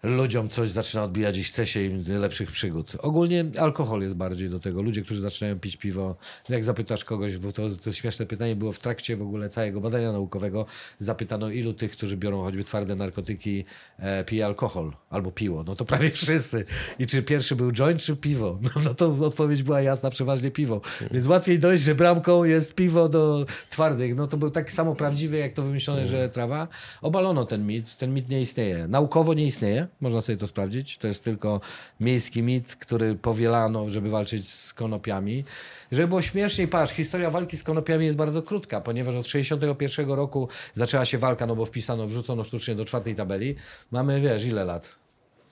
[0.03, 2.95] ludziom coś zaczyna odbijać i chce się im lepszych przygód.
[2.99, 4.81] Ogólnie alkohol jest bardziej do tego.
[4.81, 6.15] Ludzie, którzy zaczynają pić piwo,
[6.49, 10.11] jak zapytasz kogoś, bo to, to śmieszne pytanie było w trakcie w ogóle całego badania
[10.11, 10.65] naukowego,
[10.99, 13.65] zapytano ilu tych, którzy biorą choćby twarde narkotyki,
[13.99, 15.63] e, pije alkohol albo piło.
[15.63, 16.65] No to prawie wszyscy.
[16.99, 18.59] I czy pierwszy był joint, czy piwo?
[18.61, 20.81] No, no to odpowiedź była jasna, przeważnie piwo.
[21.11, 24.15] Więc łatwiej dojść, że bramką jest piwo do twardych.
[24.15, 26.67] No to był tak samo prawdziwy, jak to wymyślone, że trawa.
[27.01, 27.97] Obalono ten mit.
[27.97, 28.87] Ten mit nie istnieje.
[28.87, 30.97] Naukowo nie istnieje można sobie to sprawdzić.
[30.97, 31.61] To jest tylko
[31.99, 35.43] miejski mit, który powielano, żeby walczyć z konopiami.
[35.91, 40.47] Żeby było śmieszniej, patrz, historia walki z konopiami jest bardzo krótka, ponieważ od 61 roku
[40.73, 43.55] zaczęła się walka, no bo wpisano, wrzucono sztucznie do czwartej tabeli.
[43.91, 44.95] Mamy, wiesz, ile lat?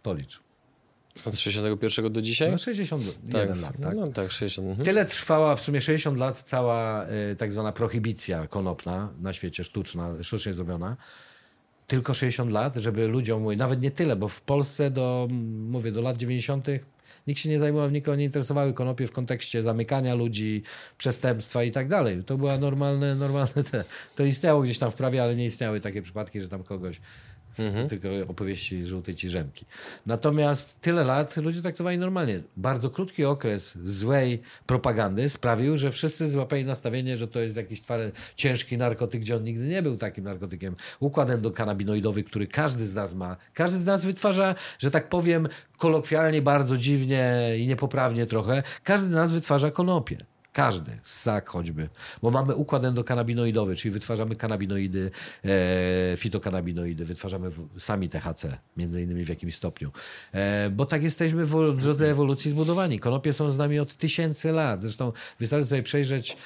[0.04, 0.40] Policz.
[1.26, 2.52] Od 61 do dzisiaj?
[2.52, 3.62] No 61 tak.
[3.62, 3.96] lat, tak.
[3.96, 4.68] No, tak 60.
[4.68, 4.86] Mhm.
[4.86, 10.24] Tyle trwała w sumie 60 lat cała y, tak zwana prohibicja konopna na świecie, sztuczna,
[10.24, 10.98] sztucznie zrobiona
[11.88, 15.28] tylko 60 lat, żeby ludziom mówić, nawet nie tyle, bo w Polsce do,
[15.70, 16.68] mówię, do lat 90.
[17.28, 20.64] nikt się nie zajmował, nikogo nie interesowały konopie w kontekście zamykania ludzi,
[20.98, 22.24] przestępstwa i tak dalej.
[22.24, 23.64] To była normalne, normalne
[24.16, 27.02] to istniało gdzieś tam w prawie, ale nie istniały takie przypadki, że tam kogoś
[27.60, 27.90] Mhm.
[27.90, 29.66] Tylko opowieści żółtej ciżemki.
[30.06, 32.42] Natomiast tyle lat ludzie traktowali normalnie.
[32.58, 38.12] Bardzo krótki okres złej propagandy sprawił, że wszyscy złapali nastawienie, że to jest jakiś twardy,
[38.36, 40.76] ciężki narkotyk, gdzie on nigdy nie był takim narkotykiem.
[41.00, 43.38] Układ endokanabinoidowy, który każdy z nas ma.
[43.54, 45.48] Każdy z nas wytwarza, że tak powiem,
[45.78, 50.26] kolokwialnie, bardzo dziwnie i niepoprawnie trochę, każdy z nas wytwarza konopie.
[50.54, 51.90] Każdy, ssak choćby,
[52.22, 55.12] bo mamy układ endokanabinoidowy, czyli wytwarzamy kanabinoidy,
[55.46, 59.92] e, fitokanabinoidy, wytwarzamy sami THC, między innymi w jakimś stopniu.
[60.32, 63.00] E, bo tak jesteśmy w, w drodze ewolucji zbudowani.
[63.00, 64.82] Konopie są z nami od tysięcy lat.
[64.82, 66.38] Zresztą wystarczy sobie przejrzeć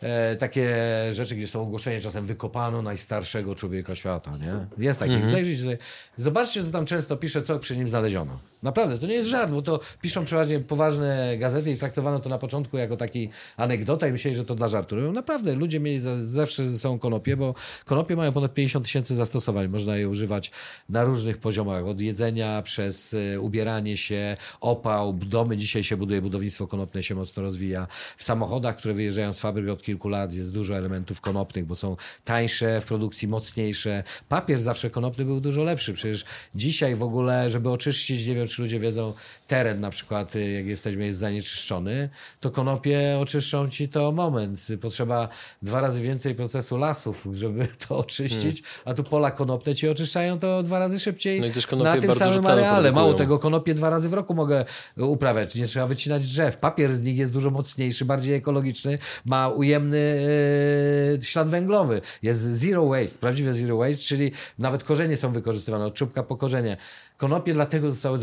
[0.00, 0.76] e, takie
[1.10, 4.84] rzeczy, gdzie są ogłoszenia, czasem wykopano najstarszego człowieka świata, nie?
[4.84, 5.12] Jest taki.
[5.12, 5.32] Mhm.
[5.32, 5.78] Zajrzyjcie sobie.
[6.16, 8.38] Zobaczcie, co tam często pisze, co przy nim znaleziono.
[8.62, 12.38] Naprawdę, to nie jest żart, bo to piszą przeważnie poważne gazety i traktowano to na
[12.38, 14.96] początku jako taki anegdota i myśleli, że to dla żartu.
[15.12, 19.68] Naprawdę, ludzie mieli za, zawsze ze sobą konopie, bo konopie mają ponad 50 tysięcy zastosowań.
[19.68, 20.50] Można je używać
[20.88, 25.56] na różnych poziomach, od jedzenia przez e, ubieranie się, opał, domy.
[25.56, 27.86] Dzisiaj się buduje, budownictwo konopne się mocno rozwija.
[28.16, 31.96] W samochodach, które wyjeżdżają z fabryk od kilku lat jest dużo elementów konopnych, bo są
[32.24, 34.02] tańsze, w produkcji mocniejsze.
[34.28, 35.92] Papier zawsze konopny był dużo lepszy.
[35.92, 36.24] Przecież
[36.54, 39.12] dzisiaj w ogóle, żeby oczyścić, nie wiem czy ludzie wiedzą,
[39.46, 42.10] teren na przykład, y, jak jesteśmy, jest zanieczyszczony,
[42.40, 44.66] to konopie oczyszczą ci to moment.
[44.80, 45.28] Potrzeba
[45.62, 50.62] dwa razy więcej procesu lasów, żeby to oczyścić, a tu pola konopne ci oczyszczają to
[50.62, 52.92] dwa razy szybciej No i też na tym samym areale.
[52.92, 54.64] Mało tego, konopie dwa razy w roku mogę
[54.96, 55.54] uprawiać.
[55.54, 56.56] Nie trzeba wycinać drzew.
[56.56, 62.00] Papier z nich jest dużo mocniejszy, bardziej ekologiczny, ma ujemny e, ślad węglowy.
[62.22, 66.76] Jest zero waste, prawdziwe zero waste, czyli nawet korzenie są wykorzystywane, od czubka po korzenie.
[67.20, 68.18] Konopie dlatego zostały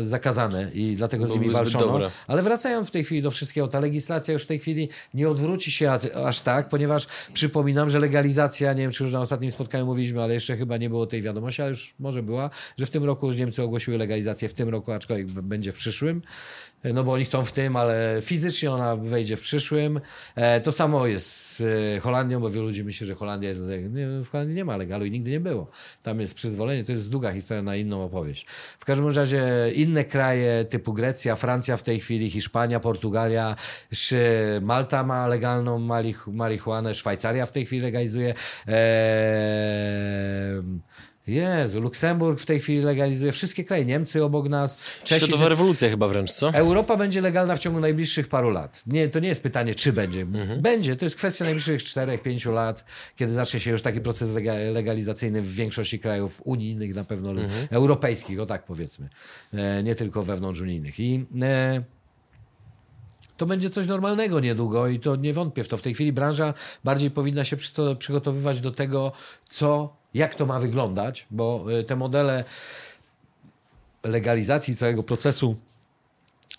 [0.00, 2.00] zakazane i dlatego z nimi walczono.
[2.26, 5.72] Ale wracając w tej chwili do wszystkiego, ta legislacja już w tej chwili nie odwróci
[5.72, 5.90] się
[6.24, 10.34] aż, tak, ponieważ przypominam, że legalizacja, nie wiem czy już na ostatnim spotkaniu mówiliśmy, ale
[10.34, 13.36] jeszcze chyba nie było tej wiadomości, ale już może była, że w tym roku już
[13.36, 16.22] Niemcy ogłosiły legalizację w tym roku, aczkolwiek będzie w przyszłym.
[16.84, 20.00] No bo oni chcą w tym, ale fizycznie ona wejdzie w przyszłym.
[20.34, 21.60] E, to samo jest z
[21.96, 23.60] e, Holandią, bo wielu ludzi myśli, że Holandia jest...
[23.90, 25.66] Nie, w Holandii nie ma legalu i nigdy nie było.
[26.02, 28.41] Tam jest przyzwolenie, to jest długa historia na inną opowieść.
[28.78, 33.56] W każdym razie inne kraje typu Grecja, Francja w tej chwili, Hiszpania, Portugalia,
[34.60, 35.78] Malta ma legalną
[36.26, 38.34] marihuanę, Szwajcaria w tej chwili legalizuje.
[38.66, 38.74] Eee,
[41.26, 45.26] Jezu, Luksemburg w tej chwili legalizuje wszystkie kraje, Niemcy obok nas, Czesi.
[45.26, 46.50] Światowa rewolucja chyba wręcz, co?
[46.54, 48.82] Europa będzie legalna w ciągu najbliższych paru lat.
[48.86, 50.20] Nie, to nie jest pytanie, czy będzie.
[50.20, 50.60] Mhm.
[50.62, 52.84] Będzie, to jest kwestia najbliższych 4-5 lat,
[53.16, 57.68] kiedy zacznie się już taki proces lega- legalizacyjny w większości krajów unijnych na pewno, Mhm.
[57.70, 59.08] europejskich, o tak powiedzmy.
[59.54, 61.00] E, nie tylko wewnątrz unijnych.
[61.00, 61.82] I e,
[63.36, 65.76] to będzie coś normalnego niedługo i to nie wątpię w to.
[65.76, 66.54] W tej chwili branża
[66.84, 67.56] bardziej powinna się
[67.98, 69.12] przygotowywać do tego,
[69.48, 72.44] co, jak to ma wyglądać, bo e, te modele
[74.04, 75.56] legalizacji całego procesu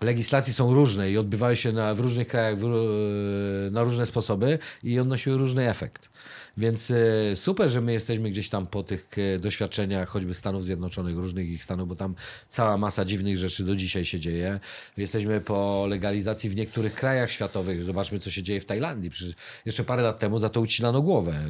[0.01, 2.63] legislacji są różne i odbywały się na, w różnych krajach w,
[3.71, 6.09] na różne sposoby i odnosiły różny efekt.
[6.57, 11.15] Więc e, super, że my jesteśmy gdzieś tam po tych e, doświadczeniach choćby Stanów Zjednoczonych,
[11.15, 12.15] różnych ich stanów, bo tam
[12.49, 14.59] cała masa dziwnych rzeczy do dzisiaj się dzieje.
[14.97, 17.84] Jesteśmy po legalizacji w niektórych krajach światowych.
[17.84, 19.09] Zobaczmy, co się dzieje w Tajlandii.
[19.09, 19.35] Przecież
[19.65, 21.43] jeszcze parę lat temu za to ucinano głowę.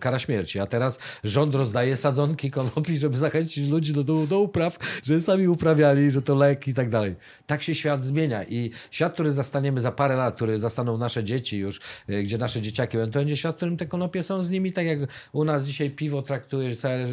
[0.00, 0.60] Kara śmierci.
[0.60, 5.48] A teraz rząd rozdaje sadzonki konopi, żeby zachęcić ludzi do, do, do upraw, żeby sami
[5.48, 7.14] uprawiali, że to lek i tak dalej.
[7.46, 11.58] Tak się świat zmienia i świat, który zastaniemy za parę lat, który zastaną nasze dzieci
[11.58, 11.80] już,
[12.10, 14.72] y, gdzie nasze dzieciaki będą, to będzie świat, w którym te konopie są z nimi,
[14.72, 14.98] tak jak
[15.32, 17.06] u nas dzisiaj piwo traktuje, całe-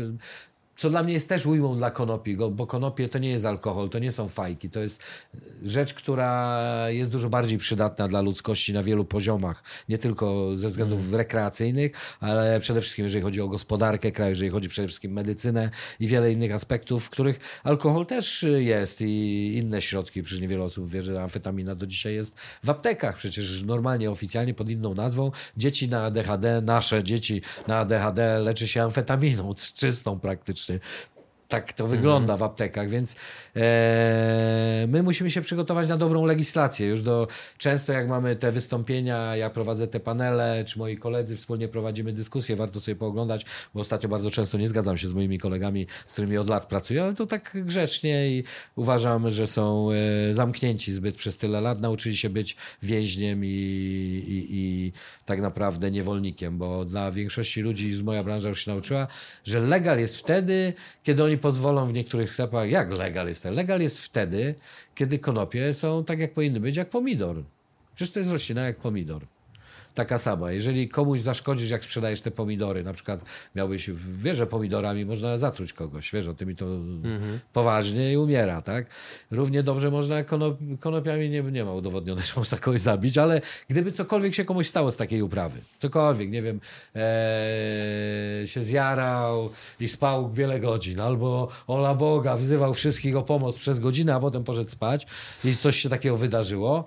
[0.80, 4.00] co dla mnie jest też ujmą dla konopi, bo konopie to nie jest alkohol, to
[4.00, 5.04] nie są fajki, to jest
[5.64, 11.14] rzecz, która jest dużo bardziej przydatna dla ludzkości na wielu poziomach, nie tylko ze względów
[11.14, 15.70] rekreacyjnych, ale przede wszystkim jeżeli chodzi o gospodarkę kraju, jeżeli chodzi przede wszystkim o medycynę
[16.00, 20.90] i wiele innych aspektów, w których alkohol też jest i inne środki, przecież niewiele osób
[20.90, 25.32] wie, że amfetamina do dzisiaj jest w aptekach, przecież normalnie, oficjalnie pod inną nazwą.
[25.58, 30.69] Dzieci na ADHD, nasze dzieci na ADHD leczy się amfetaminą, czystą praktycznie.
[30.70, 30.80] 네.
[31.50, 33.16] Tak to wygląda w aptekach, więc
[33.56, 36.88] e, my musimy się przygotować na dobrą legislację.
[36.88, 37.28] Już do
[37.58, 42.56] często jak mamy te wystąpienia, ja prowadzę te panele, czy moi koledzy wspólnie prowadzimy dyskusje,
[42.56, 46.38] warto sobie pooglądać, bo ostatnio bardzo często nie zgadzam się z moimi kolegami, z którymi
[46.38, 48.44] od lat pracuję, ale to tak grzecznie i
[48.76, 54.48] uważam, że są e, zamknięci zbyt przez tyle lat, nauczyli się być więźniem i, i,
[54.50, 54.94] i
[55.26, 59.08] tak naprawdę niewolnikiem, bo dla większości ludzi z moja branża już się nauczyła,
[59.44, 60.74] że legal jest wtedy,
[61.04, 62.70] kiedy oni pozwolą w niektórych sklepach.
[62.70, 63.46] Jak legal jest?
[63.46, 64.56] Legal jest wtedy,
[64.96, 67.44] kiedy konopie są tak, jak powinny być, jak pomidor.
[67.96, 69.26] Przecież to jest roślina jak pomidor.
[70.00, 70.52] Taka sama.
[70.52, 73.24] Jeżeli komuś zaszkodzisz, jak sprzedajesz te pomidory, na przykład
[73.56, 76.66] miałbyś, wiesz, że pomidorami można zatruć kogoś, wiesz, o tym i to
[77.54, 78.86] poważnie i umiera, tak?
[79.32, 83.92] Równie dobrze można konop konopiami, nie, nie ma udowodnione, że można kogoś zabić, ale gdyby
[83.92, 86.60] cokolwiek się komuś stało z takiej uprawy, cokolwiek, nie wiem,
[86.96, 89.50] e, się zjarał
[89.80, 94.44] i spał wiele godzin, albo ola Boga, wzywał wszystkich o pomoc przez godzinę, a potem
[94.44, 95.08] poszedł spać
[95.44, 96.86] i coś się takiego wydarzyło,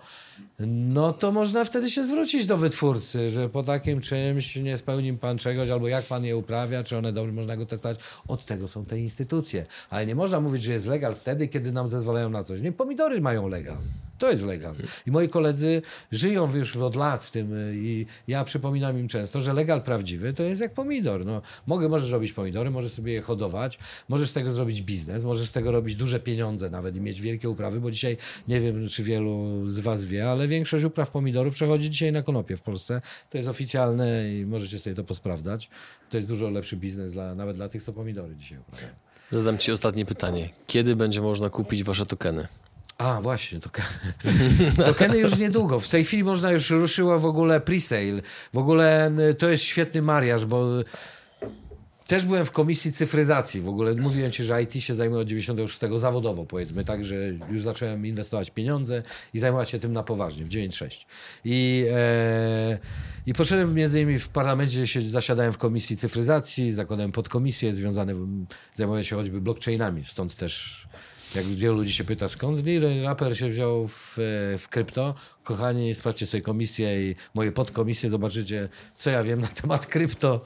[0.66, 5.38] no to można wtedy się zwrócić do wytwórcy, że po takim czymś nie spełnił pan
[5.38, 7.98] czegoś, albo jak pan je uprawia, czy one dobrze, można go testować.
[8.28, 9.66] Od tego są te instytucje.
[9.90, 12.60] Ale nie można mówić, że jest legal wtedy, kiedy nam zezwalają na coś.
[12.60, 13.76] Nie, pomidory mają legal.
[14.22, 14.74] To jest legal.
[15.06, 15.82] I moi koledzy
[16.12, 20.32] żyją już od lat w tym y, i ja przypominam im często, że legal prawdziwy
[20.32, 21.26] to jest jak pomidor.
[21.26, 23.78] No, mogę, możesz robić pomidory, możesz sobie je hodować,
[24.08, 27.50] możesz z tego zrobić biznes, możesz z tego robić duże pieniądze nawet i mieć wielkie
[27.50, 28.16] uprawy, bo dzisiaj
[28.48, 32.56] nie wiem, czy wielu z was wie, ale większość upraw pomidorów przechodzi dzisiaj na konopie
[32.56, 33.00] w Polsce.
[33.30, 35.70] To jest oficjalne i możecie sobie to posprawdzać.
[36.10, 38.92] To jest dużo lepszy biznes dla, nawet dla tych, co pomidory dzisiaj uprawiają.
[39.30, 40.50] Zadam ci ostatnie pytanie.
[40.66, 42.48] Kiedy będzie można kupić wasze tokeny?
[43.02, 43.88] A, właśnie, tokeny.
[44.86, 45.78] tokeny już niedługo.
[45.78, 48.22] W tej chwili można już ruszyło w ogóle pre-sale.
[48.52, 50.66] W ogóle to jest świetny mariaż, bo
[52.06, 53.60] też byłem w komisji cyfryzacji.
[53.60, 57.16] W ogóle mówiłem ci, że IT się zajmuje od 96 zawodowo, powiedzmy, tak, że
[57.50, 59.02] już zacząłem inwestować pieniądze
[59.34, 61.06] i zajmować się tym na poważnie w 96.
[61.44, 62.78] I, e,
[63.26, 68.14] i poszedłem między innymi w parlamencie, się, zasiadałem w komisji cyfryzacji, zakładałem podkomisje związane,
[68.74, 70.86] zajmuję się choćby blockchainami, stąd też
[71.34, 74.14] jak wielu ludzi się pyta, skąd Lil Raper się wziął w,
[74.58, 75.14] w krypto,
[75.44, 80.42] kochani, sprawdźcie sobie komisję i moje podkomisje, zobaczycie, co ja wiem na temat krypto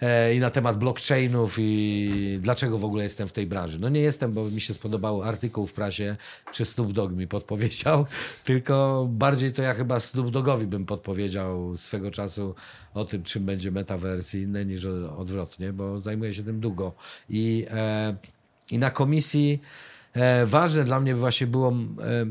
[0.00, 3.80] e, i na temat blockchainów i dlaczego w ogóle jestem w tej branży.
[3.80, 6.16] No nie jestem, bo mi się spodobał artykuł w prasie,
[6.52, 8.06] czy Snoop Dogg mi podpowiedział,
[8.44, 12.54] tylko bardziej to ja chyba Snoop Doggowi bym podpowiedział swego czasu
[12.94, 14.86] o tym, czym będzie metaverse i inne niż
[15.16, 16.94] odwrotnie, bo zajmuję się tym długo.
[17.28, 18.16] I, e,
[18.70, 19.93] i na komisji E,
[20.44, 22.26] ważne dla mnie właśnie było, e,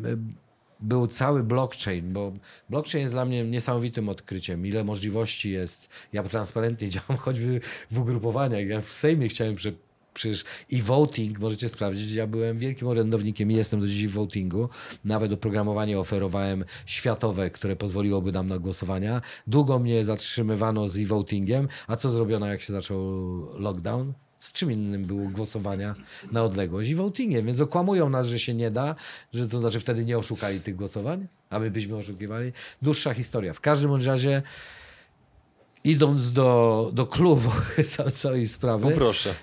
[0.80, 2.34] był cały blockchain, bo
[2.70, 4.66] blockchain jest dla mnie niesamowitym odkryciem.
[4.66, 5.90] Ile możliwości jest.
[6.14, 7.62] Ja transparentnie działam choćby
[7.92, 8.68] w ugrupowaniach.
[8.68, 9.72] Ja w Sejmie chciałem prze,
[10.14, 14.70] Przecież i voting, możecie sprawdzić, ja byłem wielkim orędownikiem i jestem do dziś w votingu.
[15.06, 19.22] Nawet oprogramowanie oferowałem światowe, które pozwoliłoby nam na głosowania.
[19.48, 21.68] Długo mnie zatrzymywano z e-votingiem.
[21.88, 23.00] A co zrobiono, jak się zaczął
[23.60, 24.14] lockdown?
[24.44, 25.96] Z czym innym było głosowania
[26.32, 28.96] na odległość i votingiem, więc okłamują nas, że się nie da,
[29.34, 32.52] że to znaczy wtedy nie oszukali tych głosowań, a my byśmy oszukiwali.
[32.82, 33.54] Dłuższa historia.
[33.54, 34.42] W każdym razie
[35.84, 37.52] idąc do, do klubu
[38.14, 38.84] całej sprawy.
[38.84, 39.36] Poproszę.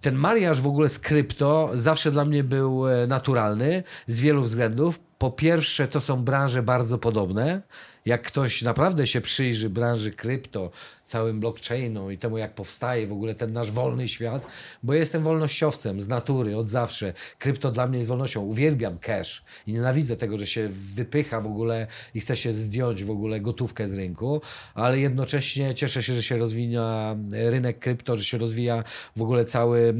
[0.00, 5.00] Ten mariaż w ogóle z krypto zawsze dla mnie był e, naturalny z wielu względów.
[5.20, 7.62] Po pierwsze, to są branże bardzo podobne.
[8.04, 10.70] Jak ktoś naprawdę się przyjrzy branży krypto,
[11.10, 14.46] całym blockchainu i temu, jak powstaje w ogóle ten nasz wolny świat,
[14.82, 17.12] bo jestem wolnościowcem z natury, od zawsze.
[17.38, 18.40] Krypto dla mnie jest wolnością.
[18.40, 23.10] Uwielbiam cash i nienawidzę tego, że się wypycha w ogóle i chce się zdjąć w
[23.10, 24.40] ogóle gotówkę z rynku,
[24.74, 28.84] ale jednocześnie cieszę się, że się rozwija rynek krypto, że się rozwija
[29.16, 29.94] w ogóle cały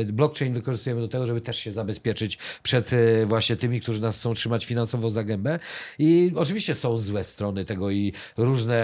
[0.00, 4.18] e, blockchain wykorzystujemy do tego, żeby też się zabezpieczyć przed e, właśnie tymi, którzy nas
[4.18, 5.58] chcą trzymać finansowo za gębę.
[5.98, 8.76] I oczywiście są złe strony tego i różne,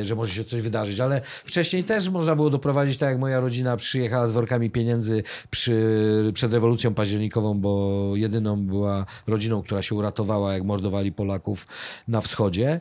[0.00, 3.40] e, że może się coś wydarzyć, ale wcześniej też można było doprowadzić tak, jak moja
[3.40, 9.94] rodzina przyjechała z workami pieniędzy przy, przed rewolucją październikową, bo jedyną była rodziną, która się
[9.94, 11.66] uratowała, jak mordowali Polaków
[12.08, 12.80] na wschodzie.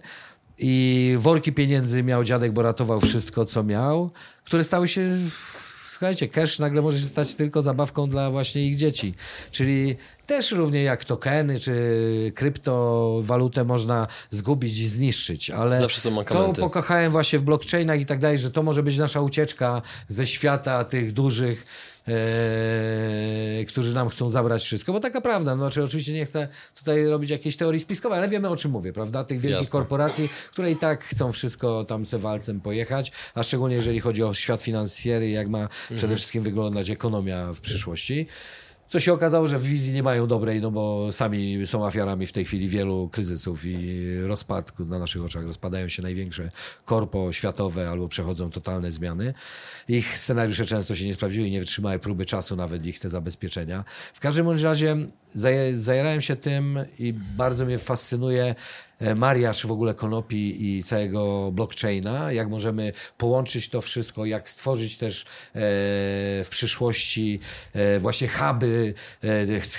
[0.60, 4.12] I worki pieniędzy miał dziadek, bo ratował wszystko, co miał,
[4.44, 5.18] które stały się
[5.98, 9.14] słuchajcie, cash nagle może się stać tylko zabawką dla właśnie ich dzieci.
[9.52, 9.96] Czyli
[10.28, 17.12] też równie jak tokeny czy kryptowalutę można zgubić i zniszczyć, ale Zawsze są to pokochałem
[17.12, 21.14] właśnie w blockchainach i tak dalej, że to może być nasza ucieczka ze świata tych
[21.14, 21.66] dużych
[22.08, 27.06] e, którzy nam chcą zabrać wszystko, bo taka prawda, no, znaczy oczywiście nie chcę tutaj
[27.06, 29.80] robić jakiejś teorii spiskowej, ale wiemy o czym mówię, prawda, tych wielkich Jasne.
[29.80, 34.34] korporacji, które i tak chcą wszystko tam se walcem pojechać, a szczególnie jeżeli chodzi o
[34.34, 36.16] świat finansjery, jak ma przede mhm.
[36.16, 38.28] wszystkim wyglądać ekonomia w przyszłości.
[38.88, 42.34] Co się okazało, że w wizji nie mają dobrej, no bo sami są ofiarami w
[42.34, 45.46] tej chwili wielu kryzysów i rozpadku na naszych oczach.
[45.46, 46.52] Rozpadają się największe
[46.86, 49.34] korpo światowe albo przechodzą totalne zmiany.
[49.88, 53.84] Ich scenariusze często się nie sprawdziły i nie wytrzymały próby czasu nawet ich te zabezpieczenia.
[54.14, 54.96] W każdym razie
[55.72, 58.56] zajerałem się tym i bardzo mnie fascynuje
[59.16, 65.22] mariaż w ogóle konopi i całego blockchaina, jak możemy połączyć to wszystko, jak stworzyć też
[65.22, 65.26] e,
[66.44, 67.40] w przyszłości
[67.74, 68.94] e, właśnie huby,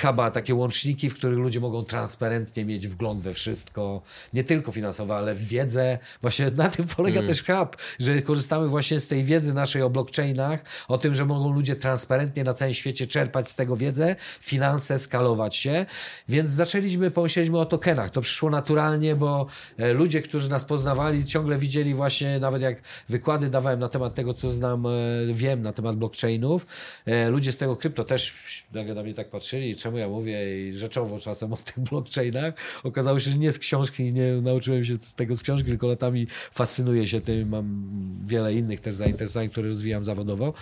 [0.02, 5.14] huba, takie łączniki, w których ludzie mogą transparentnie mieć wgląd we wszystko, nie tylko finansowe,
[5.14, 5.98] ale w wiedzę.
[6.22, 7.28] Właśnie na tym polega mm.
[7.28, 11.52] też hub, że korzystamy właśnie z tej wiedzy naszej o blockchainach, o tym, że mogą
[11.52, 15.86] ludzie transparentnie na całym świecie czerpać z tego wiedzę, finanse, skalować się,
[16.28, 18.10] więc zaczęliśmy, pomyśleliśmy o tokenach.
[18.10, 23.50] To przyszło naturalnie bo e, ludzie, którzy nas poznawali, ciągle widzieli właśnie, nawet jak wykłady
[23.50, 24.90] dawałem na temat tego, co znam, e,
[25.32, 26.66] wiem na temat blockchainów,
[27.06, 28.34] e, ludzie z tego krypto też
[28.72, 32.54] nagle na mnie tak patrzyli, czemu ja mówię i rzeczowo czasem o tych blockchainach.
[32.84, 37.06] Okazało się, że nie z książki, nie nauczyłem się tego z książki, tylko latami fascynuję
[37.06, 37.88] się tym, mam
[38.24, 40.54] wiele innych też zainteresowań, które rozwijam zawodowo.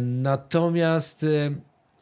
[0.00, 1.26] Natomiast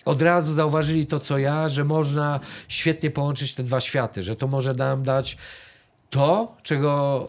[0.05, 4.47] od razu zauważyli to, co ja, że można świetnie połączyć te dwa światy, że to
[4.47, 5.37] może nam dać
[6.11, 7.29] to, czego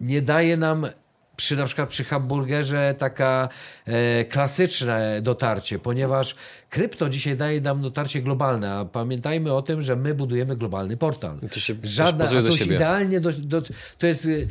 [0.00, 0.86] nie daje nam
[1.36, 3.48] przy na przykład przy hamburgerze taka
[3.86, 6.34] e, klasyczne dotarcie, ponieważ
[6.70, 11.38] krypto dzisiaj daje nam dotarcie globalne, a pamiętajmy o tym, że my budujemy globalny portal.
[11.50, 12.74] To się Żadna, to do jest siebie.
[12.76, 13.62] idealnie do, do,
[13.98, 14.48] to jest y,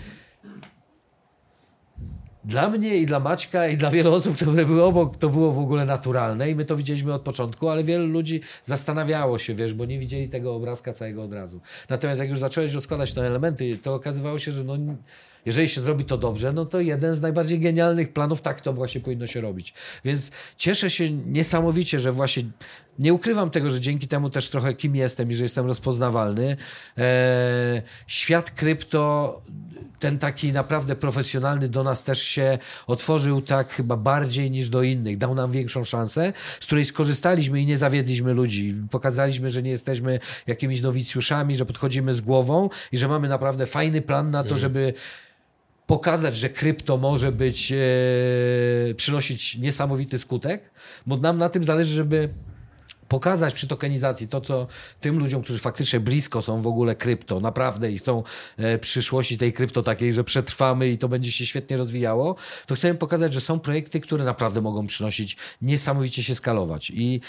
[2.49, 5.59] dla mnie i dla Maćka i dla wielu osób, które były obok, to było w
[5.59, 9.85] ogóle naturalne i my to widzieliśmy od początku, ale wielu ludzi zastanawiało się, wiesz, bo
[9.85, 11.61] nie widzieli tego obrazka całego od razu.
[11.89, 14.77] Natomiast jak już zacząłeś rozkładać te elementy, to okazywało się, że no,
[15.45, 19.01] jeżeli się zrobi to dobrze, no to jeden z najbardziej genialnych planów, tak to właśnie
[19.01, 19.73] powinno się robić.
[20.05, 22.43] Więc cieszę się niesamowicie, że właśnie
[22.99, 26.57] nie ukrywam tego, że dzięki temu też trochę kim jestem i że jestem rozpoznawalny.
[26.97, 29.41] Eee, świat krypto,
[29.99, 32.57] ten taki naprawdę profesjonalny do nas też się
[32.88, 35.17] otworzył tak chyba bardziej niż do innych.
[35.17, 38.76] Dał nam większą szansę, z której skorzystaliśmy i nie zawiedliśmy ludzi.
[38.91, 44.01] Pokazaliśmy, że nie jesteśmy jakimiś nowicjuszami, że podchodzimy z głową i że mamy naprawdę fajny
[44.01, 44.93] plan na to, żeby
[45.88, 47.76] pokazać, że krypto może być, e,
[48.95, 50.71] przynosić niesamowity skutek,
[51.05, 52.30] bo nam na tym zależy, żeby
[53.10, 54.68] pokazać przy tokenizacji to, co
[54.99, 58.23] tym ludziom, którzy faktycznie blisko są w ogóle krypto, naprawdę i chcą
[58.57, 62.95] e, przyszłości tej krypto takiej, że przetrwamy i to będzie się świetnie rozwijało, to chcemy
[62.95, 66.91] pokazać, że są projekty, które naprawdę mogą przynosić, niesamowicie się skalować.
[66.94, 67.22] I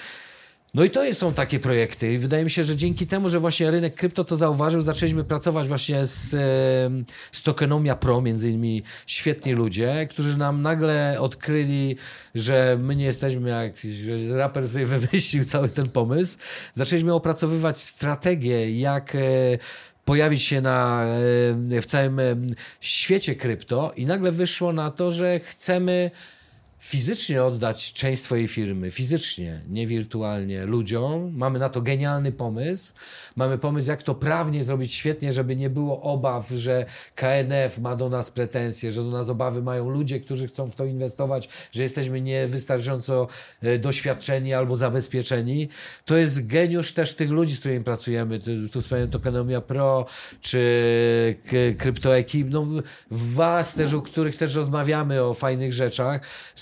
[0.74, 3.70] no i to są takie projekty i wydaje mi się, że dzięki temu, że właśnie
[3.70, 6.30] rynek krypto to zauważył, zaczęliśmy pracować właśnie z,
[7.32, 11.96] z Tokenomia Pro, między innymi świetni ludzie, którzy nam nagle odkryli,
[12.34, 13.72] że my nie jesteśmy jak
[14.30, 16.38] raper sobie wymyślił cały ten pomysł.
[16.72, 19.18] Zaczęliśmy opracowywać strategię, jak e,
[20.04, 21.04] pojawić się na,
[21.74, 22.20] e, w całym
[22.80, 26.10] świecie krypto i nagle wyszło na to, że chcemy
[26.80, 31.32] fizycznie oddać część swojej firmy, fizycznie, nie wirtualnie, ludziom.
[31.36, 32.92] Mamy na to genialny pomysł.
[33.36, 38.08] Mamy pomysł, jak to prawnie zrobić świetnie, żeby nie było obaw, że KNF ma do
[38.08, 42.20] nas pretensje, że do nas obawy mają ludzie, którzy chcą w to inwestować, że jesteśmy
[42.20, 43.28] niewystarczająco
[43.62, 45.68] e, doświadczeni albo zabezpieczeni.
[46.04, 48.38] To jest geniusz też tych ludzi, z którymi pracujemy.
[48.72, 50.06] Tu, wspomniałem Tokenomia Pro,
[50.40, 52.66] czy K- CryptoEkip, no
[53.10, 56.20] was też, u których też rozmawiamy o fajnych rzeczach.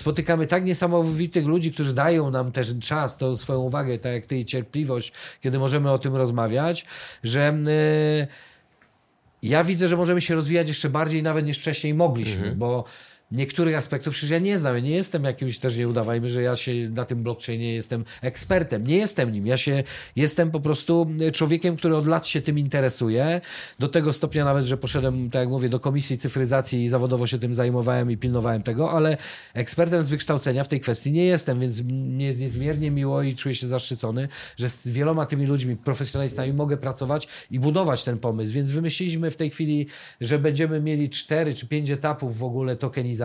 [0.08, 4.38] Spotykamy tak niesamowitych ludzi, którzy dają nam też czas, tą swoją uwagę, tak jak ty
[4.38, 6.86] i cierpliwość, kiedy możemy o tym rozmawiać,
[7.22, 12.84] że yy, ja widzę, że możemy się rozwijać jeszcze bardziej nawet niż wcześniej mogliśmy, bo
[13.30, 14.74] niektórych aspektów przecież ja nie znam.
[14.74, 18.86] Ja nie jestem jakimś, też nie udawajmy, że ja się na tym blockchainie jestem ekspertem.
[18.86, 19.46] Nie jestem nim.
[19.46, 19.84] Ja się
[20.16, 23.40] jestem po prostu człowiekiem, który od lat się tym interesuje.
[23.78, 27.38] Do tego stopnia nawet, że poszedłem, tak jak mówię, do komisji cyfryzacji i zawodowo się
[27.38, 29.16] tym zajmowałem i pilnowałem tego, ale
[29.54, 33.54] ekspertem z wykształcenia w tej kwestii nie jestem, więc mnie jest niezmiernie miło i czuję
[33.54, 38.52] się zaszczycony, że z wieloma tymi ludźmi, profesjonalistami mogę pracować i budować ten pomysł.
[38.52, 39.86] Więc wymyśliliśmy w tej chwili,
[40.20, 43.17] że będziemy mieli cztery czy pięć etapów w ogóle tokenizacji.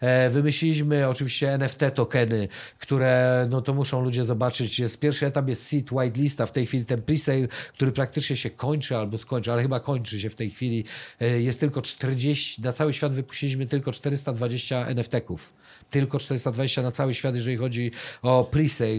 [0.00, 4.78] E, Wymyśliliśmy oczywiście NFT tokeny, które no to muszą ludzie zobaczyć.
[4.78, 8.96] Jest pierwszy etap jest seed whitelista, w tej chwili ten presale, który praktycznie się kończy
[8.96, 10.84] albo skończy, ale chyba kończy się w tej chwili.
[11.20, 15.52] E, Jest tylko 40, na cały świat wypuściliśmy tylko 420 NFT-ków.
[15.90, 17.90] Tylko 420 na cały świat, jeżeli chodzi
[18.22, 18.92] o presale.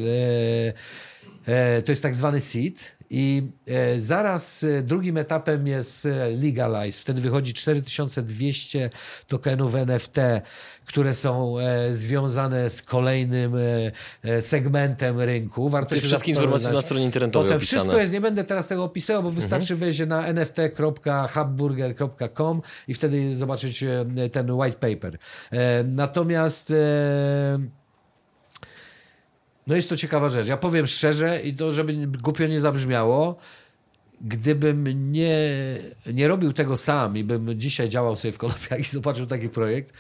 [1.48, 7.02] E, To jest tak zwany seed i e, zaraz e, drugim etapem jest e, legalize.
[7.02, 8.90] Wtedy wychodzi 4200
[9.28, 10.18] tokenów NFT,
[10.86, 11.56] które są
[11.92, 13.54] związane z kolejnym
[14.40, 15.70] segmentem rynku.
[15.70, 17.80] Warto Te wszystkie informacje na stronie internetowej Potem opisane.
[17.80, 23.84] wszystko jest, nie będę teraz tego opisywał, bo wystarczy wejść na nft.hubburger.com i wtedy zobaczyć
[24.32, 25.18] ten white paper.
[25.86, 26.74] Natomiast
[29.68, 30.48] no jest to ciekawa rzecz.
[30.48, 33.38] Ja powiem szczerze i to, żeby głupio nie zabrzmiało,
[34.22, 35.50] gdybym nie,
[36.14, 39.94] nie robił tego sam i bym dzisiaj działał sobie w Konopiach i zobaczył taki projekt,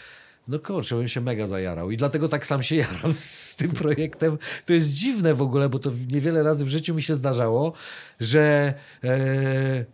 [0.48, 1.92] no kurczę, bym się mega zajarał.
[1.92, 4.38] I dlatego tak sam się jaram z tym projektem.
[4.66, 7.74] To jest dziwne w ogóle, bo to niewiele razy w życiu mi się zdarzało,
[8.20, 8.74] że
[9.04, 9.86] e,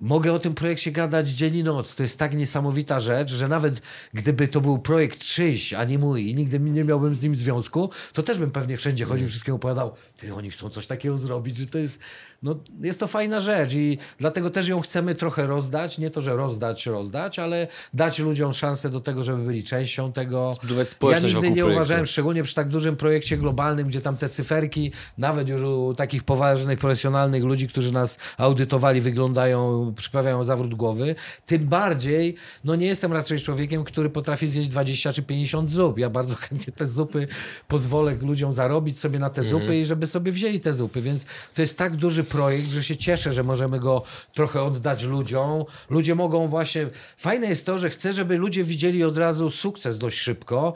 [0.00, 1.96] mogę o tym projekcie gadać dzień i noc.
[1.96, 3.82] To jest tak niesamowita rzecz, że nawet
[4.14, 7.90] gdyby to był projekt czyjś, a nie mój i nigdy nie miałbym z nim związku,
[8.12, 11.66] to też bym pewnie wszędzie chodził, wszystkiego opowiadał, ty, oni chcą coś takiego zrobić, że
[11.66, 11.98] to jest,
[12.42, 16.36] no, jest to fajna rzecz i dlatego też ją chcemy trochę rozdać, nie to, że
[16.36, 20.50] rozdać, rozdać, ale dać ludziom szansę do tego, żeby byli częścią tego.
[20.54, 21.80] Zbudować Ja społeczność nigdy wokół nie projektu.
[21.80, 26.24] uważałem, szczególnie przy tak dużym projekcie globalnym, gdzie tam te cyferki, nawet już u takich
[26.24, 31.14] poważnych, profesjonalnych ludzi, którzy nas audytowali, wyglądają przyprawiają zawrót głowy,
[31.46, 35.98] tym bardziej, no nie jestem raczej człowiekiem, który potrafi zjeść 20 czy 50 zup.
[35.98, 37.26] Ja bardzo chętnie te zupy
[37.68, 39.60] pozwolę ludziom zarobić sobie na te Mhm.
[39.62, 42.96] zupy i żeby sobie wzięli te zupy, więc to jest tak duży projekt, że się
[42.96, 45.64] cieszę, że możemy go trochę oddać ludziom.
[45.90, 46.88] Ludzie mogą właśnie...
[47.16, 50.74] Fajne jest to, że chcę, żeby ludzie widzieli od razu sukces dość szybko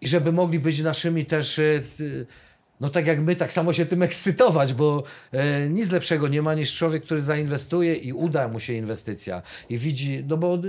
[0.00, 1.60] i żeby mogli być naszymi też...
[2.80, 6.54] No tak jak my, tak samo się tym ekscytować, bo e, nic lepszego nie ma
[6.54, 9.42] niż człowiek, który zainwestuje i uda mu się inwestycja.
[9.68, 10.60] I widzi, no bo e,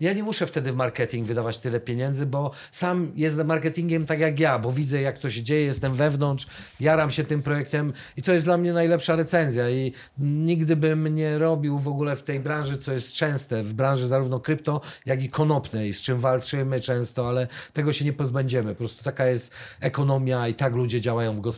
[0.00, 4.40] ja nie muszę wtedy w marketing wydawać tyle pieniędzy, bo sam jestem marketingiem tak jak
[4.40, 6.46] ja, bo widzę jak to się dzieje, jestem wewnątrz,
[6.80, 9.70] jaram się tym projektem i to jest dla mnie najlepsza recenzja.
[9.70, 14.08] I nigdy bym nie robił w ogóle w tej branży, co jest częste, w branży
[14.08, 18.70] zarówno krypto, jak i konopnej, z czym walczymy często, ale tego się nie pozbędziemy.
[18.74, 21.55] Po prostu taka jest ekonomia i tak ludzie działają w gospodarce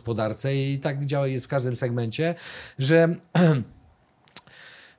[0.55, 2.35] i tak działa jest w każdym segmencie,
[2.79, 3.15] że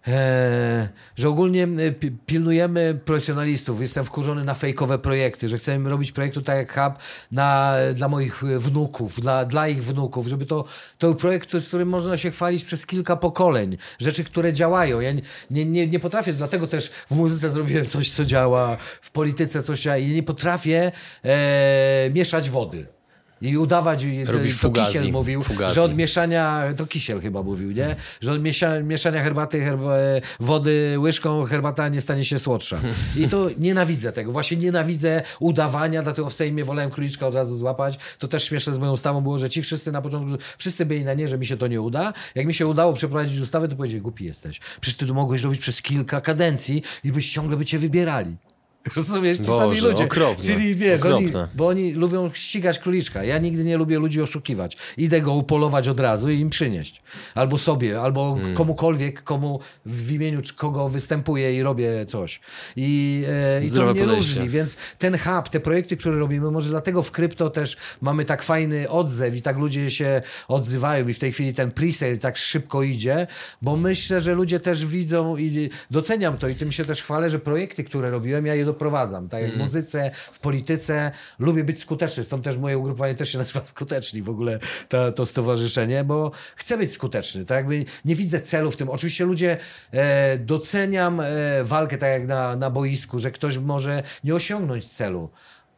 [0.09, 3.81] E, że ogólnie e, pi- pilnujemy profesjonalistów.
[3.81, 7.03] Jestem wkurzony na fejkowe projekty, że chcemy robić projektu tak jak Hub
[7.33, 10.65] na, dla moich wnuków, dla, dla ich wnuków, żeby to,
[10.99, 13.77] to projekt, z którym można się chwalić przez kilka pokoleń.
[13.99, 15.01] Rzeczy, które działają.
[15.01, 19.63] Ja nie, nie, nie, potrafię, dlatego też w muzyce zrobiłem coś, co działa, w polityce
[19.63, 20.93] coś i nie potrafię
[21.25, 23.00] e, mieszać wody.
[23.43, 25.75] I udawać, i to, fugazi, Kisiel mówił, fugazi.
[25.75, 27.97] że od mieszania, to Kisiel chyba mówił, nie?
[28.21, 32.81] Że od miesza, mieszania herbaty, herba, e, wody łyżką herbata nie stanie się słodsza.
[33.17, 34.33] I to nienawidzę tego.
[34.33, 37.99] Właśnie nienawidzę udawania, dlatego w Sejmie wolałem króliczka od razu złapać.
[38.19, 41.15] To też śmieszne z moją ustawą było, że ci wszyscy na początku, wszyscy byli na
[41.15, 42.13] nie, że mi się to nie uda.
[42.35, 44.61] Jak mi się udało przeprowadzić ustawę, to powiedzieli, głupi jesteś.
[44.81, 48.37] Przecież ty to mogłeś robić przez kilka kadencji i byś ciągle by cię wybierali.
[48.97, 49.39] Rozumiesz?
[49.39, 50.05] Ci sami ludzie.
[50.05, 53.25] okropne, Czyli wiesz, oni, bo oni lubią ścigać króliczka.
[53.25, 54.77] Ja nigdy nie lubię ludzi oszukiwać.
[54.97, 57.01] Idę go upolować od razu i im przynieść.
[57.35, 58.55] Albo sobie, albo Hmm.
[58.55, 62.41] komukolwiek, komu w imieniu kogo występuję i robię coś.
[62.77, 64.15] I, e, i to mnie podejście.
[64.41, 64.49] różni.
[64.49, 68.89] Więc ten hub, te projekty, które robimy, może dlatego w krypto też mamy tak fajny
[68.91, 73.27] odzew i tak ludzie się odzywają i w tej chwili ten presale tak szybko idzie,
[73.63, 77.39] bo myślę, że ludzie też widzą i doceniam to i tym się też chwalę, że
[77.39, 79.29] projekty, które robiłem, ja je doprowadzam.
[79.29, 83.39] Tak jak w muzyce, w polityce, lubię być skuteczny, stąd też moje ugrupowanie też się
[83.39, 88.41] nazywa Skuteczni w ogóle, to, to stowarzyszenie, bo chcę być skuteczny, tak jakby nie widzę
[88.41, 88.89] celu w tym.
[88.89, 89.57] Oczywiście ludzie
[89.93, 91.25] e, doceniam e,
[91.65, 95.31] walkę tak jak na, na boisku, że ktoś może nie osiągnąć celu,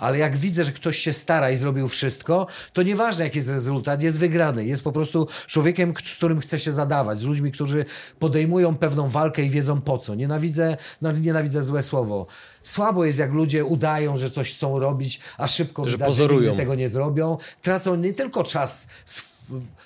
[0.02, 4.02] ale jak widzę, że ktoś się stara i zrobił wszystko, to nieważne jaki jest rezultat,
[4.02, 4.64] jest wygrany.
[4.66, 7.84] Jest po prostu człowiekiem, z którym chce się zadawać, z ludźmi, którzy
[8.18, 10.14] podejmują pewną walkę i wiedzą po co.
[10.14, 12.26] Nienawidzę, no nienawidzę złe słowo.
[12.62, 16.40] Słabo jest, jak ludzie udają, że coś chcą robić, a szybko Że widać, pozorują.
[16.42, 17.38] nigdy tego nie zrobią.
[17.62, 19.31] Tracą nie tylko czas sw-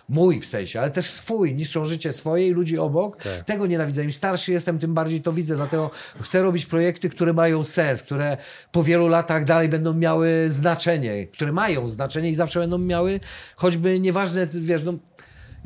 [0.09, 3.17] mój w sensie, ale też swój, niszczą życie swoje i ludzi obok.
[3.17, 3.45] Tak.
[3.45, 4.05] Tego nienawidzę.
[4.05, 5.57] Im starszy jestem, tym bardziej to widzę.
[5.57, 8.37] Dlatego chcę robić projekty, które mają sens, które
[8.73, 13.21] po wielu latach dalej będą miały znaczenie, które mają znaczenie i zawsze będą miały,
[13.57, 14.93] choćby nieważne, wiesz, no,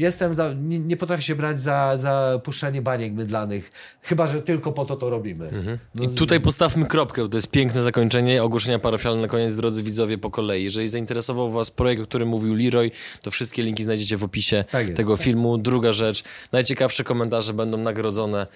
[0.00, 3.70] Jestem za, nie, nie potrafię się brać za, za puszczanie baniek mydlanych,
[4.02, 5.50] chyba że tylko po to to robimy.
[5.94, 8.42] No, I tutaj postawmy kropkę, to jest piękne zakończenie.
[8.42, 10.64] Ogłoszenia parafialne na koniec, drodzy widzowie, po kolei.
[10.64, 12.90] Jeżeli zainteresował Was projekt, o którym mówił Leroy,
[13.22, 15.58] to wszystkie linki znajdziecie w opisie Tak tego filmu.
[15.58, 18.46] Druga rzecz, najciekawsze komentarze będą nagrodzone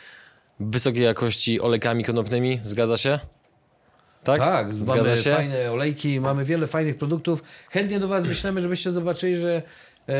[0.60, 2.60] wysokiej jakości olejkami konopnymi.
[2.62, 3.18] Zgadza się?
[4.24, 4.38] Tak?
[4.38, 5.34] Tak, Zgadza mamy się?
[5.34, 7.42] fajne olejki, mamy wiele fajnych produktów.
[7.70, 9.62] Chętnie do Was wyślemy, żebyście zobaczyli, że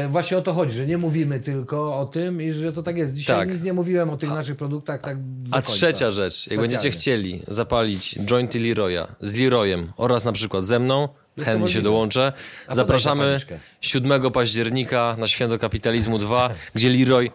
[0.09, 3.15] właśnie o to chodzi, że nie mówimy tylko o tym i że to tak jest.
[3.15, 3.49] Dzisiaj Tak.
[3.53, 5.73] nic nie mówiłem o tych naszych produktach tak do A końca.
[5.73, 6.69] trzecia rzecz, jak Specjalnie.
[6.69, 11.09] będziecie chcieli zapalić jointy Leroya z Leroyem oraz na przykład ze mną,
[11.41, 12.33] chętnie się dołączę.
[12.63, 13.59] podaj Zapraszamy zapalniczkę.
[13.81, 17.31] 7 października na Święto Kapitalizmu 2, gdzie Leroy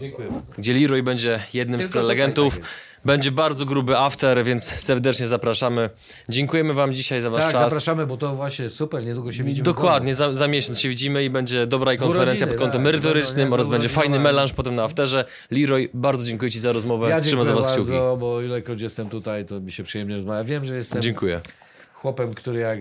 [0.00, 0.52] Dziękuję bardzo.
[0.58, 2.60] gdzie Leroy będzie jednym Tylko z prelegentów.
[3.02, 5.90] Tak będzie bardzo gruby after, więc serdecznie zapraszamy.
[6.28, 7.62] Dziękujemy Wam dzisiaj za Wasz Tak, czas.
[7.62, 9.64] zapraszamy, bo to właśnie super, niedługo się widzimy.
[9.64, 12.84] Dokładnie, za, za miesiąc się widzimy i będzie dobra i konferencja pod urodziny, kątem tak,
[12.84, 15.24] merytorycznym oraz będzie fajny melanż potem na afterze.
[15.50, 17.08] Leroy, bardzo dziękuję Ci za rozmowę.
[17.10, 17.78] Ja Trzymam za Was kciuki.
[17.90, 20.44] bardzo, bo ilekroć jestem tutaj, to mi się przyjemnie rozmawia.
[20.44, 21.40] Wiem, że jestem Dziękuję.
[22.02, 22.78] Chłopem, który jak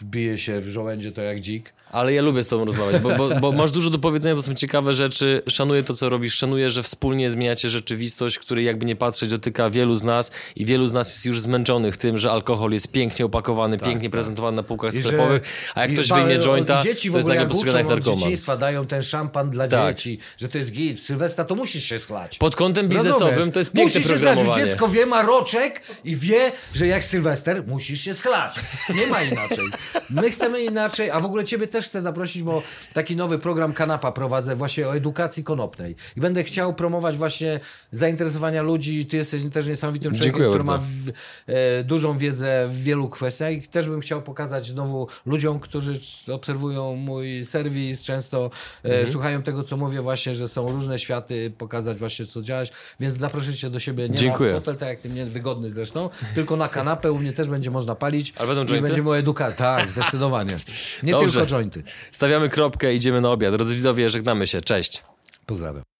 [0.00, 1.72] wbije się w żołędzie, to jak dzik.
[1.90, 4.54] Ale ja lubię z Tobą rozmawiać, bo, bo, bo masz dużo do powiedzenia, to są
[4.54, 5.42] ciekawe rzeczy.
[5.48, 9.94] Szanuję to, co robisz, szanuję, że wspólnie zmieniacie rzeczywistość, której jakby nie patrzeć dotyka wielu
[9.94, 13.78] z nas i wielu z nas jest już zmęczonych tym, że alkohol jest pięknie opakowany,
[13.78, 15.42] pięknie prezentowany na półkach Tak, I sklepowych,
[15.74, 18.18] a jak ktoś wyjmie o- jointa, dzieci to jest nagle jak postrzegany jak narkoman.
[18.18, 19.94] dzieciństwa, dają ten szampan dla Tak.
[19.96, 21.00] dzieci, że to jest git.
[21.00, 22.38] Sylwestra to musisz się schlać.
[22.38, 23.54] Pod kątem biznesowym Rozumiesz?
[23.54, 24.20] to jest piękne musisz się schlać.
[24.34, 24.64] programowanie.
[24.66, 28.61] Dziecko wie, ma roczek i wie, że jak Sylwester musisz się schlać.
[28.94, 29.64] Nie ma inaczej.
[30.10, 32.62] My chcemy inaczej, a w ogóle ciebie też chcę zaprosić, bo
[32.94, 35.96] taki nowy program Kanapa prowadzę właśnie o edukacji konopnej.
[36.16, 37.60] I będę chciał promować właśnie
[37.92, 39.06] zainteresowania ludzi.
[39.06, 41.08] Ty jesteś też niesamowitym człowiekiem, który ma w,
[41.46, 46.00] e, dużą wiedzę w wielu kwestiach i też bym chciał pokazać znowu ludziom, którzy
[46.32, 48.50] obserwują mój serwis, często
[48.84, 49.12] e, Mhm.
[49.12, 53.54] słuchają tego, co mówię właśnie, że są różne światy, pokazać właśnie, co działać, więc zaproszę
[53.54, 54.52] cię do siebie nie Dziękuję.
[54.52, 57.70] na fotel, tak jak ty mnie, wygodny zresztą, tylko na kanapę, u mnie też będzie
[57.70, 58.32] można palić.
[58.36, 58.88] Ale będą i jointy?
[58.88, 59.58] będziemy o edukacji.
[59.58, 60.56] Tak, zdecydowanie.
[61.02, 61.40] Nie Dobrze.
[61.40, 61.82] tylko jointy.
[62.10, 63.54] Stawiamy kropkę, idziemy na obiad.
[63.54, 64.60] Drodzy widzowie, żegnamy się.
[64.60, 65.02] Cześć.
[65.46, 65.91] Pozdrawiam.